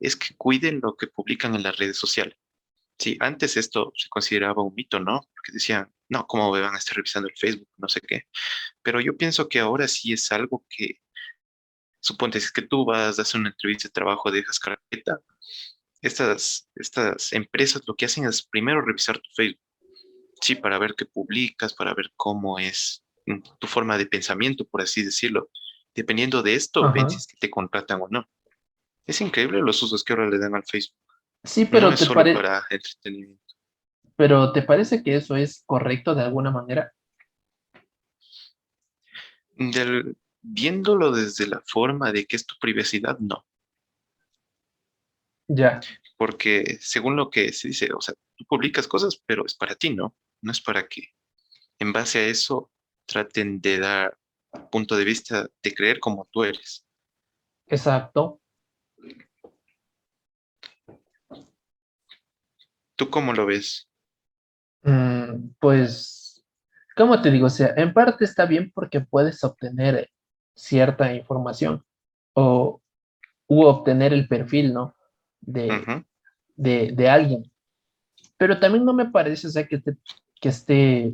es 0.00 0.16
que 0.16 0.34
cuiden 0.36 0.80
lo 0.82 0.96
que 0.96 1.06
publican 1.06 1.54
en 1.54 1.62
las 1.62 1.76
redes 1.76 1.98
sociales. 1.98 2.36
Sí, 2.98 3.16
antes 3.20 3.56
esto 3.56 3.92
se 3.96 4.08
consideraba 4.10 4.62
un 4.62 4.74
mito, 4.74 5.00
¿no? 5.00 5.22
Porque 5.34 5.52
decían, 5.52 5.92
no, 6.08 6.26
¿cómo 6.26 6.50
van 6.50 6.74
a 6.74 6.78
estar 6.78 6.96
revisando 6.96 7.28
el 7.28 7.36
Facebook? 7.36 7.68
No 7.78 7.88
sé 7.88 8.00
qué. 8.02 8.24
Pero 8.82 9.00
yo 9.00 9.16
pienso 9.16 9.48
que 9.48 9.60
ahora 9.60 9.88
sí 9.88 10.12
es 10.12 10.30
algo 10.32 10.66
que, 10.68 11.00
suponte, 12.00 12.38
es 12.38 12.52
que 12.52 12.62
tú 12.62 12.84
vas 12.84 13.18
a 13.18 13.22
hacer 13.22 13.40
una 13.40 13.50
entrevista 13.50 13.88
de 13.88 13.92
trabajo, 13.92 14.30
dejas 14.30 14.58
carpeta, 14.58 15.18
estas, 16.02 16.68
estas 16.74 17.32
empresas 17.32 17.82
lo 17.86 17.94
que 17.94 18.06
hacen 18.06 18.24
es 18.26 18.42
primero 18.42 18.82
revisar 18.82 19.18
tu 19.18 19.30
Facebook, 19.34 19.60
sí, 20.40 20.54
para 20.54 20.78
ver 20.78 20.94
qué 20.96 21.04
publicas, 21.06 21.74
para 21.74 21.94
ver 21.94 22.12
cómo 22.16 22.58
es 22.58 23.04
mm, 23.26 23.38
tu 23.58 23.66
forma 23.66 23.98
de 23.98 24.06
pensamiento, 24.06 24.64
por 24.66 24.82
así 24.82 25.02
decirlo. 25.02 25.50
Dependiendo 25.94 26.42
de 26.42 26.54
esto, 26.54 26.84
Ajá. 26.86 27.06
es 27.06 27.26
que 27.26 27.36
te 27.38 27.50
contratan 27.50 28.00
o 28.02 28.08
no. 28.08 28.28
Es 29.06 29.20
increíble 29.20 29.60
los 29.60 29.82
usos 29.82 30.04
que 30.04 30.12
ahora 30.12 30.28
le 30.28 30.38
dan 30.38 30.54
al 30.54 30.64
Facebook. 30.64 30.96
Sí, 31.44 31.64
No 31.64 31.70
pero 31.70 31.88
es 31.90 31.98
te 31.98 32.04
solo 32.04 32.20
pare- 32.20 32.34
para 32.34 32.62
entretenimiento. 32.70 33.42
pero 34.16 34.52
¿te 34.52 34.62
parece 34.62 35.02
que 35.02 35.16
eso 35.16 35.36
es 35.36 35.62
correcto 35.66 36.14
de 36.14 36.22
alguna 36.22 36.50
manera? 36.50 36.92
Del- 39.56 40.16
viéndolo 40.42 41.12
desde 41.12 41.46
la 41.46 41.60
forma 41.66 42.12
de 42.12 42.24
que 42.26 42.36
es 42.36 42.46
tu 42.46 42.54
privacidad, 42.60 43.18
no, 43.18 43.44
Ya, 45.48 45.80
porque 46.16 46.78
según 46.80 47.16
lo 47.16 47.28
que 47.28 47.52
se 47.52 47.68
dice, 47.68 47.88
o 47.92 48.00
sea, 48.00 48.14
tú 48.36 48.44
publicas 48.44 48.86
cosas, 48.86 49.20
pero 49.26 49.44
es 49.44 49.54
para 49.54 49.74
ti, 49.74 49.90
¿no? 49.90 50.14
No 50.42 50.52
es 50.52 50.60
para 50.60 50.86
que 50.88 51.08
en 51.78 51.92
base 51.92 52.18
a 52.18 52.26
eso 52.26 52.70
traten 53.06 53.60
de 53.60 53.78
dar 53.78 54.18
punto 54.70 54.96
de 54.96 55.04
vista 55.04 55.46
de 55.62 55.74
creer 55.74 56.00
como 56.00 56.28
tú 56.30 56.44
eres. 56.44 56.84
exacto. 57.66 58.40
¿Tú 62.96 63.08
cómo 63.10 63.32
lo 63.32 63.46
ves? 63.46 63.88
Mm, 64.82 65.50
pues, 65.58 66.44
¿cómo 66.96 67.20
te 67.22 67.30
digo? 67.30 67.46
O 67.46 67.50
sea, 67.50 67.72
en 67.76 67.92
parte 67.92 68.24
está 68.24 68.44
bien 68.46 68.70
porque 68.74 69.00
puedes 69.00 69.42
obtener 69.44 70.10
cierta 70.54 71.14
información 71.14 71.84
o 72.34 72.82
u 73.46 73.62
obtener 73.64 74.12
el 74.12 74.28
perfil, 74.28 74.72
¿no? 74.74 74.94
De, 75.40 76.04
de, 76.56 76.92
de 76.92 77.08
alguien. 77.08 77.50
Pero 78.36 78.58
también 78.60 78.84
no 78.84 78.92
me 78.92 79.06
parece, 79.06 79.46
o 79.46 79.50
sea, 79.50 79.66
que, 79.66 79.78
te- 79.78 79.96
que 80.40 80.48
esté 80.48 81.12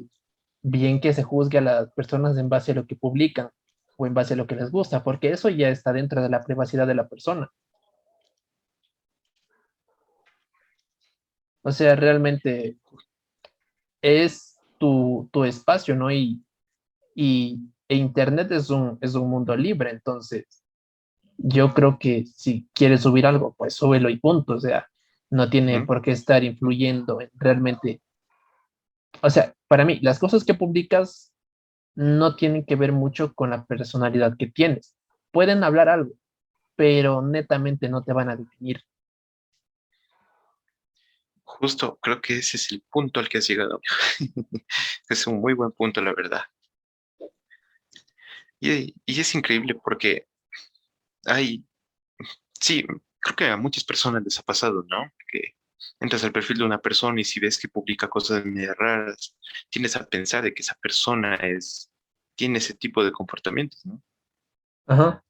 bien 0.62 1.00
que 1.00 1.12
se 1.12 1.22
juzgue 1.22 1.58
a 1.58 1.62
las 1.62 1.92
personas 1.92 2.36
en 2.38 2.48
base 2.48 2.72
a 2.72 2.74
lo 2.74 2.86
que 2.86 2.96
publican 2.96 3.50
o 3.96 4.06
en 4.06 4.14
base 4.14 4.34
a 4.34 4.36
lo 4.36 4.46
que 4.46 4.56
les 4.56 4.70
gusta, 4.70 5.02
porque 5.04 5.30
eso 5.30 5.48
ya 5.48 5.68
está 5.68 5.92
dentro 5.92 6.22
de 6.22 6.28
la 6.28 6.42
privacidad 6.42 6.86
de 6.86 6.94
la 6.94 7.08
persona. 7.08 7.50
O 11.62 11.72
sea, 11.72 11.96
realmente 11.96 12.78
es 14.00 14.58
tu, 14.78 15.28
tu 15.32 15.44
espacio, 15.44 15.96
¿no? 15.96 16.12
Y, 16.12 16.44
y 17.14 17.58
e 17.88 17.96
Internet 17.96 18.50
es 18.52 18.70
un, 18.70 18.98
es 19.00 19.14
un 19.14 19.30
mundo 19.30 19.56
libre, 19.56 19.90
entonces 19.90 20.64
yo 21.38 21.74
creo 21.74 21.98
que 21.98 22.24
si 22.26 22.68
quieres 22.72 23.02
subir 23.02 23.26
algo, 23.26 23.54
pues 23.56 23.74
súbelo 23.74 24.08
y 24.10 24.18
punto, 24.18 24.54
o 24.54 24.60
sea, 24.60 24.86
no 25.30 25.50
tiene 25.50 25.82
por 25.82 26.02
qué 26.02 26.12
estar 26.12 26.44
influyendo 26.44 27.20
en 27.20 27.30
realmente, 27.34 28.00
o 29.22 29.30
sea, 29.30 29.54
para 29.68 29.84
mí, 29.84 29.98
las 30.00 30.18
cosas 30.18 30.44
que 30.44 30.54
publicas 30.54 31.32
no 31.94 32.36
tienen 32.36 32.64
que 32.64 32.76
ver 32.76 32.92
mucho 32.92 33.34
con 33.34 33.50
la 33.50 33.64
personalidad 33.64 34.36
que 34.38 34.46
tienes. 34.46 34.96
Pueden 35.30 35.64
hablar 35.64 35.88
algo, 35.88 36.12
pero 36.76 37.22
netamente 37.22 37.88
no 37.88 38.04
te 38.04 38.12
van 38.12 38.30
a 38.30 38.36
definir. 38.36 38.82
Justo, 41.42 41.98
creo 42.02 42.20
que 42.20 42.38
ese 42.38 42.58
es 42.58 42.70
el 42.72 42.82
punto 42.82 43.18
al 43.18 43.28
que 43.28 43.38
has 43.38 43.48
llegado. 43.48 43.80
Es 45.08 45.26
un 45.26 45.40
muy 45.40 45.54
buen 45.54 45.72
punto, 45.72 46.02
la 46.02 46.12
verdad. 46.12 46.42
Y, 48.60 48.94
es 49.06 49.34
increíble 49.34 49.74
porque 49.74 50.26
hay, 51.24 51.64
sí, 52.60 52.84
creo 53.20 53.36
que 53.36 53.46
a 53.46 53.56
muchas 53.56 53.84
personas 53.84 54.22
les 54.24 54.38
ha 54.38 54.42
pasado, 54.42 54.84
¿no? 54.88 55.10
Que 55.30 55.55
entras 56.00 56.24
al 56.24 56.32
perfil 56.32 56.58
de 56.58 56.64
una 56.64 56.78
persona 56.78 57.20
y 57.20 57.24
si 57.24 57.40
ves 57.40 57.58
que 57.58 57.68
publica 57.68 58.08
cosas 58.08 58.44
medio 58.44 58.74
raras, 58.74 59.36
tienes 59.70 59.96
a 59.96 60.06
pensar 60.06 60.44
de 60.44 60.54
que 60.54 60.62
esa 60.62 60.74
persona 60.80 61.36
es, 61.36 61.90
tiene 62.34 62.58
ese 62.58 62.74
tipo 62.74 63.04
de 63.04 63.12
comportamientos, 63.12 63.84
¿no? 63.84 64.02
Ajá. 64.86 65.22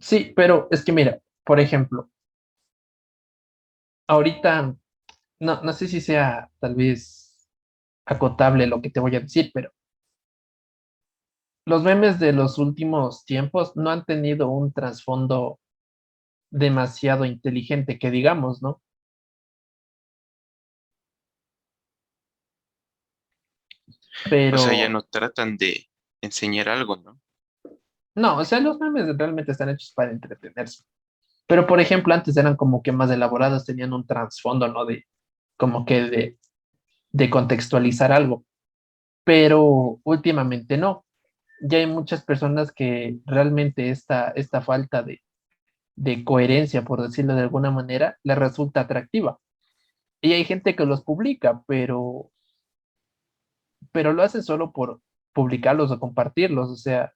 Sí, 0.00 0.32
pero 0.34 0.68
es 0.70 0.84
que 0.84 0.92
mira, 0.92 1.20
por 1.44 1.60
ejemplo, 1.60 2.10
ahorita, 4.08 4.76
no, 5.40 5.62
no 5.62 5.72
sé 5.72 5.88
si 5.88 6.00
sea 6.00 6.50
tal 6.58 6.74
vez 6.74 7.48
acotable 8.06 8.66
lo 8.66 8.80
que 8.80 8.90
te 8.90 9.00
voy 9.00 9.14
a 9.16 9.20
decir, 9.20 9.50
pero 9.54 9.72
los 11.66 11.82
memes 11.82 12.18
de 12.18 12.32
los 12.32 12.58
últimos 12.58 13.24
tiempos 13.24 13.76
no 13.76 13.90
han 13.90 14.04
tenido 14.04 14.48
un 14.48 14.72
trasfondo 14.72 15.60
demasiado 16.50 17.24
inteligente, 17.24 17.98
que 17.98 18.10
digamos, 18.10 18.62
¿no? 18.62 18.82
O 24.26 24.58
sea, 24.58 24.72
ya 24.72 24.80
Pero 24.80 24.90
no 24.90 25.02
tratan 25.02 25.56
de 25.56 25.88
enseñar 26.20 26.68
algo, 26.68 26.96
¿no? 26.96 27.20
no, 28.14 28.38
o 28.38 28.44
sea, 28.44 28.60
los 28.60 28.78
memes 28.78 29.16
realmente 29.16 29.52
están 29.52 29.70
hechos 29.70 29.92
para 29.94 30.10
entretenerse. 30.10 30.84
Pero, 31.46 31.66
por 31.66 31.80
ejemplo, 31.80 32.12
antes 32.14 32.36
eran 32.36 32.56
como 32.56 32.82
que 32.82 32.92
más 32.92 33.10
elaborados, 33.10 33.64
tenían 33.64 33.92
un 33.92 34.06
trasfondo, 34.06 34.68
¿no? 34.68 34.84
De 34.84 35.06
como 35.56 35.84
que 35.84 36.02
de, 36.02 36.38
de 37.10 37.30
contextualizar 37.30 38.12
algo. 38.12 38.44
Pero 39.24 40.00
últimamente 40.04 40.76
no. 40.76 41.04
Ya 41.62 41.78
hay 41.78 41.86
muchas 41.86 42.24
personas 42.24 42.72
que 42.72 43.18
realmente 43.26 43.90
esta, 43.90 44.30
esta 44.30 44.60
falta 44.60 45.02
de, 45.02 45.22
de 46.00 46.24
coherencia, 46.24 46.82
por 46.82 47.02
decirlo 47.02 47.34
de 47.34 47.42
alguna 47.42 47.70
manera, 47.70 48.18
les 48.22 48.38
resulta 48.38 48.80
atractiva. 48.80 49.38
Y 50.22 50.32
hay 50.32 50.46
gente 50.46 50.74
que 50.74 50.86
los 50.86 51.04
publica, 51.04 51.62
pero, 51.66 52.30
pero 53.92 54.14
lo 54.14 54.22
hace 54.22 54.42
solo 54.42 54.72
por 54.72 55.02
publicarlos 55.34 55.90
o 55.90 56.00
compartirlos, 56.00 56.70
o 56.70 56.76
sea, 56.76 57.12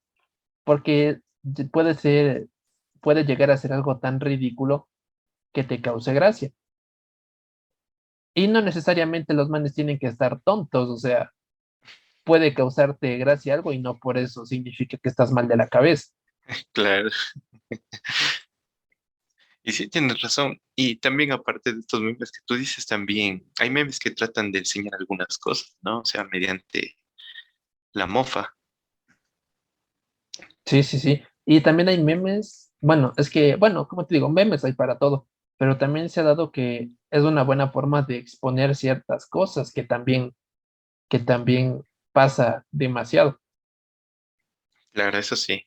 porque 0.65 1.21
puede 1.73 1.95
ser, 1.95 2.49
puede 3.01 3.25
llegar 3.25 3.51
a 3.51 3.57
ser 3.57 3.73
algo 3.73 4.01
tan 4.01 4.21
ridículo 4.21 4.87
que 5.55 5.65
te 5.65 5.81
cause 5.81 6.13
gracia. 6.13 6.53
Y 8.35 8.49
no 8.49 8.61
necesariamente 8.61 9.33
los 9.33 9.49
manes 9.49 9.75
tienen 9.75 9.99
que 9.99 10.09
estar 10.09 10.41
tontos, 10.41 10.91
o 10.91 10.99
sea, 10.99 11.33
puede 12.23 12.53
causarte 12.53 13.17
gracia 13.17 13.55
algo 13.55 13.73
y 13.73 13.79
no 13.79 13.97
por 13.99 14.19
eso 14.19 14.45
significa 14.45 14.99
que 14.99 15.09
estás 15.09 15.33
mal 15.33 15.49
de 15.49 15.57
la 15.57 15.69
cabeza. 15.69 16.13
Claro. 16.75 17.09
Y 19.67 19.73
sí, 19.73 19.89
tienes 19.89 20.21
razón. 20.21 20.61
Y 20.77 20.97
también 20.97 21.33
aparte 21.33 21.73
de 21.73 21.81
estos 21.81 22.03
memes 22.03 22.31
que 22.31 22.41
tú 22.45 22.55
dices, 22.55 22.87
también 22.87 23.51
hay 23.59 23.71
memes 23.71 23.99
que 23.99 24.11
tratan 24.11 24.53
de 24.53 24.59
enseñar 24.59 24.95
algunas 24.99 25.39
cosas, 25.39 25.75
¿no? 25.81 26.01
O 26.01 26.05
sea, 26.05 26.25
mediante 26.25 26.99
la 27.93 28.07
mofa. 28.07 28.55
Sí, 30.67 30.83
sí, 30.83 30.99
sí. 30.99 31.23
Y 31.47 31.63
también 31.63 31.89
hay 31.89 32.03
memes, 32.03 32.73
bueno, 32.81 33.15
es 33.17 33.31
que, 33.31 33.57
bueno, 33.57 33.89
como 33.89 34.07
te 34.07 34.15
digo, 34.17 34.29
memes 34.29 34.65
hay 34.67 34.75
para 34.75 34.99
todo, 34.99 35.29
pero 35.57 35.79
también 35.79 36.11
se 36.11 36.21
ha 36.21 36.25
dado 36.25 36.53
que 36.53 36.91
es 37.11 37.23
una 37.23 37.43
buena 37.43 37.71
forma 37.71 38.03
de 38.03 38.17
exponer 38.17 38.77
ciertas 38.77 39.27
cosas 39.27 39.73
que 39.73 39.83
también, 39.83 40.35
que 41.09 41.21
también 41.21 41.83
pasa 42.13 42.67
demasiado. 42.71 43.41
Claro, 44.93 45.17
eso 45.17 45.37
sí. 45.37 45.67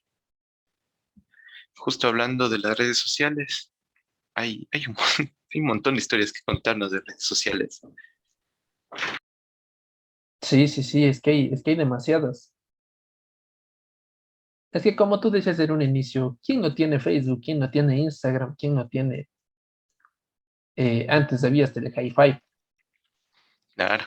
Justo 1.76 2.08
hablando 2.08 2.48
de 2.48 2.60
las 2.60 2.78
redes 2.78 2.98
sociales, 3.00 3.72
hay, 4.38 4.68
hay, 4.72 4.86
un, 4.88 4.96
hay 5.54 5.62
un 5.62 5.68
montón 5.68 5.96
de 5.96 6.00
historias 6.00 6.32
que 6.32 6.42
contarnos 6.46 6.92
de 6.92 7.00
redes 7.00 7.24
sociales. 7.24 7.82
Sí, 10.42 10.68
sí, 10.68 10.84
sí, 10.84 11.04
es 11.04 11.20
que 11.20 11.32
hay, 11.32 11.50
es 11.52 11.64
que 11.64 11.72
hay 11.72 11.78
demasiadas. 11.78 12.54
Es 14.72 14.84
que 14.84 14.96
como 14.96 15.20
tú 15.20 15.32
decías 15.32 15.60
en 15.60 15.72
un 15.72 15.82
inicio, 15.82 16.38
¿quién 16.46 16.62
no 16.62 16.76
tiene 16.76 17.00
Facebook? 17.00 17.42
¿Quién 17.44 17.60
no 17.60 17.72
tiene 17.72 17.98
Instagram? 17.98 18.56
¿Quién 18.56 18.76
no 18.76 18.88
tiene... 18.88 19.28
Eh, 20.76 21.08
antes 21.10 21.44
había 21.44 21.64
este 21.64 21.82
de 21.82 21.90
hi-fi. 21.90 22.40
Claro. 23.76 24.06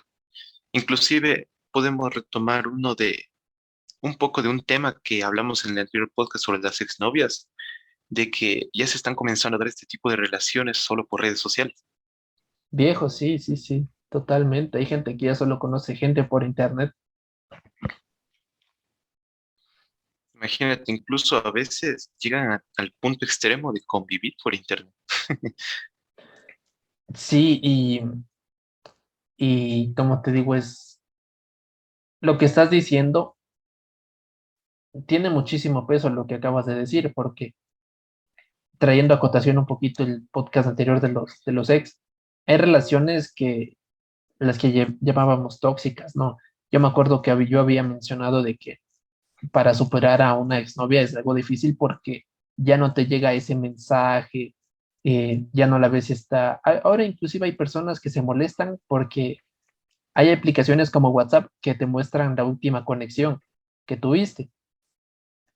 Inclusive 0.70 1.48
podemos 1.72 2.14
retomar 2.14 2.68
uno 2.68 2.94
de 2.94 3.24
un 4.00 4.16
poco 4.16 4.42
de 4.42 4.48
un 4.48 4.60
tema 4.60 4.98
que 5.02 5.24
hablamos 5.24 5.64
en 5.64 5.72
el 5.72 5.80
anterior 5.80 6.10
podcast 6.14 6.44
sobre 6.44 6.60
las 6.60 6.80
exnovias, 6.80 7.49
de 8.10 8.30
que 8.30 8.68
ya 8.74 8.86
se 8.86 8.96
están 8.96 9.14
comenzando 9.14 9.56
a 9.56 9.58
dar 9.60 9.68
este 9.68 9.86
tipo 9.86 10.10
de 10.10 10.16
relaciones 10.16 10.76
solo 10.78 11.06
por 11.06 11.22
redes 11.22 11.38
sociales. 11.40 11.84
Viejo, 12.70 13.08
sí, 13.08 13.38
sí, 13.38 13.56
sí, 13.56 13.88
totalmente. 14.10 14.78
Hay 14.78 14.86
gente 14.86 15.16
que 15.16 15.26
ya 15.26 15.34
solo 15.34 15.58
conoce 15.58 15.96
gente 15.96 16.24
por 16.24 16.44
internet. 16.44 16.92
Imagínate, 20.34 20.90
incluso 20.92 21.36
a 21.36 21.52
veces 21.52 22.10
llegan 22.18 22.52
a- 22.52 22.64
al 22.78 22.92
punto 22.98 23.24
extremo 23.24 23.72
de 23.72 23.82
convivir 23.86 24.34
por 24.42 24.54
internet. 24.54 24.94
Sí, 27.14 27.58
y, 27.62 28.00
y 29.36 29.92
como 29.94 30.22
te 30.22 30.30
digo, 30.32 30.54
es 30.54 31.00
lo 32.20 32.38
que 32.38 32.44
estás 32.44 32.70
diciendo 32.70 33.36
tiene 35.06 35.30
muchísimo 35.30 35.86
peso 35.86 36.10
lo 36.10 36.26
que 36.26 36.34
acabas 36.36 36.66
de 36.66 36.74
decir, 36.74 37.12
porque 37.14 37.54
trayendo 38.80 39.12
a 39.12 39.20
cotación 39.20 39.58
un 39.58 39.66
poquito 39.66 40.02
el 40.02 40.26
podcast 40.32 40.66
anterior 40.66 41.00
de 41.00 41.10
los, 41.10 41.44
de 41.44 41.52
los 41.52 41.68
ex, 41.68 42.00
hay 42.46 42.56
relaciones 42.56 43.32
que 43.32 43.76
las 44.38 44.58
que 44.58 44.96
llamábamos 45.00 45.60
tóxicas, 45.60 46.16
¿no? 46.16 46.38
Yo 46.72 46.80
me 46.80 46.88
acuerdo 46.88 47.20
que 47.20 47.46
yo 47.46 47.60
había 47.60 47.82
mencionado 47.82 48.42
de 48.42 48.56
que 48.56 48.78
para 49.52 49.74
superar 49.74 50.22
a 50.22 50.34
una 50.34 50.58
exnovia 50.58 51.02
es 51.02 51.14
algo 51.14 51.34
difícil 51.34 51.76
porque 51.76 52.24
ya 52.56 52.78
no 52.78 52.94
te 52.94 53.04
llega 53.06 53.34
ese 53.34 53.54
mensaje, 53.54 54.54
eh, 55.04 55.44
ya 55.52 55.66
no 55.66 55.78
la 55.78 55.88
ves 55.88 56.08
está. 56.08 56.60
Ahora 56.82 57.04
inclusive 57.04 57.46
hay 57.46 57.52
personas 57.52 58.00
que 58.00 58.08
se 58.08 58.22
molestan 58.22 58.78
porque 58.86 59.40
hay 60.14 60.30
aplicaciones 60.30 60.90
como 60.90 61.10
WhatsApp 61.10 61.48
que 61.60 61.74
te 61.74 61.84
muestran 61.84 62.34
la 62.34 62.44
última 62.44 62.86
conexión 62.86 63.42
que 63.86 63.98
tuviste. 63.98 64.50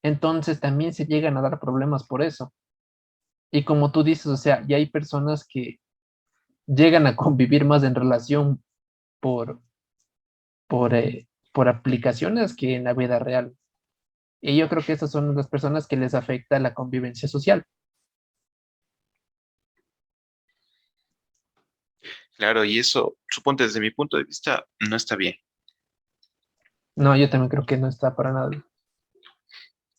Entonces 0.02 0.60
también 0.60 0.92
se 0.92 1.06
llegan 1.06 1.38
a 1.38 1.40
dar 1.40 1.58
problemas 1.58 2.04
por 2.04 2.20
eso. 2.20 2.52
Y 3.54 3.62
como 3.62 3.92
tú 3.92 4.02
dices, 4.02 4.26
o 4.26 4.36
sea, 4.36 4.64
ya 4.66 4.78
hay 4.78 4.86
personas 4.86 5.46
que 5.48 5.78
llegan 6.66 7.06
a 7.06 7.14
convivir 7.14 7.64
más 7.64 7.84
en 7.84 7.94
relación 7.94 8.64
por, 9.20 9.62
por, 10.66 10.92
eh, 10.92 11.28
por 11.52 11.68
aplicaciones 11.68 12.56
que 12.56 12.74
en 12.74 12.82
la 12.82 12.94
vida 12.94 13.20
real. 13.20 13.56
Y 14.40 14.56
yo 14.56 14.68
creo 14.68 14.82
que 14.82 14.94
esas 14.94 15.12
son 15.12 15.36
las 15.36 15.46
personas 15.46 15.86
que 15.86 15.96
les 15.96 16.14
afecta 16.14 16.58
la 16.58 16.74
convivencia 16.74 17.28
social. 17.28 17.64
Claro, 22.36 22.64
y 22.64 22.80
eso, 22.80 23.18
suponte 23.30 23.62
desde 23.62 23.78
mi 23.78 23.92
punto 23.92 24.16
de 24.16 24.24
vista, 24.24 24.66
no 24.80 24.96
está 24.96 25.14
bien. 25.14 25.36
No, 26.96 27.16
yo 27.16 27.30
también 27.30 27.50
creo 27.50 27.64
que 27.64 27.76
no 27.76 27.86
está 27.86 28.16
para 28.16 28.32
nada. 28.32 28.50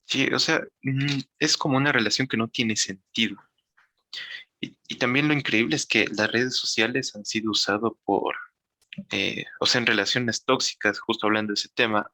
Sí, 0.05 0.27
o 0.33 0.39
sea, 0.39 0.61
mm, 0.83 1.19
es 1.39 1.57
como 1.57 1.77
una 1.77 1.91
relación 1.91 2.27
que 2.27 2.37
no 2.37 2.47
tiene 2.47 2.75
sentido. 2.75 3.37
Y, 4.61 4.97
también 4.97 5.27
lo 5.27 5.33
increíble 5.33 5.75
es 5.75 5.85
que 5.85 6.05
las 6.07 6.31
redes 6.31 6.55
sociales 6.55 7.15
han 7.15 7.25
sido 7.25 7.51
usadas 7.51 7.91
por, 8.03 8.35
eh, 9.11 9.45
o 9.59 9.65
sea, 9.65 9.79
en 9.81 9.87
relaciones 9.87 10.43
tóxicas, 10.45 10.99
justo 10.99 11.27
hablando 11.27 11.51
de 11.51 11.55
ese 11.55 11.69
tema, 11.69 12.11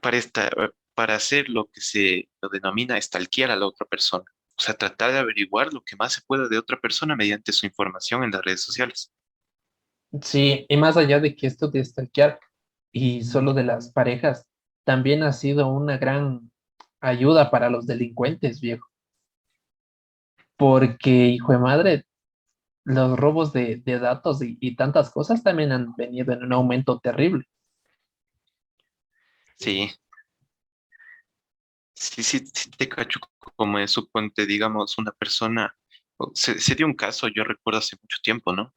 para, 0.00 0.16
esta, 0.16 0.50
para 0.94 1.14
hacer 1.16 1.48
lo 1.48 1.66
que 1.66 1.80
se 1.80 2.28
lo 2.42 2.48
denomina 2.48 3.00
stalkear 3.00 3.50
a 3.50 3.56
la 3.56 3.66
otra 3.66 3.86
persona. 3.86 4.24
O 4.58 4.62
sea, 4.62 4.74
tratar 4.74 5.12
de 5.12 5.18
averiguar 5.18 5.72
lo 5.72 5.82
que 5.82 5.96
más 5.96 6.14
se 6.14 6.22
pueda 6.22 6.48
de 6.48 6.58
otra 6.58 6.78
persona 6.80 7.16
mediante 7.16 7.52
su 7.52 7.66
información 7.66 8.24
en 8.24 8.30
las 8.30 8.42
redes 8.42 8.62
sociales. 8.62 9.12
Sí, 10.22 10.64
y 10.68 10.76
más 10.76 10.96
allá 10.96 11.20
de 11.20 11.34
que 11.36 11.46
esto 11.46 11.68
de 11.68 11.84
stalkear 11.84 12.38
y 12.92 13.24
solo 13.24 13.52
de 13.52 13.64
las 13.64 13.92
parejas, 13.92 14.46
también 14.86 15.24
ha 15.24 15.32
sido 15.32 15.66
una 15.66 15.98
gran 15.98 16.52
ayuda 17.00 17.50
para 17.50 17.68
los 17.68 17.88
delincuentes, 17.88 18.60
viejo. 18.60 18.88
Porque, 20.56 21.10
hijo 21.10 21.50
de 21.50 21.58
madre, 21.58 22.06
los 22.84 23.18
robos 23.18 23.52
de, 23.52 23.82
de 23.84 23.98
datos 23.98 24.40
y, 24.40 24.76
tantas 24.76 25.10
cosas 25.10 25.42
también 25.42 25.72
han 25.72 25.96
venido 25.96 26.32
en 26.32 26.44
un 26.44 26.52
aumento 26.52 27.00
terrible. 27.00 27.48
Sí, 29.56 29.90
sí, 31.94 32.22
sí, 32.22 32.70
te 32.78 32.88
cacho 32.88 33.18
como 33.56 33.80
es, 33.80 33.90
suponte, 33.90 34.46
digamos, 34.46 34.98
una 34.98 35.10
persona, 35.10 35.76
se, 36.32 36.74
dio 36.76 36.86
un 36.86 36.94
caso, 36.94 37.26
yo 37.26 37.42
recuerdo 37.42 37.78
hace 37.78 37.96
mucho 38.00 38.18
tiempo, 38.22 38.52
¿no? 38.52 38.72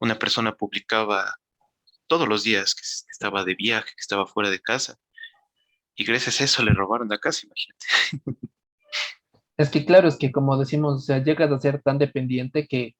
Una 0.00 0.18
persona 0.18 0.56
publicaba 0.56 1.36
todos 2.08 2.28
los 2.28 2.42
días 2.42 2.74
que 2.74 2.82
estaba 2.82 3.44
de 3.44 3.54
viaje, 3.54 3.90
que 3.90 4.00
estaba 4.00 4.26
fuera 4.26 4.50
de 4.50 4.60
casa, 4.60 4.98
y 5.94 6.04
gracias 6.04 6.40
a 6.40 6.44
eso 6.44 6.62
le 6.62 6.72
robaron 6.72 7.08
la 7.08 7.18
casa, 7.18 7.46
imagínate. 7.46 8.48
Es 9.58 9.70
que 9.70 9.84
claro, 9.84 10.08
es 10.08 10.16
que 10.16 10.32
como 10.32 10.56
decimos, 10.56 10.94
o 10.94 10.98
sea, 10.98 11.22
llegas 11.22 11.50
a 11.52 11.60
ser 11.60 11.82
tan 11.82 11.98
dependiente 11.98 12.66
que 12.66 12.96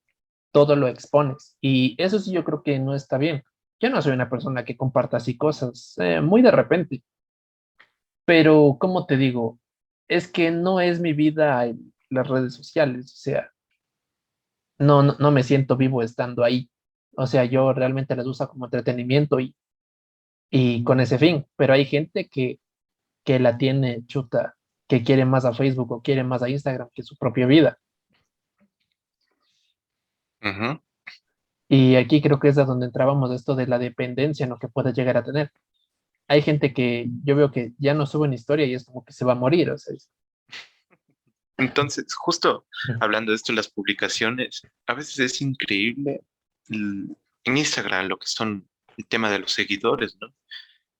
todo 0.51 0.75
lo 0.75 0.87
expones. 0.87 1.57
Y 1.61 1.95
eso 2.01 2.19
sí 2.19 2.31
yo 2.31 2.43
creo 2.43 2.63
que 2.63 2.79
no 2.79 2.95
está 2.95 3.17
bien. 3.17 3.43
Yo 3.81 3.89
no 3.89 4.01
soy 4.01 4.13
una 4.13 4.29
persona 4.29 4.63
que 4.63 4.77
comparta 4.77 5.17
así 5.17 5.35
cosas, 5.35 5.95
eh, 5.97 6.21
muy 6.21 6.41
de 6.41 6.51
repente. 6.51 7.03
Pero, 8.25 8.77
como 8.79 9.05
te 9.05 9.17
digo, 9.17 9.59
es 10.07 10.31
que 10.31 10.51
no 10.51 10.79
es 10.79 10.99
mi 11.01 11.13
vida 11.13 11.65
en 11.65 11.93
las 12.09 12.27
redes 12.27 12.53
sociales, 12.53 13.11
o 13.13 13.17
sea, 13.17 13.51
no, 14.77 15.03
no, 15.03 15.31
me 15.31 15.43
siento 15.43 15.75
vivo 15.77 16.01
estando 16.01 16.43
ahí. 16.43 16.69
O 17.15 17.27
sea, 17.27 17.45
yo 17.45 17.73
realmente 17.73 18.15
las 18.15 18.25
uso 18.25 18.47
como 18.49 18.65
entretenimiento 18.65 19.39
y, 19.39 19.55
y 20.49 20.83
con 20.83 20.99
ese 20.99 21.17
fin. 21.19 21.45
Pero 21.55 21.73
hay 21.73 21.85
gente 21.85 22.27
que, 22.27 22.59
que 23.23 23.39
la 23.39 23.57
tiene 23.57 24.05
chuta, 24.05 24.55
que 24.87 25.03
quiere 25.03 25.25
más 25.25 25.45
a 25.45 25.53
Facebook 25.53 25.91
o 25.91 26.01
quiere 26.01 26.23
más 26.23 26.43
a 26.43 26.49
Instagram 26.49 26.89
que 26.93 27.03
su 27.03 27.15
propia 27.17 27.45
vida. 27.47 27.79
Ujú. 30.41 30.81
Y 31.69 31.95
aquí 31.95 32.21
creo 32.21 32.39
que 32.39 32.49
es 32.49 32.57
a 32.57 32.65
donde 32.65 32.85
entrábamos 32.85 33.31
esto 33.31 33.55
de 33.55 33.67
la 33.67 33.79
dependencia, 33.79 34.45
¿no? 34.45 34.59
Que 34.59 34.67
puede 34.67 34.93
llegar 34.93 35.17
a 35.17 35.23
tener. 35.23 35.51
Hay 36.27 36.41
gente 36.41 36.73
que 36.73 37.07
yo 37.23 37.35
veo 37.35 37.51
que 37.51 37.73
ya 37.77 37.93
no 37.93 38.05
sube 38.05 38.27
en 38.27 38.33
historia 38.33 38.65
y 38.65 38.73
es 38.73 38.85
como 38.85 39.03
que 39.03 39.13
se 39.13 39.25
va 39.25 39.33
a 39.33 39.35
morir, 39.35 39.71
o 39.71 39.77
sea, 39.77 39.95
es- 39.95 40.09
Entonces, 41.57 42.13
justo 42.13 42.65
hablando 42.99 43.31
de 43.31 43.37
esto, 43.37 43.53
las 43.53 43.69
publicaciones, 43.69 44.61
a 44.87 44.93
veces 44.93 45.19
es 45.19 45.41
increíble 45.41 46.21
en 46.69 47.17
Instagram 47.57 48.07
lo 48.07 48.17
que 48.17 48.27
son 48.27 48.67
el 48.97 49.07
tema 49.07 49.29
de 49.31 49.39
los 49.39 49.51
seguidores, 49.51 50.17
¿no? 50.19 50.27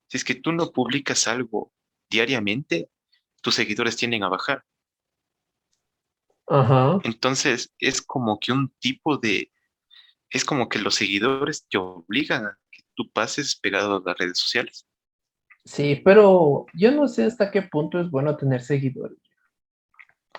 Si 0.08 0.16
es 0.16 0.24
que 0.24 0.34
tú 0.34 0.52
no 0.52 0.70
publicas 0.70 1.26
algo 1.26 1.72
diariamente, 2.10 2.90
tus 3.42 3.54
seguidores 3.54 3.96
tienden 3.96 4.22
a 4.22 4.28
bajar. 4.28 4.64
Ajá. 6.46 6.98
Entonces, 7.04 7.72
es 7.78 8.02
como 8.02 8.38
que 8.38 8.52
un 8.52 8.70
tipo 8.78 9.16
de, 9.16 9.50
es 10.30 10.44
como 10.44 10.68
que 10.68 10.78
los 10.78 10.94
seguidores 10.94 11.66
te 11.68 11.78
obligan 11.78 12.46
a 12.46 12.58
que 12.70 12.82
tú 12.94 13.10
pases 13.10 13.56
pegado 13.56 13.96
a 13.96 14.02
las 14.04 14.18
redes 14.18 14.38
sociales. 14.38 14.86
Sí, 15.64 16.00
pero 16.04 16.66
yo 16.74 16.90
no 16.90 17.08
sé 17.08 17.24
hasta 17.24 17.50
qué 17.50 17.62
punto 17.62 17.98
es 17.98 18.10
bueno 18.10 18.36
tener 18.36 18.60
seguidores. 18.62 19.18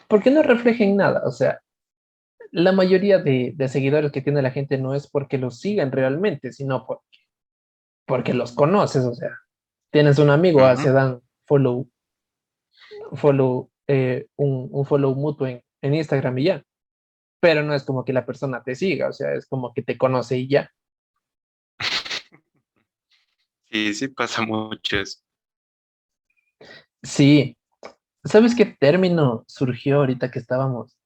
Porque 0.08 0.30
no 0.30 0.44
reflejen 0.44 0.98
nada, 0.98 1.24
o 1.26 1.32
sea, 1.32 1.62
la 2.52 2.72
mayoría 2.72 3.18
de, 3.18 3.54
de, 3.56 3.68
seguidores 3.68 4.12
que 4.12 4.22
tiene 4.22 4.42
la 4.42 4.52
gente 4.52 4.78
no 4.78 4.94
es 4.94 5.08
porque 5.08 5.38
los 5.38 5.60
sigan 5.60 5.92
realmente, 5.92 6.54
sino 6.54 6.86
porque, 6.86 7.20
porque 8.06 8.34
los 8.34 8.52
conoces, 8.52 9.04
o 9.04 9.14
sea, 9.14 9.32
tienes 9.92 10.20
un 10.20 10.30
amigo, 10.30 10.60
uh 10.60 10.64
-huh. 10.64 10.78
se 10.78 10.92
dan 10.92 11.22
follow, 11.46 11.90
follow, 13.14 13.72
eh, 13.88 14.28
un, 14.36 14.70
un, 14.72 14.86
follow 14.86 15.16
mutuo 15.16 15.48
en, 15.48 15.64
en, 15.82 15.96
Instagram 15.96 16.38
y 16.40 16.44
ya. 16.46 16.64
Pero 17.40 17.64
no 17.64 17.74
es 17.74 17.84
como 17.84 18.04
que 18.04 18.14
la 18.14 18.26
persona 18.26 18.64
te 18.64 18.76
siga, 18.76 19.10
o 19.10 19.14
sea, 19.14 19.34
es 19.34 19.46
como 19.48 19.74
que 19.74 19.84
te 19.84 19.98
conoce 19.98 20.38
y 20.38 20.48
ya. 20.48 20.72
Sí, 23.72 23.94
sí 23.94 24.08
pasa 24.08 24.42
mucho 24.42 25.00
eso. 25.00 25.20
Sí. 27.04 27.58
¿Sabes 28.24 28.56
qué 28.56 28.66
término 28.66 29.44
surgió 29.48 29.98
ahorita 29.98 30.32
que 30.32 30.40
estábamos 30.40 30.98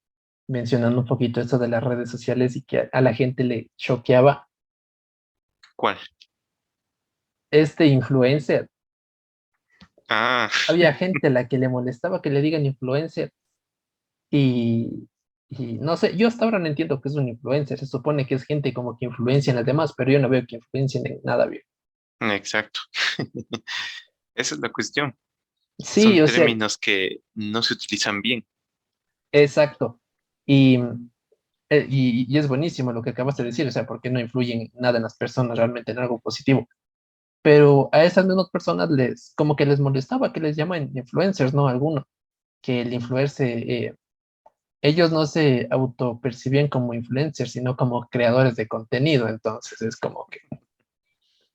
mencionando 0.48 1.00
un 1.00 1.06
poquito 1.06 1.42
esto 1.42 1.58
de 1.58 1.68
las 1.68 1.84
redes 1.84 2.10
sociales 2.10 2.56
y 2.56 2.62
que 2.64 2.90
a 2.92 3.02
la 3.02 3.14
gente 3.14 3.44
le 3.44 3.70
choqueaba? 3.76 4.48
¿Cuál? 5.76 5.98
Este 7.52 7.88
influencer. 7.88 8.70
Ah. 10.10 10.50
Había 10.68 10.94
gente 10.94 11.28
a 11.28 11.30
la 11.30 11.48
que 11.48 11.60
le 11.60 11.70
molestaba 11.70 12.22
que 12.22 12.32
le 12.32 12.42
digan 12.42 12.66
influencer. 12.66 13.32
Y, 14.32 15.08
y, 15.50 15.74
no 15.74 15.98
sé, 15.98 16.18
yo 16.18 16.28
hasta 16.28 16.46
ahora 16.46 16.60
no 16.60 16.68
entiendo 16.68 17.00
qué 17.00 17.10
es 17.10 17.16
un 17.16 17.30
influencer. 17.30 17.80
Se 17.80 17.86
supone 17.86 18.26
que 18.26 18.36
es 18.36 18.44
gente 18.44 18.74
como 18.74 18.98
que 18.98 19.06
influencia 19.06 19.52
en 19.52 19.58
las 19.58 19.66
demás, 19.66 19.94
pero 19.96 20.12
yo 20.12 20.20
no 20.20 20.28
veo 20.30 20.46
que 20.48 20.56
influencien 20.56 21.06
en 21.06 21.20
nada 21.24 21.46
bien. 21.46 21.64
Exacto. 22.20 22.80
Esa 24.36 24.56
es 24.56 24.62
la 24.62 24.72
cuestión. 24.72 25.16
Sí, 25.78 26.18
Son 26.18 26.24
o 26.24 26.26
términos 26.26 26.74
sea, 26.74 26.80
que 26.82 27.20
no 27.36 27.62
se 27.62 27.74
utilizan 27.74 28.22
bien. 28.22 28.46
Exacto. 29.32 30.02
Y, 30.46 30.80
eh, 31.70 31.86
y, 31.88 32.26
y, 32.28 32.38
es 32.38 32.48
buenísimo 32.48 32.92
lo 32.92 33.04
que 33.04 33.12
acabas 33.12 33.38
de 33.38 33.44
decir, 33.44 33.68
o 33.68 33.72
sea, 33.72 33.86
porque 33.86 34.10
no 34.10 34.20
influyen 34.20 34.72
nada 34.74 34.98
en 34.98 35.04
las 35.04 35.16
personas 35.16 35.58
realmente 35.58 35.92
en 35.92 36.00
algo 36.00 36.20
positivo. 36.20 36.68
Pero 37.42 37.90
a 37.92 38.04
esas 38.04 38.26
mismas 38.26 38.50
personas 38.50 38.90
les, 38.90 39.34
como 39.36 39.56
que 39.56 39.66
les 39.66 39.80
molestaba 39.80 40.34
que 40.34 40.42
les 40.42 40.58
llaman 40.58 40.92
influencers, 40.94 41.54
¿no? 41.54 41.68
Alguno, 41.68 42.06
que 42.62 42.82
el 42.82 42.94
influencer, 42.94 43.70
eh, 43.70 43.96
ellos 44.82 45.12
no 45.12 45.26
se 45.26 45.68
autopercibían 45.72 46.68
como 46.68 46.94
influencers, 46.94 47.52
sino 47.52 47.76
como 47.76 48.08
creadores 48.10 48.56
de 48.56 48.68
contenido, 48.68 49.28
entonces 49.28 49.82
es 49.82 49.98
como 49.98 50.28
que 50.28 50.40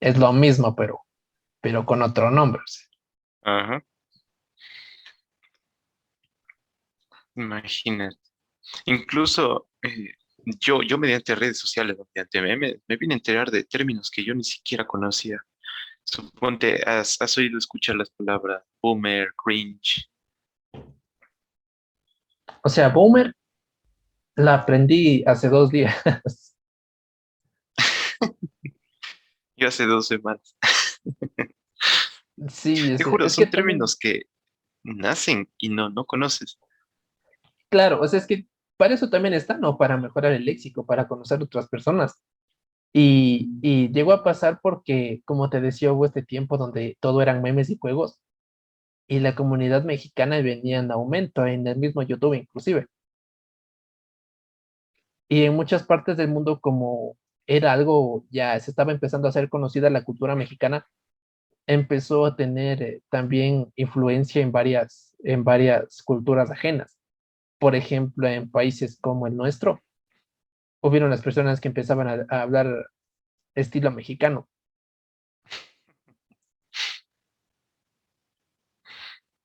es 0.00 0.18
lo 0.18 0.32
mismo, 0.32 0.74
pero, 0.76 1.00
pero 1.60 1.86
con 1.86 2.02
otro 2.02 2.30
nombre. 2.30 2.62
Ajá. 3.42 3.82
Imagínate. 7.36 8.18
Incluso 8.86 9.68
eh, 9.82 10.12
yo, 10.44 10.82
yo 10.82 10.98
mediante 10.98 11.34
redes 11.34 11.58
sociales, 11.58 11.96
mediante 12.14 12.42
memes, 12.42 12.76
me 12.86 12.96
vine 12.96 13.14
a 13.14 13.16
enterar 13.16 13.50
de 13.50 13.64
términos 13.64 14.10
que 14.10 14.24
yo 14.24 14.34
ni 14.34 14.44
siquiera 14.44 14.86
conocía. 14.86 15.42
Suponte, 16.04 16.82
has, 16.86 17.16
has 17.20 17.38
oído 17.38 17.58
escuchar 17.58 17.96
las 17.96 18.10
palabras 18.10 18.62
boomer, 18.80 19.32
cringe. 19.42 20.08
O 22.62 22.68
sea, 22.68 22.88
boomer 22.88 23.34
la 24.36 24.54
aprendí 24.54 25.24
hace 25.26 25.48
dos 25.48 25.70
días. 25.70 25.94
yo 29.56 29.68
hace 29.68 29.86
dos 29.86 30.06
semanas. 30.06 30.56
sí, 32.48 32.92
es, 32.92 32.98
Te 32.98 33.04
juro, 33.04 33.26
es 33.26 33.34
son 33.34 33.44
que 33.44 33.50
términos 33.50 33.96
que 33.98 34.22
nacen 34.82 35.50
y 35.58 35.70
no, 35.70 35.90
no 35.90 36.04
conoces. 36.04 36.58
Claro, 37.70 38.00
o 38.00 38.08
sea, 38.08 38.18
es 38.18 38.26
que 38.26 38.46
para 38.76 38.94
eso 38.94 39.08
también 39.08 39.34
está, 39.34 39.56
¿no? 39.56 39.78
Para 39.78 39.96
mejorar 39.96 40.32
el 40.32 40.44
léxico, 40.44 40.84
para 40.84 41.08
conocer 41.08 41.42
otras 41.42 41.68
personas. 41.68 42.20
Y, 42.96 43.90
llegó 43.92 44.12
a 44.12 44.22
pasar 44.24 44.60
porque, 44.62 45.20
como 45.24 45.50
te 45.50 45.60
decía, 45.60 45.92
hubo 45.92 46.06
este 46.06 46.22
tiempo 46.22 46.58
donde 46.58 46.96
todo 47.00 47.22
eran 47.22 47.42
memes 47.42 47.68
y 47.70 47.76
juegos 47.76 48.20
y 49.08 49.20
la 49.20 49.34
comunidad 49.34 49.84
mexicana 49.84 50.40
venía 50.42 50.78
en 50.80 50.90
aumento 50.90 51.46
en 51.46 51.66
el 51.66 51.76
mismo 51.78 52.02
YouTube 52.02 52.34
inclusive. 52.34 52.86
Y 55.28 55.44
en 55.44 55.54
muchas 55.56 55.82
partes 55.84 56.16
del 56.16 56.28
mundo 56.28 56.60
como 56.60 57.16
era 57.46 57.72
algo, 57.72 58.24
ya 58.30 58.58
se 58.60 58.70
estaba 58.70 58.92
empezando 58.92 59.28
a 59.28 59.30
hacer 59.30 59.48
conocida 59.48 59.90
la 59.90 60.04
cultura 60.04 60.34
mexicana, 60.36 60.86
empezó 61.66 62.26
a 62.26 62.36
tener 62.36 62.82
eh, 62.82 63.02
también 63.10 63.72
influencia 63.76 64.42
en 64.42 64.52
varias, 64.52 65.14
en 65.24 65.44
varias 65.44 66.02
culturas 66.02 66.50
ajenas. 66.50 66.98
Por 67.58 67.74
ejemplo, 67.74 68.28
en 68.28 68.50
países 68.50 68.98
como 69.00 69.26
el 69.26 69.36
nuestro, 69.36 69.80
hubieron 70.84 71.08
las 71.08 71.22
personas 71.22 71.62
que 71.62 71.68
empezaban 71.68 72.08
a, 72.08 72.26
a 72.28 72.42
hablar 72.42 72.90
estilo 73.54 73.90
mexicano. 73.90 74.50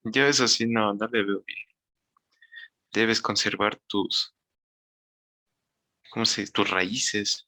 Yo 0.04 0.26
eso 0.26 0.48
sí 0.50 0.66
no, 0.66 0.94
no 0.94 1.08
le 1.08 1.24
veo 1.24 1.42
bien. 1.46 1.68
Debes 2.92 3.22
conservar 3.22 3.78
tus, 3.88 4.36
¿cómo 6.10 6.26
se 6.26 6.42
dice? 6.42 6.52
Tus 6.52 6.70
raíces. 6.70 7.48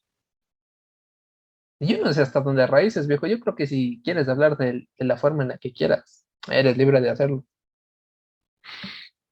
Yo 1.78 1.98
no 1.98 2.12
sé 2.14 2.22
hasta 2.22 2.40
dónde 2.40 2.66
raíces, 2.66 3.06
viejo. 3.06 3.26
Yo 3.26 3.40
creo 3.40 3.56
que 3.56 3.66
si 3.66 4.00
quieres 4.02 4.28
hablar 4.28 4.56
de, 4.56 4.88
de 4.96 5.04
la 5.04 5.18
forma 5.18 5.42
en 5.42 5.50
la 5.50 5.58
que 5.58 5.72
quieras, 5.72 6.26
eres 6.48 6.78
libre 6.78 7.00
de 7.00 7.10
hacerlo. 7.10 7.44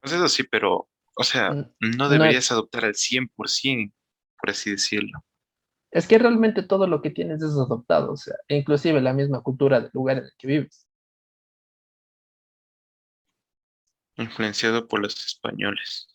Pues 0.01 0.13
eso 0.13 0.29
sí, 0.29 0.43
pero, 0.43 0.91
o 1.17 1.25
sea, 1.25 1.55
no 1.79 2.09
deberías 2.09 2.51
adoptar 2.51 2.85
al 2.85 2.95
100%, 2.95 3.93
por 4.41 4.51
así 4.51 4.71
decirlo. 4.71 5.25
Es 5.93 6.09
que 6.09 6.19
realmente 6.19 6.65
todo 6.65 6.87
lo 6.89 7.01
que 7.01 7.11
tienes 7.11 7.43
es 7.43 7.53
adoptado, 7.53 8.13
o 8.13 8.17
sea, 8.17 8.35
e 8.49 8.57
inclusive 8.57 9.01
la 9.01 9.13
misma 9.13 9.41
cultura 9.43 9.81
del 9.81 9.91
lugar 9.93 10.19
en 10.19 10.25
el 10.25 10.33
que 10.37 10.47
vives. 10.49 10.87
Influenciado 14.17 14.87
por 14.87 15.01
los 15.01 15.17
españoles. 15.27 16.07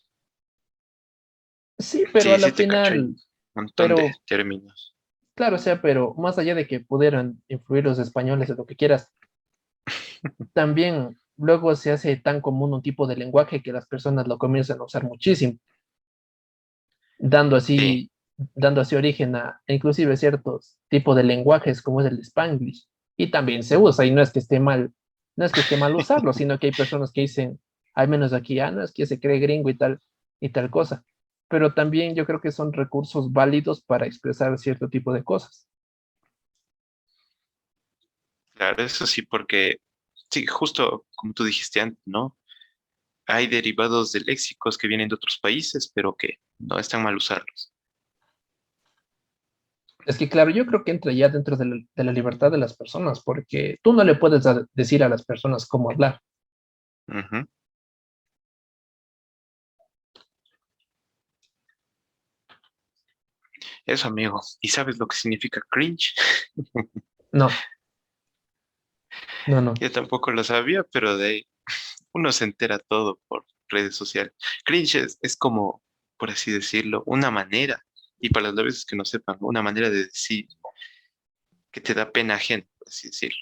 Sí, 1.78 2.04
pero 2.12 2.22
Sí, 2.24 2.32
a 2.34 2.38
la 2.38 2.50
final, 2.50 2.98
un 3.00 3.16
montón 3.54 3.88
pero 3.88 3.96
de 3.96 4.14
términos. 4.26 4.96
claro, 5.34 5.56
o 5.56 5.58
sea, 5.58 5.80
pero 5.82 6.14
más 6.14 6.38
allá 6.38 6.54
de 6.54 6.66
que 6.66 6.80
pudieran 6.80 7.42
influir 7.48 7.84
los 7.84 7.98
españoles 7.98 8.48
en 8.50 8.56
lo 8.56 8.66
que 8.66 8.76
quieras, 8.76 9.12
también 10.54 11.18
luego 11.36 11.74
se 11.76 11.92
hace 11.92 12.16
tan 12.16 12.40
común 12.40 12.72
un 12.74 12.82
tipo 12.82 13.06
de 13.06 13.16
lenguaje 13.16 13.62
que 13.62 13.72
las 13.72 13.86
personas 13.86 14.26
lo 14.26 14.38
comienzan 14.38 14.80
a 14.80 14.84
usar 14.84 15.04
muchísimo, 15.04 15.58
dando 17.18 17.56
Sí, 17.60 17.76
así, 17.78 18.10
dando 18.54 18.80
así 18.80 18.96
origen 18.96 19.36
a 19.36 19.60
inclusive 19.66 20.16
ciertos 20.16 20.78
tipos 20.88 21.16
de 21.16 21.24
lenguajes 21.24 21.82
como 21.82 22.00
es 22.00 22.06
el 22.06 22.18
Spanglish. 22.20 22.86
Y 23.16 23.30
también 23.30 23.62
se 23.62 23.78
usa, 23.78 24.04
y 24.04 24.10
no 24.10 24.20
es 24.20 24.30
que 24.30 24.40
esté 24.40 24.60
mal, 24.60 24.92
no 25.36 25.44
es 25.44 25.52
que 25.52 25.60
esté 25.60 25.76
mal 25.76 25.94
usarlo, 25.94 26.32
sino 26.32 26.58
que 26.58 26.66
hay 26.66 26.72
personas 26.72 27.12
que 27.12 27.22
dicen, 27.22 27.60
al 27.94 28.08
menos 28.08 28.32
aquí, 28.32 28.60
ah, 28.60 28.70
no, 28.70 28.82
es 28.82 28.92
que 28.92 29.06
se 29.06 29.18
cree 29.18 29.38
gringo 29.38 29.70
y 29.70 29.76
tal, 29.76 30.00
y 30.38 30.50
tal 30.50 30.70
cosa. 30.70 31.04
Pero 31.48 31.72
también 31.72 32.14
yo 32.14 32.26
creo 32.26 32.40
que 32.40 32.52
son 32.52 32.72
recursos 32.72 33.32
válidos 33.32 33.82
para 33.82 34.06
expresar 34.06 34.58
cierto 34.58 34.88
tipo 34.88 35.12
de 35.12 35.24
cosas. 35.24 35.66
claro, 38.54 38.82
eso 38.82 39.06
sí, 39.06 39.22
porque, 39.22 39.80
sí, 40.30 40.46
justo 40.46 41.06
como 41.14 41.32
tú 41.32 41.44
dijiste 41.44 41.80
antes, 41.80 42.02
¿no? 42.06 42.36
Hay 43.26 43.46
derivados 43.46 44.12
de 44.12 44.20
léxicos 44.20 44.78
que 44.78 44.88
vienen 44.88 45.08
de 45.08 45.14
otros 45.14 45.38
países, 45.38 45.90
pero 45.94 46.14
que 46.14 46.38
no 46.58 46.78
están 46.78 47.02
mal 47.02 47.16
usarlos. 47.16 47.72
Es 50.06 50.16
que, 50.18 50.28
claro, 50.28 50.50
yo 50.52 50.66
creo 50.66 50.84
que 50.84 50.92
entra 50.92 51.12
ya 51.12 51.28
dentro 51.28 51.56
de 51.56 51.64
la, 51.64 51.76
de 51.96 52.04
la 52.04 52.12
libertad 52.12 52.52
de 52.52 52.58
las 52.58 52.76
personas, 52.76 53.22
porque 53.24 53.78
tú 53.82 53.92
no 53.92 54.04
le 54.04 54.14
puedes 54.14 54.44
decir 54.72 55.02
a 55.02 55.08
las 55.08 55.24
personas 55.24 55.66
cómo 55.66 55.90
hablar. 55.90 56.20
Eso, 63.84 64.06
amigo. 64.06 64.40
¿Y 64.60 64.68
sabes 64.68 64.96
lo 64.98 65.08
que 65.08 65.16
significa 65.16 65.60
cringe? 65.68 66.14
No, 67.32 67.48
no, 69.48 69.60
no. 69.60 69.74
Yo 69.74 69.90
tampoco 69.90 70.30
lo 70.30 70.44
sabía, 70.44 70.84
pero 70.84 71.16
de 71.16 71.26
ahí 71.26 71.46
uno 72.12 72.30
se 72.30 72.44
entera 72.44 72.78
todo 72.78 73.18
por 73.26 73.44
redes 73.68 73.96
sociales. 73.96 74.32
Cringe 74.64 74.94
es, 74.96 75.18
es 75.20 75.36
como, 75.36 75.82
por 76.16 76.30
así 76.30 76.52
decirlo, 76.52 77.02
una 77.06 77.32
manera, 77.32 77.85
y 78.18 78.30
para 78.30 78.46
las 78.52 78.64
veces 78.64 78.84
que 78.84 78.96
no 78.96 79.04
sepan, 79.04 79.36
una 79.40 79.62
manera 79.62 79.90
de 79.90 80.04
decir 80.04 80.46
que 81.70 81.80
te 81.80 81.94
da 81.94 82.10
pena 82.10 82.34
ajena, 82.34 82.66
por 82.78 82.88
así 82.88 83.08
decirlo. 83.08 83.36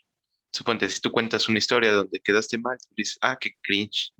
Suponte, 0.52 0.88
si 0.88 1.00
tú 1.00 1.10
cuentas 1.10 1.48
una 1.48 1.58
historia 1.58 1.92
donde 1.92 2.20
quedaste 2.20 2.58
mal, 2.58 2.78
tú 2.78 2.94
dices, 2.96 3.18
ah, 3.20 3.36
qué 3.40 3.52
cringe. 3.62 4.12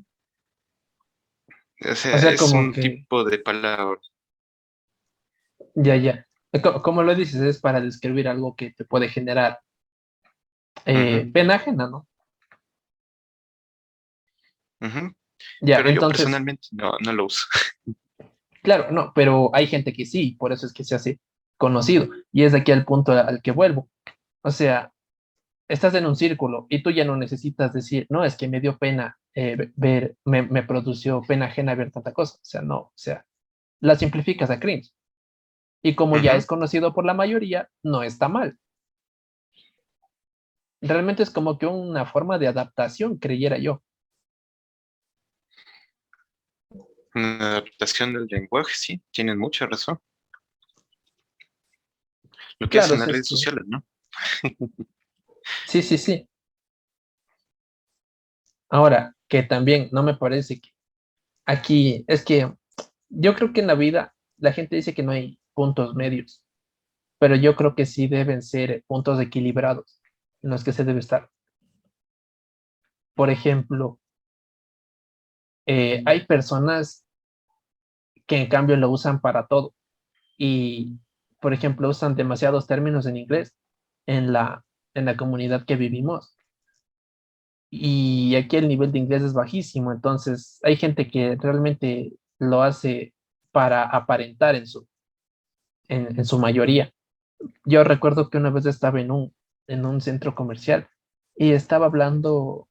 O 1.84 1.90
O 1.90 1.96
sea, 1.96 2.30
es 2.30 2.40
como 2.40 2.59
un 2.61 2.72
que, 2.72 2.80
tipo 2.80 3.24
de 3.24 3.38
palabra. 3.38 4.00
ya, 5.74 5.96
ya. 5.96 6.26
Eh, 6.52 6.61
co- 6.62 6.82
Como 6.82 7.02
lo 7.02 7.14
dices, 7.14 7.40
es 7.40 7.61
para 7.61 7.80
describir 7.80 8.28
algo 8.28 8.55
que 8.57 8.70
te 8.70 8.84
puede 8.84 9.09
generar 9.09 9.61
eh, 10.86 11.28
pena 11.32 11.55
ajena, 11.57 11.88
¿no? 11.88 12.07
Ya, 15.61 15.78
Pero 15.78 15.90
yo 15.90 16.00
personalmente 16.00 16.68
no, 16.72 16.96
no 17.00 17.12
lo 17.12 17.26
uso. 17.26 17.44
Claro, 18.65 18.91
no, 18.91 19.12
pero 19.15 19.51
hay 19.53 19.67
gente 19.67 19.93
que 19.93 20.07
sí, 20.07 20.37
por 20.39 20.51
eso 20.51 20.65
es 20.67 20.73
que 20.73 20.85
se 20.85 20.95
hace 20.95 21.21
conocido. 21.59 22.09
Y 22.33 22.45
es 22.45 22.53
de 22.53 22.59
aquí 22.59 22.73
al 22.73 22.87
punto 22.87 23.12
al 23.12 23.43
que 23.43 23.51
vuelvo. 23.51 23.91
O 24.43 24.51
sea, 24.51 24.91
estás 25.69 25.95
en 25.95 26.07
un 26.07 26.17
círculo 26.17 26.67
y 26.71 26.83
tú 26.83 26.91
ya 26.91 27.05
no 27.05 27.15
necesitas 27.19 27.75
decir, 27.75 28.07
no, 28.09 28.25
es 28.25 28.37
que 28.37 28.49
me 28.49 28.61
dio 28.61 28.79
pena 28.79 29.19
eh, 29.35 29.71
ver, 29.77 30.17
me, 30.25 30.43
me, 30.43 30.62
produció 30.62 31.21
pena 31.29 31.47
ajena 31.47 31.75
ver 31.75 31.93
tanta 31.93 32.15
cosa. 32.15 32.37
O 32.37 32.45
sea, 32.45 32.62
no, 32.62 32.79
o 32.79 32.93
sea, 32.95 33.27
la 33.81 33.97
simplificas 33.97 34.49
a 34.49 34.59
cringe. 34.59 34.95
Y 35.83 35.95
como 35.95 36.17
ya 36.17 36.35
es 36.35 36.47
conocido 36.47 36.95
por 36.95 37.05
la 37.05 37.12
mayoría, 37.12 37.69
no 37.83 38.03
está 38.03 38.29
mal. 38.29 38.59
Realmente 40.81 41.23
es 41.23 41.29
como 41.29 41.59
que 41.59 41.67
una 41.67 42.07
forma 42.07 42.39
de 42.39 42.49
adaptación, 42.49 43.19
creyera 43.19 43.59
yo. 43.59 43.83
Una 47.15 47.53
adaptación 47.53 48.12
del 48.12 48.27
lenguaje, 48.27 48.73
sí, 48.75 49.03
tienen 49.12 49.39
mucha 49.39 49.67
razón. 49.67 50.01
Lo 52.59 52.69
que 52.69 52.79
hacen 52.79 52.99
las 52.99 53.09
redes 53.09 53.29
sociales, 53.29 53.65
¿no? 53.67 53.85
sí, 55.67 55.83
sí, 55.83 55.99
sí. 55.99 56.29
Ahora, 58.69 59.15
que 59.29 59.43
también 59.43 59.89
no 59.93 60.03
me 60.03 60.15
parece 60.15 60.61
que 60.61 60.71
aquí, 61.47 62.05
es 62.09 62.25
que 62.25 62.53
yo 63.09 63.35
creo 63.35 63.53
que 63.53 63.61
en 63.61 63.67
la 63.69 63.75
vida 63.75 64.15
la 64.39 64.53
gente 64.53 64.77
dice 64.77 64.95
que 64.95 65.03
no 65.03 65.12
hay 65.12 65.39
puntos 65.55 65.95
medios, 65.95 66.43
pero 67.19 67.37
yo 67.37 67.55
creo 67.55 67.75
que 67.75 67.87
sí 67.87 68.09
deben 68.09 68.43
ser 68.43 68.83
puntos 68.87 69.21
equilibrados 69.21 70.01
en 70.43 70.51
los 70.51 70.65
que 70.65 70.73
se 70.73 70.85
debe 70.85 71.01
estar. 71.01 71.31
Por 73.15 73.31
ejemplo, 73.31 74.01
eh, 75.67 76.03
hay 76.05 76.27
personas 76.27 77.03
que 78.27 78.37
en 78.39 78.49
cambio 78.49 78.77
lo 78.77 78.91
usan 78.91 79.20
para 79.20 79.47
todo 79.47 79.75
y, 80.39 80.99
por 81.41 81.53
ejemplo, 81.53 81.89
usan 81.89 82.14
demasiados 82.16 82.66
términos 82.66 83.07
en 83.07 83.16
inglés 83.16 83.55
en 84.07 84.33
la, 84.33 84.64
en 84.95 85.05
la 85.05 85.16
comunidad 85.16 85.64
que 85.66 85.77
vivimos. 85.77 86.37
Y 87.70 88.37
aquí 88.37 88.57
el 88.57 88.68
nivel 88.68 88.93
de 88.93 89.01
inglés 89.01 89.22
es 89.22 89.33
bajísimo, 89.33 89.93
entonces 89.93 90.61
hay 90.62 90.77
gente 90.77 91.09
que 91.11 91.37
realmente 91.37 92.12
lo 92.39 92.62
hace 92.62 93.14
para 93.51 93.83
aparentar 93.85 94.55
en 94.55 94.66
su, 94.66 94.87
en, 95.89 96.25
su 96.25 96.39
mayoría. 96.39 96.93
Yo 97.64 97.85
recuerdo 97.85 98.31
que 98.31 98.39
una 98.39 98.51
vez 98.51 98.66
estaba 98.66 99.01
en 99.01 99.11
un, 99.11 99.35
en 99.66 99.85
un 99.87 100.01
centro 100.01 100.35
comercial 100.35 100.89
y 101.37 101.53
estaba 101.53 101.87
hablando 101.87 102.68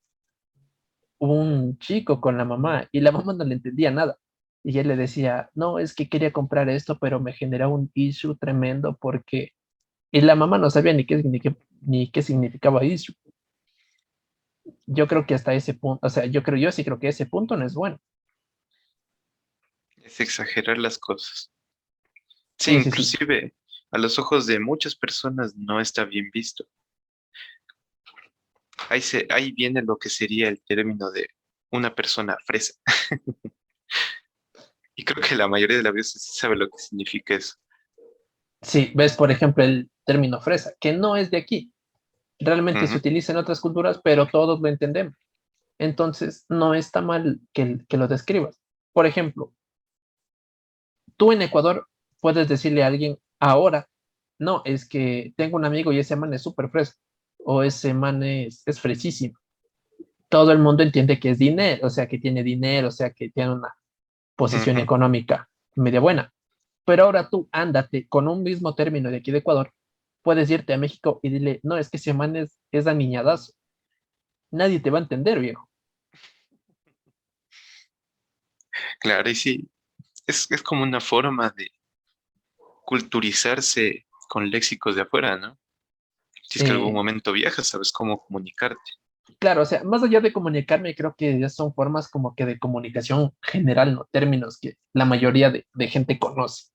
un 1.20 1.78
chico 1.80 2.20
con 2.20 2.38
la 2.38 2.46
mamá 2.46 2.88
y 2.92 3.00
la 3.02 3.12
mamá 3.12 3.34
no 3.34 3.44
le 3.46 3.56
entendía 3.56 3.92
nada. 3.92 4.18
Y 4.64 4.80
él 4.80 4.88
le 4.88 4.96
decía, 4.96 5.50
no, 5.54 5.78
es 5.78 5.94
que 5.94 6.08
quería 6.08 6.32
comprar 6.32 6.70
esto, 6.70 6.98
pero 6.98 7.20
me 7.20 7.34
genera 7.34 7.68
un 7.68 7.92
issue 7.94 8.36
tremendo 8.38 8.98
porque... 9.00 9.54
Y 10.12 10.22
la 10.22 10.36
mamá 10.36 10.58
no 10.58 10.70
sabía 10.70 10.94
ni 10.94 11.06
qué, 11.06 11.18
ni 11.18 11.40
qué, 11.40 11.56
ni 11.82 12.10
qué 12.10 12.22
significaba 12.22 12.86
issue. 12.86 13.16
Yo 14.86 15.08
creo 15.08 15.26
que 15.26 15.34
hasta 15.34 15.54
ese 15.54 15.74
punto, 15.74 16.06
o 16.06 16.10
sea, 16.10 16.26
yo 16.26 16.44
creo, 16.44 16.58
yo 16.58 16.72
sí 16.72 16.84
creo 16.86 17.00
que 17.00 17.10
ese 17.10 17.26
punto 17.26 17.58
no 17.58 17.66
es 17.66 17.74
bueno. 17.74 18.00
Es 19.98 20.20
exagerar 20.22 20.78
las 20.78 20.98
cosas. 20.98 21.52
Sí, 22.58 22.76
inclusive 22.76 23.54
a 23.92 23.98
los 23.98 24.18
ojos 24.18 24.46
de 24.46 24.60
muchas 24.60 24.96
personas 24.96 25.56
no 25.56 25.80
está 25.82 26.06
bien 26.06 26.30
visto. 26.32 26.66
Ahí, 28.90 29.02
se, 29.02 29.28
ahí 29.30 29.52
viene 29.52 29.82
lo 29.82 29.98
que 29.98 30.10
sería 30.10 30.48
el 30.48 30.62
término 30.64 31.12
de 31.12 31.28
una 31.72 31.94
persona 31.94 32.38
fresa. 32.46 32.74
y 35.04 35.06
creo 35.06 35.22
que 35.22 35.36
la 35.36 35.50
mayoría 35.50 35.76
de 35.76 35.84
la 35.84 35.92
veces 35.92 36.24
sabe 36.34 36.56
lo 36.56 36.70
que 36.70 36.78
significa 36.78 37.36
eso. 37.36 37.56
Sí, 38.62 38.94
ves, 38.96 39.18
por 39.18 39.32
ejemplo, 39.32 39.62
el 39.62 39.92
término 40.06 40.40
fresa, 40.40 40.74
que 40.80 40.94
no 40.94 41.18
es 41.18 41.30
de 41.30 41.38
aquí. 41.38 41.74
Realmente 42.40 42.88
se 42.88 42.96
utiliza 42.96 43.34
en 43.34 43.38
otras 43.38 43.60
culturas, 43.60 44.00
pero 44.02 44.28
todos 44.28 44.62
lo 44.62 44.68
entendemos. 44.70 45.16
Entonces, 45.78 46.46
no 46.48 46.74
está 46.74 47.02
mal 47.02 47.42
que, 47.52 47.80
que 47.90 47.98
lo 47.98 48.08
describas. 48.08 48.62
Por 48.94 49.06
ejemplo, 49.06 49.54
tú 51.18 51.34
en 51.34 51.42
Ecuador 51.42 51.90
puedes 52.22 52.48
decirle 52.48 52.84
a 52.84 52.88
alguien 52.88 53.20
ahora, 53.42 53.90
no, 54.40 54.62
es 54.64 54.88
que 54.88 55.34
tengo 55.36 55.58
un 55.58 55.66
amigo 55.66 55.92
y 55.92 56.00
ese 56.00 56.16
man 56.16 56.34
es 56.34 56.44
súper 56.44 56.70
fresco, 56.70 57.02
o 57.40 57.62
ese 57.62 57.94
man 57.94 58.24
es, 58.24 58.64
es 58.66 58.80
fresísimo. 58.80 59.38
Todo 60.30 60.54
el 60.54 60.60
mundo 60.60 60.82
entiende 60.82 61.20
que 61.20 61.32
es 61.32 61.40
dinero, 61.40 61.88
o 61.88 61.90
sea, 61.90 62.08
que 62.08 62.20
tiene 62.20 62.42
dinero, 62.42 62.88
o 62.88 62.92
sea, 62.92 63.12
que 63.12 63.30
tiene 63.30 63.54
una 63.54 63.76
posición 64.36 64.78
económica 64.78 65.50
media 65.76 66.00
buena. 66.00 66.34
Pero 66.86 67.06
ahora 67.06 67.30
tú 67.30 67.48
ándate 67.52 68.08
con 68.08 68.28
un 68.28 68.44
mismo 68.44 68.76
término 68.76 69.10
de 69.10 69.18
aquí 69.18 69.32
de 69.32 69.40
Ecuador, 69.40 69.74
puedes 70.22 70.50
irte 70.50 70.74
a 70.74 70.78
México 70.78 71.20
y 71.24 71.30
dile, 71.30 71.60
no, 71.64 71.78
es 71.78 71.90
que 71.90 71.98
ese 71.98 72.14
man 72.14 72.36
es, 72.36 72.60
es 72.72 72.88
aniñadazo. 72.88 73.54
Nadie 74.52 74.80
te 74.80 74.90
va 74.90 75.00
a 75.00 75.02
entender, 75.02 75.40
viejo. 75.40 75.70
Claro, 79.00 79.30
y 79.30 79.36
sí, 79.36 79.70
es, 80.28 80.50
es 80.52 80.62
como 80.62 80.84
una 80.84 81.00
forma 81.00 81.50
de, 81.50 81.70
culturizarse 82.84 84.06
con 84.30 84.50
léxicos 84.50 84.96
de 84.96 85.02
afuera, 85.02 85.38
¿no? 85.38 85.58
Si 86.44 86.60
es 86.60 86.66
que 86.66 86.70
en 86.70 86.76
algún 86.76 86.94
momento 86.94 87.32
viajas, 87.32 87.68
sabes 87.68 87.92
cómo 87.92 88.24
comunicarte. 88.24 88.78
Claro, 89.40 89.62
o 89.62 89.66
sea, 89.66 89.84
más 89.84 90.04
allá 90.04 90.20
de 90.22 90.34
comunicarme, 90.34 90.96
creo 90.96 91.16
que 91.18 91.40
ya 91.40 91.50
son 91.50 91.74
formas 91.74 92.10
como 92.10 92.36
que 92.36 92.46
de 92.46 92.60
comunicación 92.60 93.34
general, 93.42 93.96
¿no? 93.96 94.08
Términos 94.12 94.60
que 94.60 94.78
la 94.94 95.06
mayoría 95.06 95.52
de, 95.52 95.88
gente 95.88 96.20
conoce. 96.20 96.72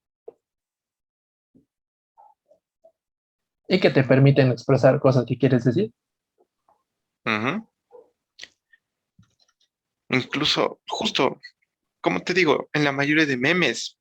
Y 3.69 3.81
que 3.81 3.91
te 3.91 4.03
permiten 4.03 4.51
expresar 4.51 4.99
cosas 4.99 5.27
que 5.27 5.37
quieres 5.37 5.65
decir. 5.65 5.93
Incluso, 10.09 10.81
justo, 10.89 11.41
como 12.01 12.21
te 12.21 12.33
digo, 12.33 12.71
en 12.73 12.85
la 12.85 12.93
mayoría 12.93 13.27
de 13.27 13.37
memes 13.37 13.99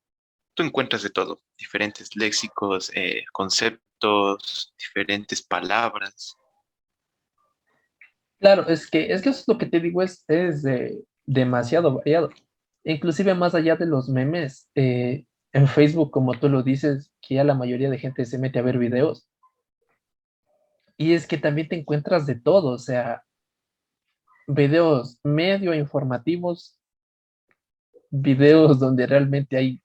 tú 0.53 0.63
encuentras 0.63 1.03
de 1.03 1.09
todo, 1.09 1.41
diferentes 1.57 2.15
léxicos, 2.15 2.91
eh, 2.95 3.25
conceptos, 3.31 4.73
diferentes 4.77 5.41
palabras. 5.41 6.37
Claro, 8.39 8.67
es 8.67 8.89
que, 8.89 9.11
es 9.11 9.21
que 9.21 9.29
eso 9.29 9.41
es 9.41 9.47
lo 9.47 9.57
que 9.57 9.65
te 9.65 9.79
digo, 9.79 10.01
es, 10.01 10.23
es 10.27 10.63
demasiado 11.25 11.95
variado. 11.95 12.29
Inclusive 12.83 13.33
más 13.35 13.55
allá 13.55 13.75
de 13.75 13.85
los 13.85 14.09
memes, 14.09 14.69
eh, 14.75 15.25
en 15.53 15.67
Facebook, 15.67 16.11
como 16.11 16.33
tú 16.39 16.49
lo 16.49 16.63
dices, 16.63 17.11
que 17.21 17.35
ya 17.35 17.43
la 17.43 17.55
mayoría 17.55 17.89
de 17.89 17.97
gente 17.97 18.25
se 18.25 18.37
mete 18.37 18.59
a 18.59 18.61
ver 18.61 18.77
videos. 18.77 19.27
Y 20.97 21.13
es 21.13 21.27
que 21.27 21.37
también 21.37 21.67
te 21.67 21.75
encuentras 21.79 22.25
de 22.25 22.35
todo, 22.35 22.71
o 22.71 22.77
sea, 22.77 23.23
videos 24.47 25.17
medio 25.23 25.73
informativos, 25.73 26.79
videos 28.09 28.79
donde 28.79 29.05
realmente 29.05 29.57
hay 29.57 29.81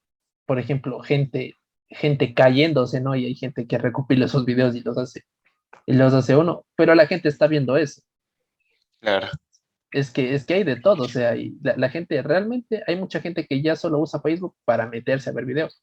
por 0.47 0.59
ejemplo, 0.59 1.01
gente, 1.01 1.57
gente 1.89 2.35
cayéndose, 2.35 3.01
¿no? 3.01 3.15
Y 3.15 3.27
hay 3.27 3.35
gente 3.35 3.67
que 3.67 3.79
recopila 3.79 4.27
esos 4.27 4.45
videos 4.45 4.75
y 4.75 4.81
los 4.81 4.99
hace, 4.99 5.23
y 5.87 5.95
los 5.95 6.13
hace 6.15 6.37
uno, 6.37 6.67
pero 6.77 6.95
la 6.95 7.07
gente 7.07 7.29
está 7.29 7.47
viendo 7.47 7.77
eso. 7.77 8.03
Claro. 9.03 9.29
Es 9.91 10.11
que, 10.11 10.35
es 10.35 10.47
que 10.47 10.55
hay 10.55 10.65
de 10.65 10.81
todo, 10.81 11.03
o 11.03 11.09
sea, 11.09 11.37
y 11.37 11.55
la, 11.61 11.91
gente 11.91 12.23
realmente, 12.23 12.83
hay 12.87 12.97
mucha 12.97 13.21
gente 13.21 13.47
que 13.47 13.61
ya 13.61 13.77
solo 13.77 13.99
usa 13.99 14.23
Facebook 14.23 14.57
para 14.65 14.87
meterse 14.87 15.29
a 15.29 15.35
ver 15.35 15.45
videos. 15.45 15.83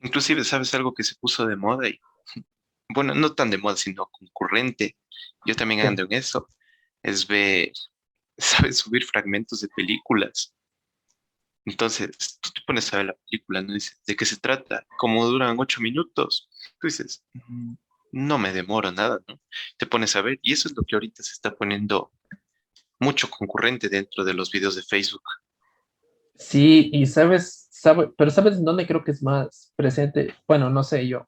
Inclusive, 0.00 0.42
¿sabes 0.42 0.74
algo 0.74 0.92
que 0.92 1.04
se 1.04 1.14
puso 1.14 1.46
de 1.46 1.54
moda? 1.54 1.88
Y, 1.88 2.00
bueno, 2.88 3.14
no 3.14 3.32
tan 3.34 3.50
de 3.50 3.58
moda, 3.58 3.76
sino 3.76 4.06
concurrente. 4.06 4.96
Yo 5.44 5.54
también 5.54 5.86
ando 5.86 6.02
en 6.02 6.14
eso. 6.14 6.48
Es 7.00 7.28
ver, 7.28 7.70
¿sabes? 8.38 8.78
Subir 8.78 9.04
fragmentos 9.04 9.60
de 9.60 9.68
películas 9.68 10.56
entonces, 11.66 12.38
tú 12.40 12.50
te 12.52 12.62
pones 12.64 12.92
a 12.92 12.98
ver 12.98 13.06
la 13.06 13.16
película, 13.28 13.60
¿no? 13.60 13.74
Dices, 13.74 14.00
¿de 14.06 14.14
qué 14.14 14.24
se 14.24 14.36
trata? 14.36 14.86
Como 14.98 15.26
duran 15.26 15.56
ocho 15.58 15.80
minutos. 15.80 16.48
Tú 16.80 16.86
dices, 16.86 17.24
no 18.12 18.38
me 18.38 18.52
demoro 18.52 18.92
nada, 18.92 19.20
¿no? 19.28 19.40
Te 19.76 19.86
pones 19.86 20.16
a 20.16 20.22
ver, 20.22 20.38
y 20.42 20.52
eso 20.52 20.68
es 20.68 20.76
lo 20.76 20.82
que 20.82 20.96
ahorita 20.96 21.22
se 21.22 21.32
está 21.32 21.54
poniendo 21.54 22.12
mucho 22.98 23.28
concurrente 23.28 23.88
dentro 23.88 24.24
de 24.24 24.34
los 24.34 24.50
videos 24.50 24.76
de 24.76 24.82
Facebook. 24.82 25.22
Sí, 26.36 26.90
y 26.92 27.06
sabes, 27.06 27.68
sabe, 27.70 28.10
pero 28.16 28.30
¿sabes 28.30 28.62
dónde 28.62 28.86
creo 28.86 29.04
que 29.04 29.10
es 29.10 29.22
más 29.22 29.72
presente? 29.76 30.34
Bueno, 30.46 30.70
no 30.70 30.82
sé 30.82 31.06
yo, 31.08 31.26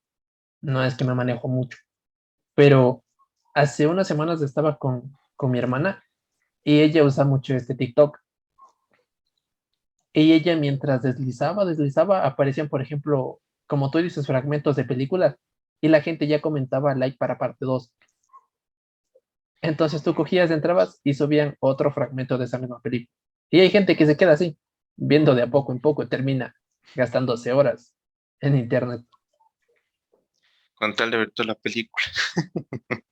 no 0.61 0.85
es 0.85 0.95
que 0.95 1.05
me 1.05 1.15
manejo 1.15 1.49
mucho, 1.49 1.79
pero 2.55 3.05
hace 3.55 3.87
unas 3.87 4.07
semanas 4.07 4.43
estaba 4.43 4.79
con, 4.79 5.17
con 5.37 5.51
mi 5.51 5.59
hermana 5.59 6.03
y 6.65 6.81
ella 6.81 7.05
usa 7.05 7.25
mucho 7.25 7.55
este 7.55 7.75
TikTok 7.75 8.19
y 10.13 10.33
ella 10.33 10.57
mientras 10.57 11.03
deslizaba, 11.03 11.65
deslizaba, 11.65 12.25
aparecían, 12.27 12.69
por 12.69 12.83
ejemplo, 12.83 13.41
como 13.67 13.91
tú 13.91 13.99
dices, 13.99 14.27
fragmentos 14.27 14.77
de 14.77 14.85
películas 14.85 15.37
y 15.81 15.89
la 15.89 16.01
gente 16.01 16.27
ya 16.27 16.41
comentaba 16.41 16.95
like 16.95 17.17
para 17.19 17.39
parte 17.39 17.65
2. 17.65 17.93
Entonces 19.63 20.03
tú 20.03 20.15
cogías, 20.15 20.51
entrabas 20.51 21.01
y 21.05 21.15
subían 21.15 21.57
otro 21.61 21.93
fragmento 21.93 22.39
de 22.39 22.45
esa 22.45 22.59
misma 22.59 22.81
película. 22.81 23.13
Y 23.51 23.61
hay 23.61 23.71
gente 23.71 23.97
que 23.97 24.07
se 24.07 24.17
queda 24.17 24.33
así. 24.33 24.57
viendo 24.97 25.35
de 25.35 25.43
a 25.43 25.51
poco 25.51 25.73
en 25.73 25.81
poco, 25.81 26.09
termina 26.09 26.57
gastándose 26.95 27.53
horas 27.53 27.95
en 28.41 28.57
internet. 28.57 29.05
Con 30.75 30.95
tal 30.95 31.11
de 31.11 31.19
ver 31.19 31.31
toda 31.33 31.49
la 31.49 31.55
película. 31.55 32.05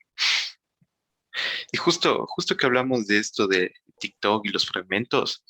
y 1.73 1.77
justo, 1.77 2.27
justo 2.27 2.57
que 2.57 2.67
hablamos 2.67 3.07
de 3.07 3.19
esto 3.19 3.47
de 3.47 3.73
TikTok 3.99 4.47
y 4.47 4.51
los 4.51 4.67
fragmentos, 4.67 5.45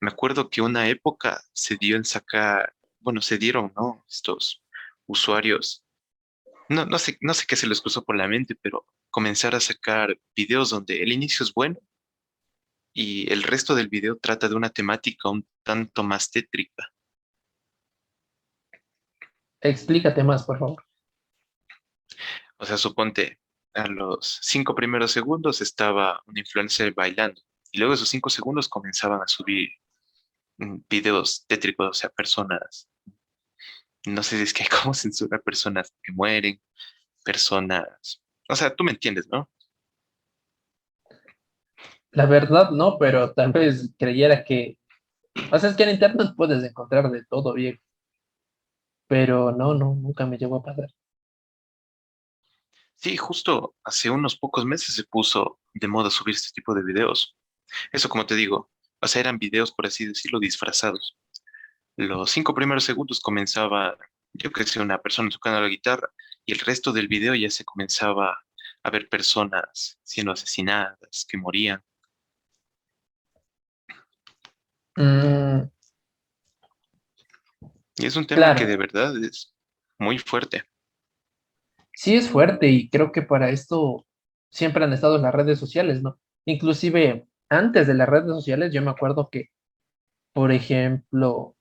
me 0.00 0.10
acuerdo 0.10 0.50
que 0.50 0.60
una 0.60 0.88
época 0.88 1.40
se 1.52 1.76
dio 1.76 1.96
en 1.96 2.04
sacar, 2.04 2.74
bueno, 3.00 3.20
se 3.20 3.38
dieron, 3.38 3.72
¿no? 3.76 4.04
Estos 4.08 4.62
usuarios, 5.06 5.84
no, 6.72 6.86
no 6.86 6.98
sé, 6.98 7.16
no 7.20 7.34
sé 7.34 7.44
qué 7.46 7.56
se 7.56 7.66
les 7.66 7.80
cruzó 7.80 8.04
por 8.04 8.16
la 8.16 8.28
mente, 8.28 8.56
pero 8.60 8.86
comenzar 9.10 9.54
a 9.54 9.60
sacar 9.60 10.18
videos 10.34 10.70
donde 10.70 11.02
el 11.02 11.12
inicio 11.12 11.44
es 11.44 11.52
bueno 11.52 11.78
y 12.94 13.30
el 13.32 13.42
resto 13.42 13.74
del 13.74 13.88
video 13.88 14.18
trata 14.18 14.48
de 14.48 14.54
una 14.54 14.70
temática 14.70 15.30
un 15.30 15.46
tanto 15.62 16.02
más 16.02 16.30
tétrica. 16.30 16.92
Explícate 19.60 20.24
más, 20.24 20.44
por 20.44 20.58
favor. 20.58 20.84
O 22.58 22.64
sea, 22.64 22.76
suponte, 22.76 23.38
a 23.74 23.86
los 23.86 24.40
cinco 24.42 24.74
primeros 24.74 25.12
segundos 25.12 25.60
estaba 25.60 26.22
un 26.26 26.36
influencer 26.36 26.92
bailando 26.92 27.40
y 27.70 27.78
luego 27.78 27.94
esos 27.94 28.08
cinco 28.08 28.28
segundos 28.28 28.68
comenzaban 28.68 29.22
a 29.22 29.28
subir 29.28 29.70
mm, 30.58 30.78
videos 30.88 31.46
tétricos, 31.46 31.88
o 31.88 31.94
sea, 31.94 32.10
personas, 32.10 32.88
no 34.06 34.22
sé 34.22 34.36
si 34.36 34.42
es 34.42 34.52
que 34.52 34.62
hay 34.64 34.68
como 34.68 34.94
censura 34.94 35.38
personas 35.38 35.92
que 36.02 36.12
mueren, 36.12 36.60
personas, 37.24 38.22
o 38.48 38.56
sea, 38.56 38.74
tú 38.74 38.84
me 38.84 38.92
entiendes, 38.92 39.26
¿no? 39.30 39.48
La 42.10 42.26
verdad 42.26 42.70
no, 42.70 42.98
pero 42.98 43.32
tal 43.32 43.52
vez 43.52 43.90
creyera 43.98 44.44
que, 44.44 44.76
o 45.50 45.58
sea, 45.58 45.70
es 45.70 45.76
que 45.76 45.84
en 45.84 45.90
internet 45.90 46.34
puedes 46.36 46.62
encontrar 46.62 47.10
de 47.10 47.24
todo, 47.24 47.54
bien. 47.54 47.80
Pero 49.06 49.52
no, 49.52 49.74
no, 49.74 49.94
nunca 49.94 50.26
me 50.26 50.36
llegó 50.36 50.56
a 50.56 50.62
pasar. 50.62 50.88
Sí, 52.96 53.16
justo 53.16 53.74
hace 53.82 54.10
unos 54.10 54.36
pocos 54.36 54.64
meses 54.64 54.94
se 54.94 55.04
puso 55.04 55.58
de 55.72 55.88
moda 55.88 56.10
subir 56.10 56.34
este 56.34 56.52
tipo 56.54 56.74
de 56.74 56.84
videos. 56.84 57.34
Eso, 57.90 58.08
como 58.08 58.26
te 58.26 58.34
digo, 58.34 58.70
o 59.00 59.08
sea, 59.08 59.20
eran 59.20 59.38
videos, 59.38 59.72
por 59.72 59.86
así 59.86 60.06
decirlo, 60.06 60.38
disfrazados. 60.38 61.16
Los 62.02 62.30
cinco 62.30 62.54
primeros 62.54 62.84
segundos 62.84 63.20
comenzaba, 63.20 63.96
yo 64.34 64.50
que 64.50 64.64
sé, 64.64 64.80
una 64.80 64.98
persona 64.98 65.30
tocando 65.30 65.60
la 65.60 65.68
guitarra 65.68 66.08
y 66.44 66.52
el 66.52 66.58
resto 66.58 66.92
del 66.92 67.08
video 67.08 67.34
ya 67.34 67.50
se 67.50 67.64
comenzaba 67.64 68.38
a 68.82 68.90
ver 68.90 69.08
personas 69.08 69.98
siendo 70.02 70.32
asesinadas, 70.32 71.26
que 71.28 71.38
morían. 71.38 71.82
Mm. 74.96 75.70
Y 77.96 78.06
es 78.06 78.16
un 78.16 78.26
tema 78.26 78.54
que 78.54 78.66
de 78.66 78.76
verdad 78.76 79.16
es 79.22 79.54
muy 79.98 80.18
fuerte. 80.18 80.64
Sí, 81.94 82.16
es 82.16 82.28
fuerte 82.28 82.68
y 82.68 82.88
creo 82.88 83.12
que 83.12 83.22
para 83.22 83.50
esto 83.50 84.06
siempre 84.50 84.84
han 84.84 84.92
estado 84.92 85.16
en 85.16 85.22
las 85.22 85.34
redes 85.34 85.58
sociales, 85.58 86.02
¿no? 86.02 86.18
Inclusive 86.44 87.28
antes 87.48 87.86
de 87.86 87.94
las 87.94 88.08
redes 88.08 88.28
sociales 88.28 88.72
yo 88.72 88.82
me 88.82 88.90
acuerdo 88.90 89.28
que, 89.30 89.50
por 90.32 90.52
ejemplo, 90.52 91.56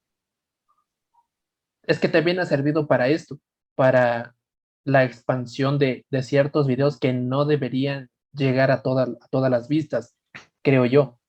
es 1.83 1.99
que 1.99 2.09
también 2.09 2.39
ha 2.39 2.45
servido 2.45 2.87
para 2.87 3.09
esto, 3.09 3.39
para 3.75 4.35
la 4.83 5.03
expansión 5.03 5.77
de, 5.77 6.05
ciertos 6.21 6.67
videos 6.67 6.99
que 6.99 7.13
no 7.13 7.45
deberían 7.45 8.09
llegar 8.33 8.71
a, 8.71 8.75
a 8.75 8.81
todas 8.81 9.51
las 9.51 9.67
vistas, 9.67 10.15
creo 10.61 10.85
yo. 10.85 11.19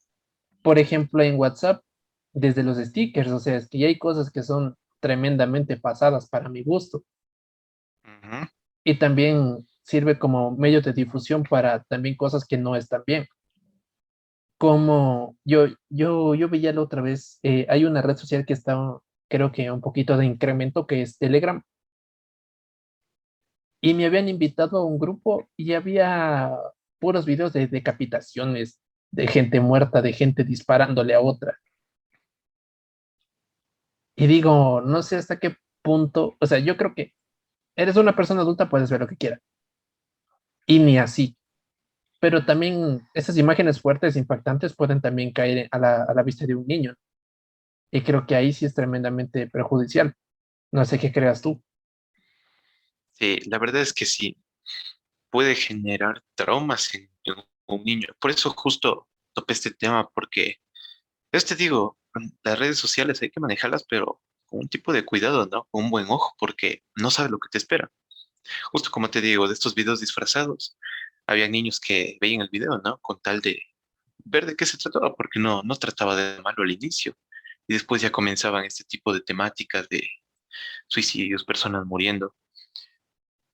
Por 0.62 0.78
ejemplo, 0.78 1.22
en 1.22 1.38
WhatsApp, 1.38 1.82
desde 2.32 2.62
los 2.62 2.78
stickers, 2.78 3.30
o 3.30 3.40
sea, 3.40 3.56
es 3.56 3.68
que 3.68 3.78
ya 3.78 3.88
hay 3.88 3.98
cosas 3.98 4.30
que 4.30 4.42
son 4.42 4.76
tremendamente 5.00 5.76
pasadas 5.76 6.28
para 6.28 6.48
mi 6.48 6.62
gusto. 6.62 7.04
Y 8.84 8.98
también 8.98 9.66
sirve 9.82 10.18
como 10.18 10.56
medio 10.56 10.80
de 10.80 10.92
difusión 10.92 11.42
para 11.42 11.82
también 11.84 12.16
cosas 12.16 12.44
que 12.46 12.56
no 12.56 12.76
están 12.76 13.02
bien. 13.06 13.26
Como 14.58 15.36
yo, 15.44 15.66
yo, 15.90 16.34
yo 16.34 16.48
veía 16.48 16.72
la 16.72 16.82
otra 16.82 17.02
vez, 17.02 17.40
eh, 17.42 17.66
hay 17.68 17.84
una 17.84 18.00
red 18.00 18.16
social 18.16 18.46
que 18.46 18.52
está, 18.52 18.76
creo 19.32 19.50
que 19.50 19.70
un 19.70 19.80
poquito 19.80 20.18
de 20.18 20.26
incremento, 20.26 20.86
que 20.86 21.00
es 21.00 21.16
Telegram. 21.16 21.62
Y 23.80 23.94
me 23.94 24.04
habían 24.04 24.28
invitado 24.28 24.78
a 24.78 24.84
un 24.84 24.98
grupo 24.98 25.48
y 25.56 25.72
había 25.72 26.50
puros 27.00 27.24
videos 27.24 27.54
de 27.54 27.66
decapitaciones, 27.66 28.78
de 29.10 29.26
gente 29.26 29.58
muerta, 29.58 30.02
de 30.02 30.12
gente 30.12 30.44
disparándole 30.44 31.14
a 31.14 31.20
otra. 31.20 31.58
Y 34.16 34.26
digo, 34.26 34.82
no 34.82 35.02
sé 35.02 35.16
hasta 35.16 35.38
qué 35.38 35.56
punto, 35.80 36.36
o 36.38 36.46
sea, 36.46 36.58
yo 36.58 36.76
creo 36.76 36.94
que 36.94 37.14
eres 37.74 37.96
una 37.96 38.14
persona 38.14 38.42
adulta, 38.42 38.68
puedes 38.68 38.90
ver 38.90 39.00
lo 39.00 39.08
que 39.08 39.16
quieras. 39.16 39.40
Y 40.66 40.78
ni 40.78 40.98
así. 40.98 41.36
Pero 42.20 42.44
también 42.44 43.00
esas 43.14 43.38
imágenes 43.38 43.80
fuertes, 43.80 44.14
impactantes, 44.16 44.76
pueden 44.76 45.00
también 45.00 45.32
caer 45.32 45.68
a 45.72 45.78
la, 45.78 46.04
a 46.04 46.12
la 46.14 46.22
vista 46.22 46.44
de 46.46 46.54
un 46.54 46.66
niño. 46.66 46.94
Y 47.92 48.02
creo 48.02 48.26
que 48.26 48.34
ahí 48.34 48.52
sí 48.52 48.64
es 48.64 48.74
tremendamente 48.74 49.46
perjudicial. 49.46 50.16
No 50.72 50.84
sé 50.86 50.98
qué 50.98 51.12
creas 51.12 51.42
tú. 51.42 51.62
Sí, 53.12 53.38
la 53.46 53.58
verdad 53.58 53.82
es 53.82 53.92
que 53.92 54.06
sí. 54.06 54.38
Puede 55.30 55.54
generar 55.54 56.24
traumas 56.34 56.94
en 56.94 57.10
un 57.66 57.84
niño. 57.84 58.08
Por 58.18 58.30
eso 58.30 58.50
justo 58.50 59.08
topé 59.34 59.52
este 59.52 59.70
tema, 59.70 60.08
porque, 60.14 60.56
este 61.30 61.54
digo, 61.54 61.98
las 62.42 62.58
redes 62.58 62.78
sociales 62.78 63.20
hay 63.20 63.30
que 63.30 63.40
manejarlas, 63.40 63.84
pero 63.84 64.22
con 64.46 64.60
un 64.60 64.68
tipo 64.68 64.92
de 64.92 65.04
cuidado, 65.04 65.46
¿no? 65.46 65.64
Con 65.70 65.84
un 65.84 65.90
buen 65.90 66.06
ojo, 66.08 66.34
porque 66.38 66.82
no 66.96 67.10
sabes 67.10 67.30
lo 67.30 67.38
que 67.38 67.50
te 67.50 67.58
espera. 67.58 67.90
Justo 68.72 68.90
como 68.90 69.10
te 69.10 69.20
digo, 69.20 69.46
de 69.46 69.54
estos 69.54 69.74
videos 69.74 70.00
disfrazados, 70.00 70.78
había 71.26 71.48
niños 71.48 71.78
que 71.78 72.16
veían 72.20 72.40
el 72.40 72.48
video, 72.50 72.80
¿no? 72.82 72.98
Con 72.98 73.20
tal 73.20 73.42
de 73.42 73.60
ver 74.24 74.46
de 74.46 74.56
qué 74.56 74.64
se 74.64 74.78
trataba, 74.78 75.14
porque 75.14 75.38
no, 75.38 75.62
no 75.62 75.76
trataba 75.76 76.16
de 76.16 76.40
malo 76.40 76.62
al 76.62 76.70
inicio. 76.70 77.16
Y 77.66 77.74
después 77.74 78.02
ya 78.02 78.10
comenzaban 78.10 78.64
este 78.64 78.84
tipo 78.84 79.12
de 79.12 79.20
temáticas 79.20 79.88
de 79.88 80.02
suicidios, 80.86 81.44
personas 81.44 81.86
muriendo. 81.86 82.34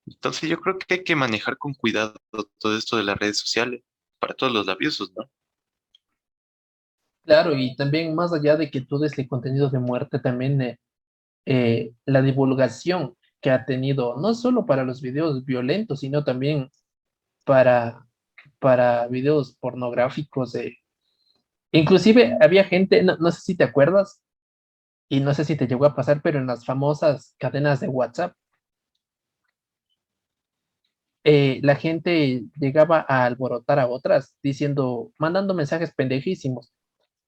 Entonces 0.05 0.49
yo 0.49 0.59
creo 0.59 0.77
que 0.77 0.95
hay 0.95 1.03
que 1.03 1.15
manejar 1.15 1.57
con 1.57 1.73
cuidado 1.73 2.15
todo 2.57 2.77
esto 2.77 2.97
de 2.97 3.03
las 3.03 3.17
redes 3.17 3.39
sociales 3.39 3.83
para 4.19 4.33
todos 4.33 4.51
los 4.51 4.65
labiosos, 4.65 5.11
¿no? 5.15 5.29
Claro, 7.25 7.55
y 7.55 7.75
también 7.75 8.15
más 8.15 8.33
allá 8.33 8.57
de 8.57 8.71
que 8.71 8.81
todo 8.81 9.05
este 9.05 9.27
contenido 9.27 9.69
de 9.69 9.77
muerte, 9.77 10.19
también 10.19 10.61
eh, 10.61 10.79
eh, 11.45 11.91
la 12.05 12.21
divulgación 12.23 13.15
que 13.39 13.51
ha 13.51 13.65
tenido, 13.65 14.17
no 14.19 14.33
solo 14.33 14.65
para 14.65 14.83
los 14.83 15.01
videos 15.01 15.45
violentos, 15.45 15.99
sino 15.99 16.23
también 16.23 16.69
para, 17.45 18.07
para 18.59 19.07
videos 19.07 19.55
pornográficos. 19.59 20.55
Inclusive 21.71 22.37
había 22.41 22.63
gente, 22.63 23.03
no, 23.03 23.31
sé 23.31 23.41
si 23.41 23.55
te 23.55 23.63
acuerdas, 23.63 24.21
y 25.09 25.21
no 25.21 25.33
sé 25.33 25.45
si 25.45 25.55
te 25.55 25.67
llegó 25.67 25.85
a 25.85 25.95
pasar, 25.95 26.21
pero 26.21 26.39
en 26.39 26.47
las 26.47 26.65
famosas 26.65 27.35
cadenas 27.39 27.79
de 27.79 27.87
WhatsApp, 27.87 28.35
eh, 31.23 31.59
la 31.63 31.75
gente 31.75 32.43
llegaba 32.55 33.05
a 33.07 33.25
alborotar 33.25 33.79
a 33.79 33.87
otras 33.87 34.35
diciendo, 34.41 35.11
mandando 35.17 35.53
mensajes 35.53 35.93
pendejísimos 35.93 36.73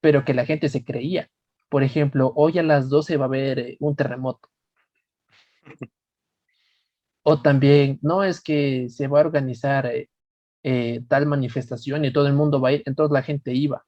pero 0.02 0.24
que 0.26 0.34
la 0.34 0.44
gente 0.46 0.68
se 0.68 0.84
creía. 0.84 1.30
Por 1.70 1.82
ejemplo, 1.84 2.32
hoy 2.36 2.58
a 2.58 2.62
las 2.62 2.90
12 2.90 3.16
va 3.16 3.26
a 3.26 3.28
haber 3.28 3.58
eh, 3.60 3.76
un 3.80 3.96
terremoto. 3.96 4.50
O 7.24 7.40
también, 7.40 7.98
no 8.02 8.24
es 8.24 8.40
que 8.40 8.88
se 8.88 9.06
va 9.08 9.18
a 9.20 9.22
organizar 9.26 9.90
eh, 10.64 11.00
tal 11.08 11.26
manifestación 11.26 12.04
y 12.04 12.12
todo 12.12 12.26
el 12.26 12.32
mundo 12.34 12.60
va 12.60 12.70
a 12.70 12.72
ir, 12.72 12.82
entonces 12.84 13.12
la 13.12 13.22
gente 13.22 13.52
iba. 13.54 13.84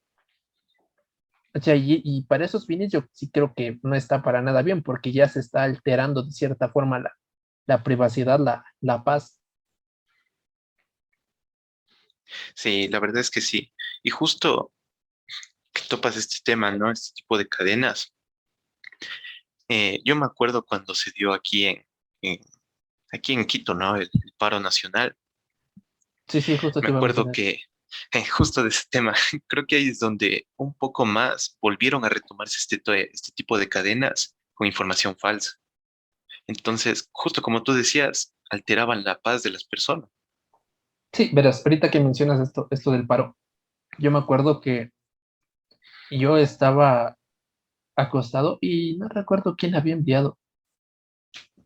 O 1.57 1.61
sea, 1.61 1.77
y, 1.77 2.23
para 2.29 2.45
esos 2.45 2.67
fines 2.67 2.91
yo 2.91 3.05
sí 3.13 3.31
creo 3.31 3.55
que 3.55 3.79
no 3.83 3.95
está 3.95 4.23
para 4.23 4.43
nada 4.43 4.63
bien, 4.63 4.83
porque 4.83 5.13
ya 5.13 5.29
se 5.29 5.39
está 5.39 5.63
alterando 5.63 6.25
de 6.25 6.33
cierta 6.33 6.69
forma 6.69 6.99
la, 6.99 7.13
la 7.67 7.85
privacidad, 7.85 8.41
la, 8.41 8.65
la 8.81 9.05
paz. 9.05 9.41
Sí, 12.55 12.89
la 12.89 12.99
verdad 12.99 13.21
es 13.21 13.31
que 13.31 13.41
sí. 13.41 13.73
Y 14.03 14.11
justo 14.11 14.73
topas 15.89 16.17
este 16.17 16.39
tema, 16.45 16.73
¿no? 16.73 16.91
Este 16.91 17.15
tipo 17.15 17.39
de 17.39 17.49
cadenas. 17.49 18.13
Eh, 19.69 20.01
yo 20.05 20.17
me 20.17 20.27
acuerdo 20.27 20.65
cuando 20.65 20.95
se 20.95 21.11
dio 21.13 21.33
aquí 21.33 21.67
en, 21.67 21.85
aquí 23.13 23.33
en 23.33 23.45
Quito, 23.45 23.75
¿no? 23.75 23.97
El, 23.97 24.11
paro 24.37 24.59
nacional. 24.61 25.17
Sí, 26.27 26.41
sí, 26.41 26.59
justo. 26.59 26.81
Me 26.81 26.89
acuerdo 26.89 27.31
que 27.33 27.61
justo 28.37 28.63
de 28.63 28.69
ese 28.69 28.85
tema, 28.91 29.15
creo 29.49 29.67
que 29.67 29.77
ahí 29.77 29.89
es 29.89 29.99
donde 29.99 30.47
un 30.57 30.75
poco 30.75 31.05
más 31.05 31.57
volvieron 31.61 32.05
a 32.05 32.09
retomarse 32.09 32.57
este, 32.59 33.11
este 33.13 33.33
tipo 33.33 33.59
de 33.59 33.69
cadenas 33.69 34.37
con 34.55 34.67
información 34.67 35.17
falsa. 35.17 35.53
Entonces, 36.47 37.09
justo 37.13 37.43
como 37.43 37.63
tú 37.63 37.73
decías, 37.73 38.35
alteraban 38.51 39.05
la 39.05 39.19
paz 39.21 39.43
de 39.43 39.51
las 39.51 39.65
personas. 39.65 40.09
Sí, 41.13 41.31
verás, 41.33 41.65
ahorita 41.65 41.91
que 41.91 42.01
mencionas 42.01 42.41
esto, 42.41 42.67
esto 42.71 42.91
del 42.91 43.07
paro, 43.07 43.37
yo 43.99 44.11
me 44.11 44.19
acuerdo 44.19 44.61
que 44.61 44.91
yo 46.11 46.37
estaba 46.37 47.17
acostado 47.97 48.59
y 48.61 48.97
no 48.97 49.09
recuerdo 49.09 49.55
quién 49.57 49.75
había 49.75 49.95
enviado, 49.95 50.39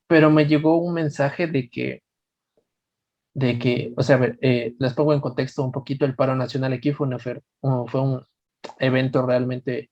pero 0.07 0.31
me 0.31 0.47
llegó 0.47 0.79
un 0.79 0.95
mensaje 0.95 1.47
de 1.47 1.69
que, 1.71 2.03
de 3.39 3.59
que, 3.59 3.93
o 3.97 4.03
sea, 4.03 4.17
a 4.17 4.19
ver, 4.19 4.39
eh, 4.43 4.75
les 4.79 4.95
pongo 4.95 5.15
en 5.15 5.21
contexto 5.21 5.65
un 5.65 5.73
poquito, 5.73 6.05
el 6.05 6.17
paro 6.17 6.35
nacional 6.35 6.73
aquí 6.73 6.93
fue, 6.93 7.07
una, 7.07 7.19
fue 7.19 8.01
un 8.01 8.25
evento 8.79 9.25
realmente 9.25 9.91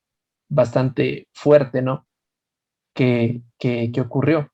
bastante 0.49 1.29
fuerte, 1.33 1.83
¿no? 1.83 2.07
Que, 2.95 3.43
que, 3.59 3.93
que 3.93 4.01
ocurrió. 4.01 4.51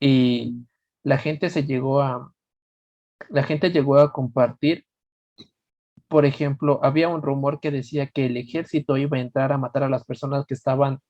Y 0.00 0.66
la 1.02 1.18
gente 1.18 1.50
se 1.50 1.64
llegó 1.64 2.00
a, 2.02 2.32
la 3.30 3.42
gente 3.44 3.70
llegó 3.70 3.98
a 3.98 4.12
compartir 4.12 4.86
por 6.08 6.24
ejemplo, 6.24 6.80
había 6.82 7.08
un 7.08 7.22
rumor 7.22 7.60
que 7.60 7.70
decía 7.70 8.06
que 8.08 8.26
el 8.26 8.36
ejército 8.36 8.96
iba 8.96 9.16
a 9.16 9.20
entrar 9.20 9.52
a 9.52 9.58
matar 9.58 9.82
a 9.82 9.88
las 9.88 10.04
personas 10.04 10.46
que 10.46 10.54
estaban 10.54 11.00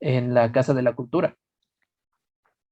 en 0.00 0.34
la 0.34 0.52
Casa 0.52 0.74
de 0.74 0.82
la 0.82 0.94
Cultura. 0.94 1.36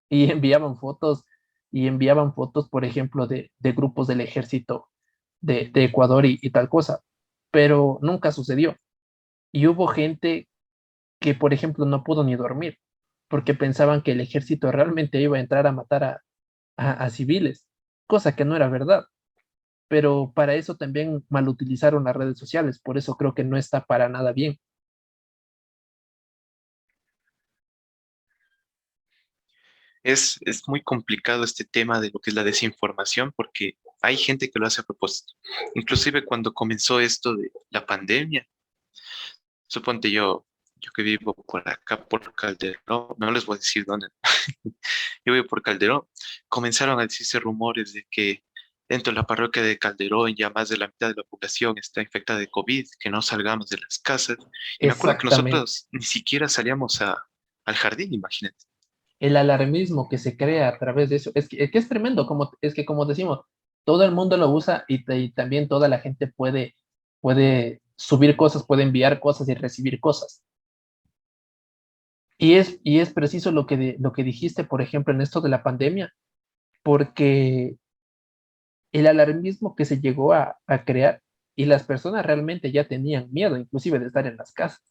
Y 0.09 0.31
enviaban 0.31 0.77
fotos, 0.77 1.25
y 1.71 1.87
enviaban 1.87 2.35
fotos, 2.35 2.69
por 2.69 2.85
ejemplo, 2.85 3.27
de, 3.27 3.51
grupos 3.61 4.07
del 4.09 4.21
ejército 4.21 4.89
de, 5.41 5.71
Ecuador 5.75 6.27
y, 6.27 6.39
y, 6.43 6.51
tal 6.51 6.69
cosa. 6.69 7.01
Pero 7.51 7.99
nunca 8.03 8.33
sucedió. 8.33 8.77
Y 9.53 9.67
hubo 9.67 9.89
gente 9.89 10.49
que, 11.21 11.35
por 11.35 11.53
ejemplo, 11.55 11.87
no 11.87 12.05
pudo 12.05 12.25
ni 12.25 12.37
dormir, 12.37 12.79
porque 13.29 13.55
pensaban 13.55 14.03
que 14.03 14.13
el 14.13 14.21
ejército 14.21 14.73
realmente 14.73 15.21
iba 15.21 15.37
a 15.39 15.41
entrar 15.41 15.67
a 15.67 15.73
matar 15.73 16.05
a, 16.05 16.23
a 16.77 17.11
civiles, 17.11 17.67
cosa 18.07 18.37
que 18.37 18.45
no 18.45 18.57
era 18.57 18.69
verdad 18.69 19.07
pero 19.89 20.33
para 20.35 20.55
eso 20.55 20.77
también 20.77 21.25
malutilizaron 21.29 22.05
las 22.05 22.15
redes 22.17 22.39
sociales, 22.39 22.79
por 22.79 22.99
eso 22.99 23.17
creo 23.17 23.35
que 23.35 23.45
no 23.45 23.57
está 23.57 23.85
para 23.85 24.09
nada 24.09 24.33
bien. 24.33 24.59
Es, 30.09 30.39
es 30.41 30.67
muy 30.67 30.83
complicado 30.83 31.45
este 31.45 31.65
tema 31.65 32.01
de 32.01 32.11
lo 32.11 32.19
que 32.19 32.31
es 32.31 32.35
la 32.35 32.43
desinformación 32.43 33.31
porque 33.37 33.77
hay 34.01 34.17
gente 34.17 34.51
que 34.51 34.59
lo 34.59 34.67
hace 34.67 34.81
a 34.81 34.85
propósito. 34.85 35.35
Inclusive 35.75 36.25
cuando 36.25 36.55
comenzó 36.55 36.99
esto 36.99 37.37
de 37.37 37.53
la 37.69 37.85
pandemia, 37.85 38.49
suponte 39.67 40.11
yo, 40.11 40.47
yo 40.77 40.93
que 40.93 41.03
vivo 41.03 41.35
por 41.35 41.69
acá, 41.69 42.03
por 42.09 42.35
Calderón, 42.35 43.17
no 43.19 43.31
les 43.31 43.45
voy 43.45 43.57
a 43.57 43.59
decir 43.59 43.85
dónde, 43.85 44.09
yo 45.27 45.35
vivo 45.35 45.47
por 45.47 45.61
Calderón, 45.61 46.09
comenzaron 46.49 46.99
a 46.99 47.03
decirse 47.03 47.39
rumores 47.39 47.93
de 47.93 48.07
que 48.11 48.43
dentro 48.89 49.13
de 49.13 49.17
la 49.17 49.27
parroquia 49.27 49.63
de 49.63 49.79
Calderón 49.79 50.35
ya 50.35 50.49
más 50.49 50.71
de 50.71 50.79
la 50.79 50.87
mitad 50.87 51.09
de 51.09 51.17
la 51.17 51.25
población 51.25 51.77
está 51.77 52.01
infectada 52.01 52.39
de 52.39 52.49
COVID, 52.49 52.87
que 52.99 53.11
no 53.11 53.21
salgamos 53.21 53.69
de 53.69 53.77
las 53.77 53.99
casas. 53.99 54.39
Y 54.79 54.87
me 54.87 54.93
acuerdo 54.93 55.19
que 55.19 55.29
nosotros 55.29 55.87
ni 55.93 56.03
siquiera 56.03 56.49
salíamos 56.49 57.03
a, 57.03 57.29
al 57.67 57.75
jardín, 57.75 58.15
imagínate. 58.15 58.68
El 59.21 59.37
alarmismo 59.37 60.09
que 60.09 60.19
se 60.19 60.37
crea 60.37 60.69
a 60.69 60.79
través 60.79 61.11
de 61.11 61.17
eso, 61.17 61.31
es 61.35 61.49
que, 61.49 61.71
es, 61.73 61.89
tremendo, 61.89 62.27
como, 62.27 62.53
es 62.61 62.75
que 62.75 62.85
como 62.85 63.05
decimos, 63.07 63.41
todo 63.85 64.05
el 64.05 64.13
mundo 64.13 64.37
lo 64.37 64.51
usa 64.51 64.85
y, 64.89 65.33
también 65.33 65.69
toda 65.69 65.89
la 65.89 65.99
gente 65.99 66.29
puede, 66.29 66.75
puede 67.21 67.81
subir 67.97 68.37
cosas, 68.37 68.65
puede 68.67 68.83
enviar 68.83 69.21
cosas 69.21 69.49
y 69.49 69.55
recibir 69.55 70.01
cosas. 70.01 70.43
Y 72.39 72.55
es, 72.55 72.79
y 72.85 73.01
es 73.01 73.13
preciso 73.13 73.51
lo 73.51 73.67
que, 73.67 73.97
lo 73.99 74.13
que 74.13 74.23
dijiste, 74.23 74.65
por 74.65 74.81
ejemplo, 74.81 75.13
en 75.13 75.21
esto 75.21 75.41
de 75.41 75.49
la 75.49 75.63
pandemia, 75.65 76.15
porque 76.83 77.77
el 78.93 79.07
alarmismo 79.07 79.75
que 79.77 79.85
se 79.85 80.01
llegó 80.01 80.33
a, 80.33 80.57
crear 80.85 81.23
y 81.55 81.65
las 81.65 81.85
personas 81.85 82.25
realmente 82.25 82.73
ya 82.73 82.87
tenían 82.87 83.33
miedo, 83.33 83.57
inclusive 83.57 83.99
de 83.99 84.07
estar 84.07 84.27
en 84.27 84.37
las 84.37 84.53
casas. 84.53 84.83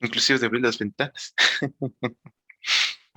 Inclusive 0.00 0.38
de 0.38 0.46
abrir 0.46 0.62
las 0.62 0.78
ventanas. 0.78 1.34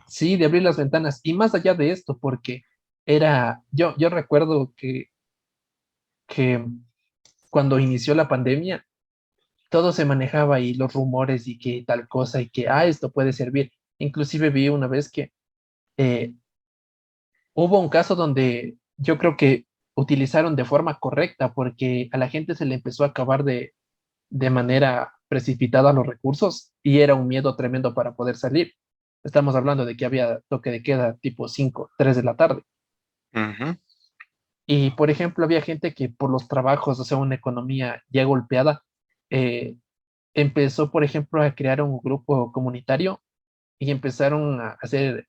sí, 0.07 0.37
de 0.37 0.45
abrir 0.45 0.63
las 0.63 0.77
ventanas. 0.77 1.19
Y 1.23 1.33
más 1.33 1.53
allá 1.53 1.73
de 1.73 1.91
esto, 1.91 2.17
porque 2.17 2.63
era, 3.05 3.63
yo, 3.71 3.95
yo 3.97 4.09
recuerdo 4.09 4.73
que, 4.75 5.09
que 6.27 6.65
cuando 7.49 7.79
inició 7.79 8.15
la 8.15 8.27
pandemia, 8.27 8.85
todo 9.69 9.91
se 9.91 10.05
manejaba 10.05 10.59
y 10.59 10.73
los 10.73 10.93
rumores 10.93 11.47
y 11.47 11.57
que 11.57 11.83
tal 11.85 12.07
cosa 12.07 12.41
y 12.41 12.49
que, 12.49 12.67
ah, 12.67 12.85
esto 12.85 13.11
puede 13.11 13.33
servir. 13.33 13.71
Inclusive 13.99 14.49
vi 14.49 14.69
una 14.69 14.87
vez 14.87 15.11
que 15.11 15.31
eh, 15.97 16.33
hubo 17.53 17.79
un 17.79 17.89
caso 17.89 18.15
donde 18.15 18.77
yo 18.97 19.17
creo 19.17 19.37
que 19.37 19.65
utilizaron 19.95 20.55
de 20.55 20.65
forma 20.65 20.99
correcta 20.99 21.53
porque 21.53 22.09
a 22.11 22.17
la 22.17 22.29
gente 22.29 22.55
se 22.55 22.65
le 22.65 22.75
empezó 22.75 23.03
a 23.03 23.07
acabar 23.07 23.43
de, 23.43 23.73
de 24.29 24.49
manera 24.49 25.18
precipitada 25.29 25.93
los 25.93 26.05
recursos 26.05 26.73
y 26.83 26.99
era 26.99 27.15
un 27.15 27.27
miedo 27.27 27.55
tremendo 27.55 27.93
para 27.93 28.15
poder 28.15 28.35
salir. 28.35 28.73
Estamos 29.23 29.55
hablando 29.55 29.85
de 29.85 29.95
que 29.95 30.05
había 30.05 30.41
toque 30.49 30.71
de 30.71 30.83
queda 30.83 31.15
tipo 31.17 31.47
5, 31.47 31.91
3 31.97 32.15
de 32.17 32.23
la 32.23 32.35
tarde. 32.35 32.63
Y, 34.65 34.91
por 34.91 35.09
ejemplo, 35.09 35.45
había 35.45 35.61
gente 35.61 35.93
que 35.93 36.09
por 36.09 36.29
los 36.29 36.47
trabajos, 36.47 36.99
o 36.99 37.03
sea, 37.03 37.17
una 37.17 37.35
economía 37.35 38.03
ya 38.09 38.23
golpeada, 38.23 38.83
eh, 39.29 39.75
empezó, 40.33 40.91
por 40.91 41.03
ejemplo, 41.03 41.41
a 41.41 41.55
crear 41.55 41.81
un 41.81 41.99
grupo 41.99 42.51
comunitario 42.51 43.21
y 43.79 43.91
empezaron 43.91 44.61
a 44.61 44.77
hacer 44.81 45.27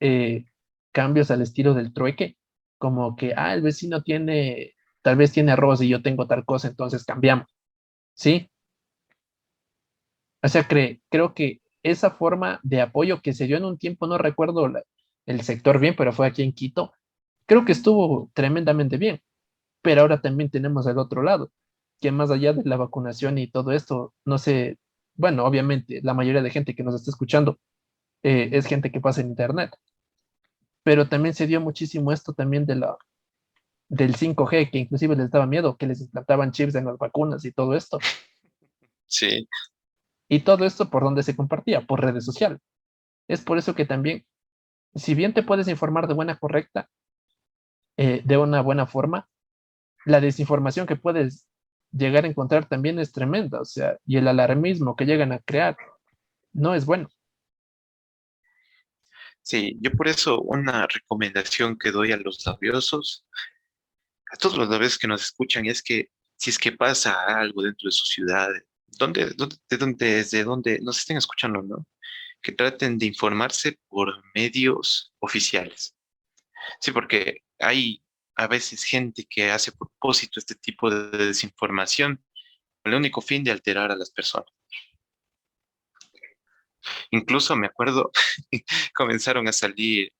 eh, 0.00 0.44
cambios 0.92 1.30
al 1.30 1.42
estilo 1.42 1.74
del 1.74 1.92
trueque, 1.92 2.36
como 2.78 3.16
que, 3.16 3.34
ah, 3.36 3.54
el 3.54 3.62
vecino 3.62 4.02
tiene, 4.02 4.74
tal 5.02 5.16
vez 5.16 5.32
tiene 5.32 5.52
arroz 5.52 5.82
y 5.82 5.88
yo 5.88 6.02
tengo 6.02 6.26
tal 6.26 6.44
cosa, 6.44 6.68
entonces 6.68 7.04
cambiamos, 7.04 7.48
¿sí? 8.14 8.49
O 10.42 10.48
sea, 10.48 10.66
creo 10.66 11.34
que 11.34 11.60
esa 11.82 12.10
forma 12.10 12.60
de 12.62 12.80
apoyo 12.80 13.22
que 13.22 13.32
se 13.32 13.46
dio 13.46 13.56
en 13.56 13.64
un 13.64 13.78
tiempo, 13.78 14.06
no 14.06 14.18
recuerdo 14.18 14.70
el 15.26 15.42
sector 15.42 15.78
bien, 15.78 15.94
pero 15.96 16.12
fue 16.12 16.26
aquí 16.26 16.42
en 16.42 16.52
Quito, 16.52 16.92
creo 17.46 17.64
que 17.64 17.72
estuvo 17.72 18.30
tremendamente 18.34 18.96
bien. 18.96 19.20
Pero 19.82 20.02
ahora 20.02 20.20
también 20.20 20.50
tenemos 20.50 20.86
el 20.86 20.98
otro 20.98 21.22
lado, 21.22 21.50
que 22.00 22.12
más 22.12 22.30
allá 22.30 22.52
de 22.52 22.64
la 22.64 22.76
vacunación 22.76 23.38
y 23.38 23.50
todo 23.50 23.72
esto, 23.72 24.14
no 24.24 24.38
sé, 24.38 24.78
bueno, 25.14 25.44
obviamente 25.44 26.00
la 26.02 26.14
mayoría 26.14 26.42
de 26.42 26.50
gente 26.50 26.74
que 26.74 26.82
nos 26.82 26.94
está 26.94 27.10
escuchando 27.10 27.58
eh, 28.22 28.50
es 28.52 28.66
gente 28.66 28.90
que 28.92 29.00
pasa 29.00 29.20
en 29.22 29.28
Internet 29.28 29.72
pero 30.82 31.08
también 31.08 31.34
se 31.34 31.46
dio 31.46 31.60
muchísimo 31.60 32.12
esto 32.12 32.32
también 32.32 32.66
de 32.66 32.76
la, 32.76 32.96
del 33.88 34.16
5G, 34.16 34.70
que 34.70 34.78
inclusive 34.78 35.16
les 35.16 35.30
daba 35.30 35.46
miedo, 35.46 35.76
que 35.76 35.86
les 35.86 36.00
implantaban 36.00 36.52
chips 36.52 36.74
en 36.74 36.86
las 36.86 36.98
vacunas 36.98 37.44
y 37.44 37.52
todo 37.52 37.74
esto. 37.74 37.98
Sí. 39.06 39.46
Y 40.30 40.40
todo 40.40 40.64
esto 40.64 40.88
por 40.88 41.02
donde 41.02 41.24
se 41.24 41.34
compartía, 41.34 41.80
por 41.80 42.00
redes 42.00 42.24
sociales. 42.24 42.60
Es 43.26 43.40
por 43.40 43.58
eso 43.58 43.74
que 43.74 43.84
también, 43.84 44.24
si 44.94 45.14
bien 45.14 45.34
te 45.34 45.42
puedes 45.42 45.66
informar 45.66 46.06
de 46.06 46.14
buena 46.14 46.38
correcta, 46.38 46.88
eh, 47.96 48.22
de 48.24 48.36
una 48.38 48.62
buena 48.62 48.86
forma, 48.86 49.28
la 50.06 50.20
desinformación 50.20 50.86
que 50.86 50.94
puedes 50.94 51.48
llegar 51.90 52.24
a 52.24 52.28
encontrar 52.28 52.68
también 52.68 53.00
es 53.00 53.10
tremenda, 53.10 53.60
o 53.60 53.64
sea, 53.64 53.98
y 54.06 54.18
el 54.18 54.28
alarmismo 54.28 54.94
que 54.94 55.04
llegan 55.04 55.32
a 55.32 55.40
crear 55.40 55.76
no 56.52 56.76
es 56.76 56.86
bueno. 56.86 57.08
Sí, 59.42 59.76
yo 59.80 59.90
por 59.90 60.06
eso 60.06 60.40
una 60.42 60.86
recomendación 60.86 61.76
que 61.76 61.90
doy 61.90 62.12
a 62.12 62.16
los 62.16 62.46
labiosos, 62.46 63.26
a 64.32 64.36
todos 64.36 64.56
los 64.56 64.68
labios 64.68 64.96
que 64.96 65.08
nos 65.08 65.24
escuchan, 65.24 65.66
es 65.66 65.82
que 65.82 66.08
si 66.36 66.50
es 66.50 66.58
que 66.58 66.70
pasa 66.70 67.20
algo 67.26 67.62
dentro 67.62 67.88
de 67.88 67.92
su 67.92 68.04
ciudad, 68.90 69.32
donde, 69.36 69.56
de 69.68 69.76
donde, 69.76 70.06
desde 70.16 70.44
donde 70.44 70.80
nos 70.80 70.98
estén 70.98 71.16
escuchando, 71.16 71.62
¿no? 71.62 71.86
Que 72.42 72.52
traten 72.52 72.98
de 72.98 73.06
informarse 73.06 73.78
por 73.88 74.22
medios 74.34 75.12
oficiales. 75.20 75.94
Sí, 76.80 76.92
porque 76.92 77.42
hay 77.58 78.02
a 78.36 78.46
veces 78.46 78.84
gente 78.84 79.26
que 79.28 79.50
hace 79.50 79.72
propósito 79.72 80.40
este 80.40 80.54
tipo 80.54 80.90
de 80.90 81.26
desinformación 81.26 82.24
con 82.82 82.92
el 82.92 82.98
único 82.98 83.20
fin 83.20 83.44
de 83.44 83.50
alterar 83.50 83.90
a 83.90 83.96
las 83.96 84.10
personas. 84.10 84.50
Incluso 87.10 87.56
me 87.56 87.66
acuerdo, 87.66 88.10
comenzaron 88.94 89.46
a 89.48 89.52
salir 89.52 90.12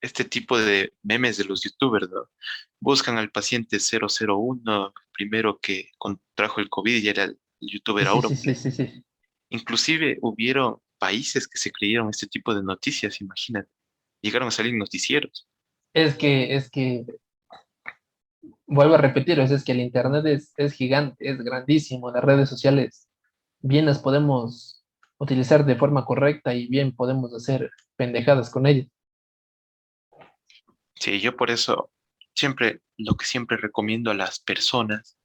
este 0.00 0.24
tipo 0.24 0.58
de 0.58 0.92
memes 1.02 1.36
de 1.38 1.44
los 1.44 1.62
youtubers. 1.62 2.08
Buscan 2.80 3.16
al 3.16 3.30
paciente 3.30 3.78
001, 3.78 4.92
primero 5.12 5.58
que 5.60 5.90
contrajo 5.96 6.60
el 6.60 6.68
COVID 6.68 7.02
y 7.02 7.08
era 7.08 7.24
el 7.24 7.38
youtuber 7.70 8.06
ahora. 8.06 8.28
Sí, 8.28 8.54
sí, 8.54 8.70
sí, 8.70 9.04
Inclusive 9.50 10.18
hubieron 10.22 10.78
países 10.98 11.46
que 11.46 11.58
se 11.58 11.70
creyeron 11.70 12.08
este 12.10 12.26
tipo 12.26 12.54
de 12.54 12.62
noticias, 12.62 13.20
imagínate. 13.20 13.70
Llegaron 14.20 14.48
a 14.48 14.50
salir 14.50 14.74
noticieros. 14.74 15.48
Es 15.92 16.16
que, 16.16 16.54
es 16.54 16.70
que, 16.70 17.04
vuelvo 18.66 18.94
a 18.94 18.98
repetir, 18.98 19.38
es 19.38 19.64
que 19.64 19.72
el 19.72 19.80
Internet 19.80 20.24
es, 20.26 20.52
es 20.56 20.72
gigante, 20.72 21.28
es 21.28 21.38
grandísimo, 21.38 22.10
las 22.10 22.24
redes 22.24 22.48
sociales 22.48 23.08
bien 23.60 23.86
las 23.86 23.98
podemos 23.98 24.84
utilizar 25.18 25.64
de 25.64 25.76
forma 25.76 26.04
correcta 26.04 26.54
y 26.54 26.66
bien 26.66 26.94
podemos 26.94 27.32
hacer 27.34 27.70
pendejadas 27.96 28.50
con 28.50 28.66
ella. 28.66 28.86
Sí, 30.96 31.20
yo 31.20 31.36
por 31.36 31.50
eso 31.50 31.90
siempre, 32.34 32.80
lo 32.96 33.14
que 33.14 33.26
siempre 33.26 33.56
recomiendo 33.56 34.10
a 34.10 34.14
las 34.14 34.40
personas 34.40 35.16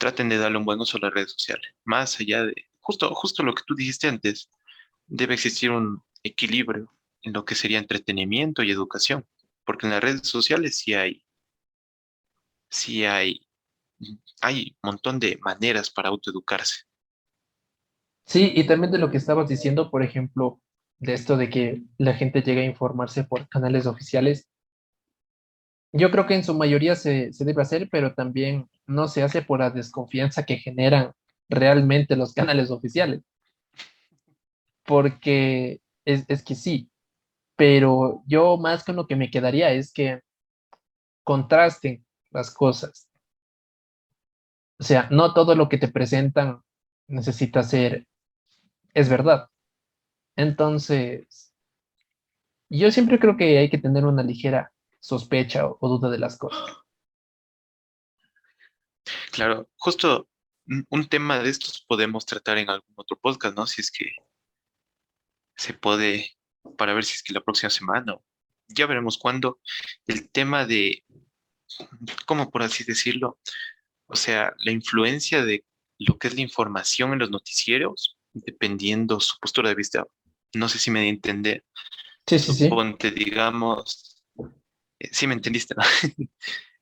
traten 0.00 0.28
de 0.28 0.38
darle 0.38 0.58
un 0.58 0.64
buen 0.64 0.80
uso 0.80 0.96
a 0.96 1.00
las 1.00 1.14
redes 1.14 1.32
sociales. 1.32 1.72
Más 1.84 2.18
allá 2.18 2.46
de, 2.46 2.54
justo, 2.80 3.14
justo 3.14 3.44
lo 3.44 3.54
que 3.54 3.62
tú 3.66 3.76
dijiste 3.76 4.08
antes, 4.08 4.50
debe 5.06 5.34
existir 5.34 5.70
un 5.70 6.02
equilibrio 6.24 6.92
en 7.22 7.34
lo 7.34 7.44
que 7.44 7.54
sería 7.54 7.78
entretenimiento 7.78 8.62
y 8.62 8.70
educación, 8.70 9.26
porque 9.64 9.86
en 9.86 9.92
las 9.92 10.02
redes 10.02 10.26
sociales 10.26 10.78
sí 10.78 10.94
hay, 10.94 11.22
sí 12.70 13.04
hay, 13.04 13.46
hay 14.40 14.76
un 14.82 14.90
montón 14.90 15.20
de 15.20 15.38
maneras 15.42 15.90
para 15.90 16.08
autoeducarse. 16.08 16.84
Sí, 18.24 18.52
y 18.54 18.66
también 18.66 18.92
de 18.92 18.98
lo 18.98 19.10
que 19.10 19.18
estabas 19.18 19.48
diciendo, 19.48 19.90
por 19.90 20.02
ejemplo, 20.02 20.60
de 20.98 21.14
esto 21.14 21.36
de 21.36 21.50
que 21.50 21.82
la 21.98 22.14
gente 22.14 22.42
llega 22.42 22.62
a 22.62 22.64
informarse 22.64 23.24
por 23.24 23.48
canales 23.48 23.86
oficiales. 23.86 24.48
Yo 25.92 26.10
creo 26.10 26.26
que 26.26 26.34
en 26.34 26.44
su 26.44 26.54
mayoría 26.54 26.94
se, 26.94 27.32
se 27.32 27.44
debe 27.44 27.62
hacer, 27.62 27.88
pero 27.90 28.14
también 28.14 28.68
no 28.86 29.08
se 29.08 29.22
hace 29.22 29.42
por 29.42 29.60
la 29.60 29.70
desconfianza 29.70 30.44
que 30.44 30.56
generan 30.56 31.12
realmente 31.48 32.16
los 32.16 32.32
canales 32.32 32.70
oficiales. 32.70 33.22
Porque 34.84 35.80
es, 36.04 36.24
es 36.28 36.42
que 36.44 36.54
sí, 36.54 36.90
pero 37.56 38.22
yo 38.26 38.56
más 38.56 38.84
que 38.84 38.92
lo 38.92 39.06
que 39.06 39.16
me 39.16 39.30
quedaría 39.30 39.72
es 39.72 39.92
que 39.92 40.20
contrasten 41.24 42.04
las 42.30 42.50
cosas. 42.50 43.08
O 44.78 44.82
sea, 44.82 45.08
no 45.10 45.34
todo 45.34 45.54
lo 45.54 45.68
que 45.68 45.78
te 45.78 45.88
presentan 45.88 46.62
necesita 47.06 47.62
ser, 47.62 48.06
es 48.94 49.08
verdad. 49.08 49.48
Entonces, 50.36 51.52
yo 52.70 52.90
siempre 52.90 53.18
creo 53.18 53.36
que 53.36 53.58
hay 53.58 53.68
que 53.68 53.78
tener 53.78 54.06
una 54.06 54.22
ligera 54.22 54.72
sospecha 55.00 55.66
o, 55.66 55.88
duda 55.88 56.10
de 56.10 56.18
las 56.18 56.38
cosas. 56.38 56.76
Claro, 59.32 59.68
justo 59.76 60.28
un 60.88 61.08
tema 61.08 61.40
de 61.40 61.50
estos 61.50 61.84
podemos 61.88 62.26
tratar 62.26 62.58
en 62.58 62.70
algún 62.70 62.92
otro 62.94 63.18
podcast, 63.18 63.56
¿no? 63.56 63.66
Si 63.66 63.80
es 63.80 63.90
que 63.90 64.06
se 65.56 65.74
puede, 65.74 66.36
para 66.76 66.94
ver 66.94 67.04
si 67.04 67.14
es 67.14 67.22
que 67.22 67.32
la 67.32 67.40
próxima 67.40 67.70
semana, 67.70 68.16
ya 68.68 68.86
veremos 68.86 69.18
cuándo, 69.18 69.60
el 70.06 70.30
tema 70.30 70.64
de, 70.64 71.04
¿cómo 72.26 72.50
por 72.50 72.62
así 72.62 72.84
decirlo? 72.84 73.38
O 74.06 74.16
sea, 74.16 74.54
la 74.58 74.72
influencia 74.72 75.44
de 75.44 75.64
lo 75.98 76.18
que 76.18 76.28
es 76.28 76.34
la 76.34 76.40
información 76.42 77.12
en 77.12 77.18
los 77.18 77.30
noticieros, 77.30 78.16
dependiendo 78.32 79.18
su 79.18 79.38
postura 79.38 79.70
de 79.70 79.74
vista 79.74 80.06
no 80.54 80.68
sé 80.68 80.78
si 80.78 80.90
me 80.90 81.00
di 81.00 81.06
a 81.06 81.10
entender. 81.10 81.64
Sí, 82.26 82.38
sí, 82.38 82.52
sí. 82.52 82.64
Suponte, 82.64 83.10
digamos, 83.10 84.09
sí 85.10 85.26
me 85.26 85.34
entendiste, 85.34 85.74
¿no? 85.74 85.82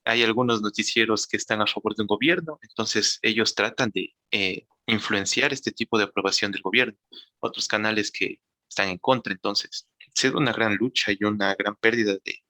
Hay 0.04 0.22
algunos 0.22 0.62
noticieros 0.62 1.26
que 1.26 1.36
están 1.36 1.60
a 1.60 1.66
favor 1.66 1.94
de 1.94 2.02
un 2.02 2.06
gobierno, 2.06 2.58
entonces 2.62 3.18
ellos 3.20 3.54
tratan 3.54 3.90
de 3.92 4.14
eh, 4.30 4.66
influenciar 4.86 5.52
este 5.52 5.70
tipo 5.70 5.98
de 5.98 6.04
aprobación 6.04 6.50
del 6.50 6.62
gobierno. 6.62 6.96
Otros 7.40 7.68
canales 7.68 8.10
que 8.10 8.40
están 8.68 8.88
en 8.88 8.98
contra, 8.98 9.32
entonces 9.32 9.86
da 10.26 10.36
una 10.36 10.52
gran 10.52 10.74
lucha 10.74 11.12
y 11.12 11.24
una 11.24 11.54
gran 11.54 11.76
pérdida 11.76 12.14
de 12.24 12.42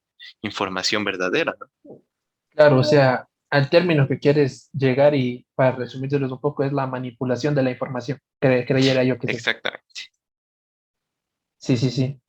información 0.42 1.04
verdadera, 1.04 1.54
¿no? 1.58 2.00
Claro, 2.50 2.78
o 2.78 2.84
sea, 2.84 3.28
al 3.50 3.70
término 3.70 4.08
que 4.08 4.18
quieres 4.18 4.70
llegar 4.72 5.14
y 5.14 5.46
para 5.54 5.76
resumírselos 5.76 6.32
un 6.32 6.40
poco 6.40 6.64
es 6.64 6.72
la 6.72 6.86
manipulación 6.86 7.54
de 7.54 7.62
la 7.62 7.70
información, 7.70 8.18
creyera 8.40 9.04
yo 9.04 9.18
que 9.18 9.30
Exactamente. 9.30 9.84
Sí, 11.58 11.76
sí, 11.76 11.90
sí. 11.90 12.20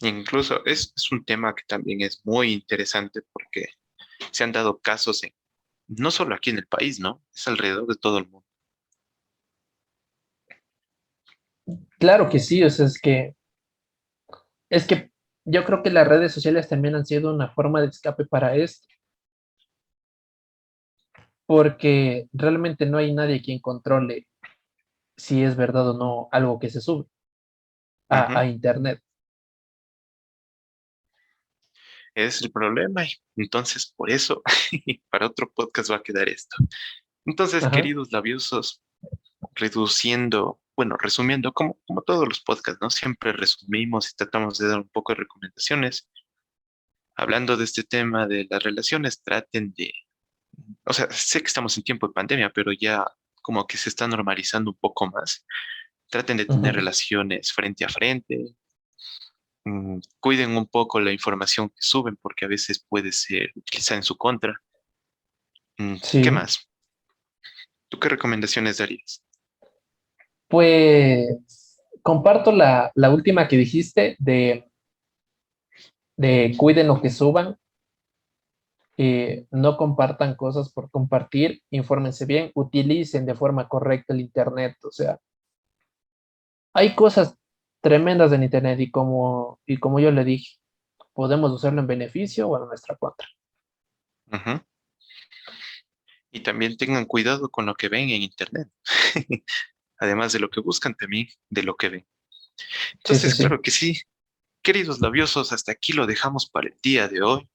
Incluso 0.00 0.64
es, 0.66 0.92
es 0.94 1.12
un 1.12 1.24
tema 1.24 1.54
que 1.54 1.64
también 1.66 2.02
es 2.02 2.20
muy 2.24 2.52
interesante 2.52 3.22
porque 3.32 3.66
se 4.30 4.44
han 4.44 4.52
dado 4.52 4.78
casos 4.78 5.22
en, 5.24 5.34
no 5.88 6.10
solo 6.10 6.34
aquí 6.34 6.50
en 6.50 6.58
el 6.58 6.66
país, 6.66 7.00
¿no? 7.00 7.22
Es 7.34 7.48
alrededor 7.48 7.86
de 7.86 7.96
todo 7.96 8.18
el 8.18 8.28
mundo. 8.28 8.46
Claro 11.98 12.28
que 12.28 12.38
sí, 12.38 12.62
o 12.62 12.70
sea, 12.70 12.86
es 12.86 13.00
que 13.00 13.34
es 14.68 14.86
que 14.86 15.10
yo 15.44 15.64
creo 15.64 15.82
que 15.82 15.90
las 15.90 16.06
redes 16.06 16.32
sociales 16.32 16.68
también 16.68 16.94
han 16.96 17.06
sido 17.06 17.32
una 17.32 17.50
forma 17.50 17.80
de 17.80 17.88
escape 17.88 18.26
para 18.26 18.56
esto. 18.56 18.86
Porque 21.46 22.28
realmente 22.32 22.86
no 22.86 22.98
hay 22.98 23.14
nadie 23.14 23.40
quien 23.40 23.60
controle 23.60 24.26
si 25.16 25.44
es 25.44 25.56
verdad 25.56 25.90
o 25.90 25.96
no 25.96 26.28
algo 26.32 26.58
que 26.58 26.68
se 26.68 26.80
sube 26.80 27.06
a, 28.08 28.44
Internet. 28.46 29.00
Es 32.16 32.40
el 32.40 32.50
problema 32.50 33.04
y 33.04 33.12
entonces 33.36 33.92
por 33.94 34.10
eso 34.10 34.42
para 35.10 35.26
otro 35.26 35.52
podcast 35.54 35.90
va 35.90 35.96
a 35.96 36.02
quedar 36.02 36.30
esto. 36.30 36.56
Entonces, 37.26 37.68
queridos 37.68 38.10
labiosos, 38.10 38.82
reduciendo, 39.54 40.58
bueno, 40.74 40.96
resumiendo, 40.98 41.52
como, 41.52 41.78
como 41.86 42.00
todos 42.00 42.26
los 42.26 42.40
podcasts, 42.40 42.80
¿no? 42.80 42.88
Siempre 42.88 43.32
resumimos 43.32 44.10
y 44.10 44.16
tratamos 44.16 44.56
de 44.56 44.68
dar 44.68 44.78
un 44.78 44.88
poco 44.88 45.12
de 45.12 45.18
recomendaciones. 45.18 46.08
Hablando 47.16 47.58
de 47.58 47.64
este 47.64 47.82
tema 47.82 48.26
de 48.26 48.46
las 48.48 48.62
relaciones, 48.62 49.22
traten 49.22 49.74
de, 49.76 49.92
o 50.86 50.94
sea, 50.94 51.10
sé 51.10 51.40
que 51.40 51.48
estamos 51.48 51.76
en 51.76 51.84
tiempo 51.84 52.06
de 52.06 52.14
pandemia, 52.14 52.50
pero 52.50 52.72
ya 52.72 53.04
como 53.42 53.66
que 53.66 53.76
se 53.76 53.90
está 53.90 54.08
normalizando 54.08 54.70
un 54.70 54.78
poco 54.78 55.06
más. 55.06 55.44
Traten 56.08 56.38
de 56.38 56.46
tener 56.46 56.76
relaciones 56.76 57.52
frente 57.52 57.84
a 57.84 57.88
frente. 57.90 58.54
Mm, 59.66 59.98
cuiden 60.20 60.56
un 60.56 60.66
poco 60.66 61.00
la 61.00 61.10
información 61.10 61.68
que 61.70 61.80
suben 61.80 62.16
porque 62.22 62.44
a 62.44 62.48
veces 62.48 62.86
puede 62.88 63.10
ser 63.10 63.50
utilizada 63.56 63.98
en 63.98 64.04
su 64.04 64.16
contra. 64.16 64.62
Mm, 65.76 65.96
¿Qué 66.22 66.30
más? 66.30 66.68
¿Tú 67.88 67.98
qué 67.98 68.08
recomendaciones 68.08 68.78
darías? 68.78 69.24
Pues 70.46 71.80
comparto 72.00 72.52
la, 72.52 72.92
última 73.12 73.48
que 73.48 73.56
dijiste 73.56 74.14
de, 74.20 74.70
de 76.16 76.54
cuiden 76.56 76.86
lo 76.86 77.02
que 77.02 77.10
suban. 77.10 77.58
Eh, 78.98 79.46
no 79.50 79.76
compartan 79.76 80.36
cosas 80.36 80.72
por 80.72 80.92
compartir, 80.92 81.60
infórmense 81.70 82.24
bien, 82.24 82.52
utilicen 82.54 83.26
de 83.26 83.34
forma 83.34 83.68
correcta 83.68 84.14
el 84.14 84.20
Internet, 84.20 84.76
o 84.84 84.90
sea, 84.90 85.18
hay 86.72 86.94
cosas 86.94 87.36
tremendas 87.86 88.32
en 88.32 88.42
Internet 88.42 88.80
y 88.80 88.90
como, 88.90 89.60
y 89.64 89.76
como 89.76 90.00
yo 90.00 90.10
le 90.10 90.24
dije, 90.24 90.56
podemos 91.12 91.52
usarlo 91.52 91.80
en 91.80 91.86
beneficio 91.86 92.48
o 92.48 92.60
en 92.60 92.66
nuestra 92.66 92.96
contra. 92.96 93.28
Y 96.32 96.40
también 96.40 96.76
tengan 96.76 97.04
cuidado 97.04 97.48
con 97.48 97.64
lo 97.64 97.76
que 97.76 97.88
ven 97.88 98.10
en 98.10 98.22
Internet. 98.22 98.68
Además 99.98 100.32
de 100.32 100.40
lo 100.40 100.50
que 100.50 100.60
buscan, 100.60 100.96
también 100.96 101.28
de 101.48 101.62
lo 101.62 101.76
que 101.76 101.90
ven. 101.90 102.06
Entonces, 102.94 103.36
claro 103.36 103.62
que 103.62 103.70
sí. 103.70 104.00
Queridos 104.62 105.00
labiosos, 105.00 105.52
hasta 105.52 105.70
aquí 105.70 105.92
lo 105.92 106.08
dejamos 106.08 106.50
para 106.50 106.66
el 106.66 106.74
día 106.82 107.06
de 107.06 107.22
hoy. 107.22 107.48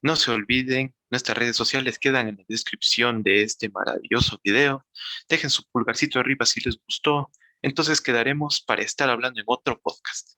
No 0.00 0.14
se 0.14 0.30
olviden, 0.30 0.94
nuestras 1.10 1.36
redes 1.36 1.56
sociales 1.56 1.98
quedan 1.98 2.28
en 2.28 2.36
la 2.36 2.44
descripción 2.46 3.24
de 3.24 3.42
este 3.42 3.68
maravilloso 3.68 4.40
video. 4.44 4.86
Dejen 5.28 5.50
su 5.50 5.64
pulgarcito 5.72 6.20
arriba 6.20 6.46
si 6.46 6.60
les 6.60 6.78
gustó. 6.86 7.32
Entonces 7.62 8.00
quedaremos 8.00 8.60
para 8.60 8.82
estar 8.82 9.08
hablando 9.08 9.40
en 9.40 9.46
otro 9.46 9.80
podcast. 9.80 10.32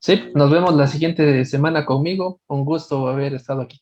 Sí, 0.00 0.30
nos 0.34 0.50
vemos 0.50 0.74
la 0.74 0.86
siguiente 0.86 1.44
semana 1.44 1.84
conmigo. 1.84 2.40
Un 2.46 2.64
gusto 2.64 3.08
haber 3.08 3.34
estado 3.34 3.62
aquí. 3.62 3.80